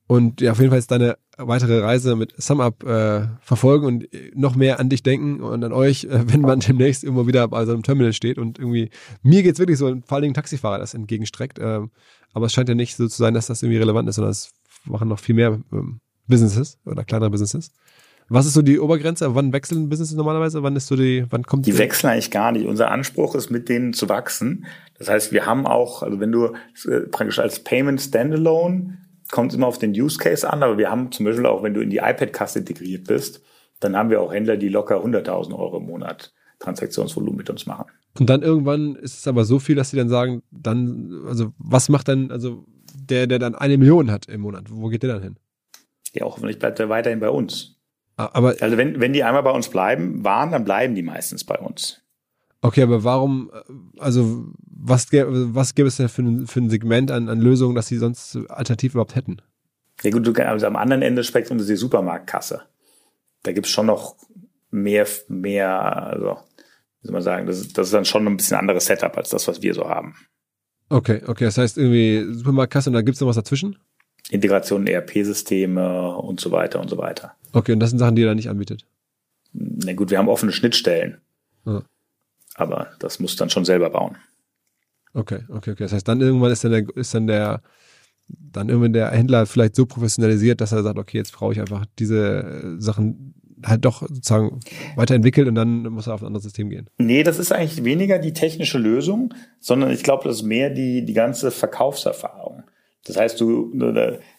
[0.08, 4.30] und ja, auf jeden Fall ist deine weitere Reise mit SumUp äh, verfolgen und äh,
[4.34, 7.64] noch mehr an dich denken und an euch, äh, wenn man demnächst irgendwo wieder bei
[7.64, 8.90] so einem Terminal steht und irgendwie,
[9.22, 11.58] mir geht's wirklich so, vor allen Dingen Taxifahrer das entgegenstreckt.
[11.60, 11.90] Ähm,
[12.32, 14.52] aber es scheint ja nicht so zu sein, dass das irgendwie relevant ist, sondern es
[14.84, 17.72] machen noch viel mehr ähm, Businesses oder kleinere Businesses.
[18.28, 19.34] Was ist so die Obergrenze?
[19.34, 20.62] Wann wechseln Business normalerweise?
[20.62, 21.78] Wann ist so die, wann kommt die?
[21.78, 22.66] wechseln eigentlich gar nicht.
[22.66, 24.66] Unser Anspruch ist, mit denen zu wachsen.
[24.98, 26.46] Das heißt, wir haben auch, also wenn du
[26.88, 28.98] äh, praktisch als Payment Standalone
[29.30, 31.80] kommt immer auf den Use Case an, aber wir haben zum Beispiel auch, wenn du
[31.80, 33.42] in die iPad-Kasse integriert bist,
[33.80, 37.86] dann haben wir auch Händler, die locker 100.000 Euro im Monat Transaktionsvolumen mit uns machen.
[38.18, 41.88] Und dann irgendwann ist es aber so viel, dass sie dann sagen, dann, also was
[41.88, 45.22] macht dann, also der, der dann eine Million hat im Monat, wo geht der dann
[45.22, 45.36] hin?
[46.14, 47.75] Ja, hoffentlich bleibt er weiterhin bei uns.
[48.16, 51.58] Aber, also wenn, wenn die einmal bei uns bleiben, waren, dann bleiben die meistens bei
[51.58, 52.00] uns.
[52.62, 53.50] Okay, aber warum,
[53.98, 57.88] also was, was gäbe es denn für ein, für ein Segment an, an Lösungen, dass
[57.88, 59.42] sie sonst alternativ überhaupt hätten?
[60.02, 62.62] Ja gut, du, also am anderen Ende des Spektrums ist die Supermarktkasse.
[63.42, 64.16] Da gibt's schon noch
[64.70, 66.38] mehr, mehr, also
[67.00, 69.28] wie soll man sagen, das ist, das ist dann schon ein bisschen anderes Setup als
[69.28, 70.16] das, was wir so haben.
[70.88, 73.78] Okay, okay, das heißt irgendwie Supermarktkasse und da gibt's noch was dazwischen?
[74.30, 77.34] Integration ERP-Systeme und so weiter und so weiter.
[77.52, 78.86] Okay, und das sind Sachen, die ihr da nicht anbietet?
[79.52, 81.18] Na gut, wir haben offene Schnittstellen.
[81.64, 81.82] Ja.
[82.54, 84.16] Aber das muss dann schon selber bauen.
[85.14, 85.84] Okay, okay, okay.
[85.84, 87.62] Das heißt, dann irgendwann ist dann der, ist dann der,
[88.28, 91.86] dann irgendwann der Händler vielleicht so professionalisiert, dass er sagt, okay, jetzt brauche ich einfach
[91.98, 93.34] diese Sachen
[93.64, 94.60] halt doch sozusagen
[94.96, 96.90] weiterentwickelt und dann muss er auf ein anderes System gehen.
[96.98, 101.04] Nee, das ist eigentlich weniger die technische Lösung, sondern ich glaube, das ist mehr die,
[101.04, 102.64] die ganze Verkaufserfahrung.
[103.06, 103.72] Das heißt, du,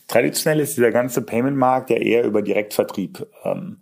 [0.07, 3.77] traditionell ist dieser ganze Payment-Markt ja eher über Direktvertrieb ähm,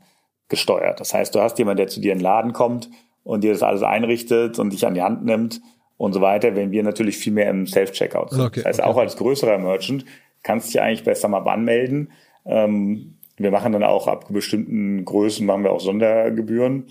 [0.48, 1.00] gesteuert.
[1.00, 2.90] Das heißt, du hast jemanden, der zu dir in den Laden kommt
[3.24, 5.62] und dir das alles einrichtet und dich an die Hand nimmt
[5.98, 8.42] und so weiter, wenn wir natürlich viel mehr im Self-Checkout sind.
[8.42, 8.90] Okay, das heißt, okay.
[8.90, 10.06] auch als größerer Merchant
[10.44, 12.12] kannst du dich eigentlich besser mal anmelden.
[12.46, 16.88] Ähm, wir machen dann auch ab bestimmten Größen machen wir auch Sondergebühren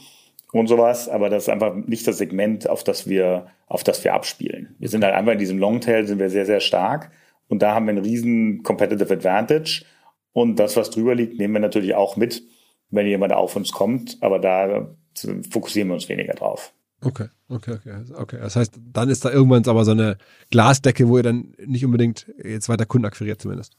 [0.53, 4.15] und sowas, aber das ist einfach nicht das Segment, auf das wir, auf das wir
[4.15, 4.75] abspielen.
[4.79, 7.11] Wir sind halt einfach in diesem Longtail sind wir sehr, sehr stark
[7.49, 9.85] und da haben wir einen riesen Competitive Advantage
[10.33, 12.43] und das, was drüber liegt, nehmen wir natürlich auch mit,
[12.91, 14.95] wenn jemand auf uns kommt, aber da
[15.51, 16.73] fokussieren wir uns weniger drauf.
[17.01, 18.39] Okay, okay, okay, okay.
[18.41, 20.16] Das heißt, dann ist da irgendwann aber so eine
[20.51, 23.77] Glasdecke, wo ihr dann nicht unbedingt jetzt weiter Kunden akquiriert zumindest.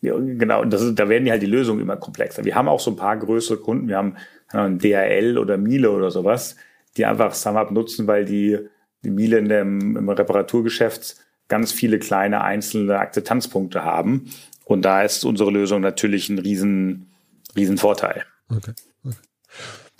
[0.00, 2.44] Ja, genau, und das ist, da werden die halt die Lösungen immer komplexer.
[2.44, 4.16] Wir haben auch so ein paar größere Kunden, wir haben
[4.48, 6.56] ein DHL oder Miele oder sowas,
[6.96, 8.58] die einfach SumUp nutzen, weil die,
[9.02, 11.16] die Miele in dem, im Reparaturgeschäft
[11.48, 14.30] ganz viele kleine einzelne Akzeptanzpunkte haben.
[14.64, 17.10] Und da ist unsere Lösung natürlich ein riesen,
[17.54, 18.24] riesen Vorteil.
[18.48, 18.72] Okay.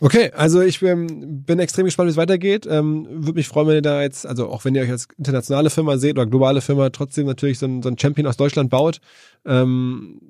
[0.01, 0.33] okay.
[0.35, 2.67] Also ich bin, bin extrem gespannt, wie es weitergeht.
[2.69, 5.71] Ähm, Würde mich freuen, wenn ihr da jetzt, also auch wenn ihr euch als internationale
[5.71, 9.01] Firma seht oder globale Firma, trotzdem natürlich so ein, so ein Champion aus Deutschland baut.
[9.45, 10.21] Ähm,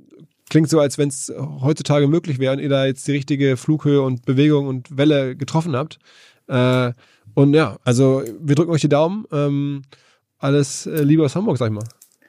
[0.51, 4.03] klingt so, als wenn es heutzutage möglich wäre und ihr da jetzt die richtige Flughöhe
[4.03, 5.99] und Bewegung und Welle getroffen habt.
[6.49, 6.93] Äh,
[7.35, 9.25] und ja, also wir drücken euch die Daumen.
[9.33, 9.83] Ähm,
[10.45, 11.85] alles äh, Liebe aus Hamburg, sag ich mal.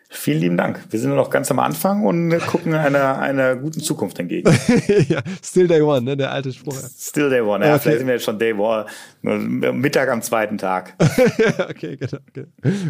[0.10, 0.80] Vielen lieben Dank.
[0.90, 4.50] Wir sind noch ganz am Anfang und gucken einer, einer guten Zukunft entgegen.
[5.10, 6.16] ja, still day one, ne?
[6.16, 6.78] Der alte Spruch.
[6.98, 7.74] Still day one, ja.
[7.74, 7.82] Okay.
[7.82, 8.86] Vielleicht sind wir jetzt schon day one.
[9.22, 10.96] Mittag am zweiten Tag.
[11.70, 12.20] okay, genau.
[12.30, 12.46] Okay.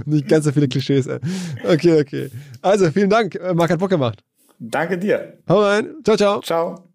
[0.06, 1.20] Nicht ganz so viele Klischees, ey.
[1.64, 2.30] Okay, okay.
[2.62, 3.40] Also, vielen Dank.
[3.56, 4.24] Marc hat Bock gemacht.
[4.60, 5.40] Danke dir.
[5.50, 5.96] Hau rein.
[6.04, 6.42] Ciao, ciao.
[6.42, 6.95] Ciao.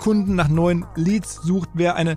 [0.00, 2.16] Kunden, nach neuen Leads sucht, wer eine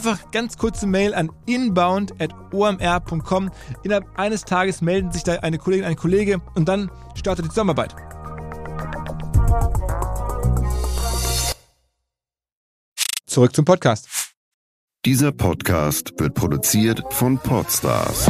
[0.03, 3.51] Einfach ganz kurze Mail an inbound.omr.com.
[3.83, 7.95] Innerhalb eines Tages melden sich da eine Kollegin, ein Kollege und dann startet die Zusammenarbeit.
[13.27, 14.33] Zurück zum Podcast.
[15.05, 18.25] Dieser Podcast wird produziert von Podstars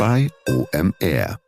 [0.00, 1.38] bei OMR.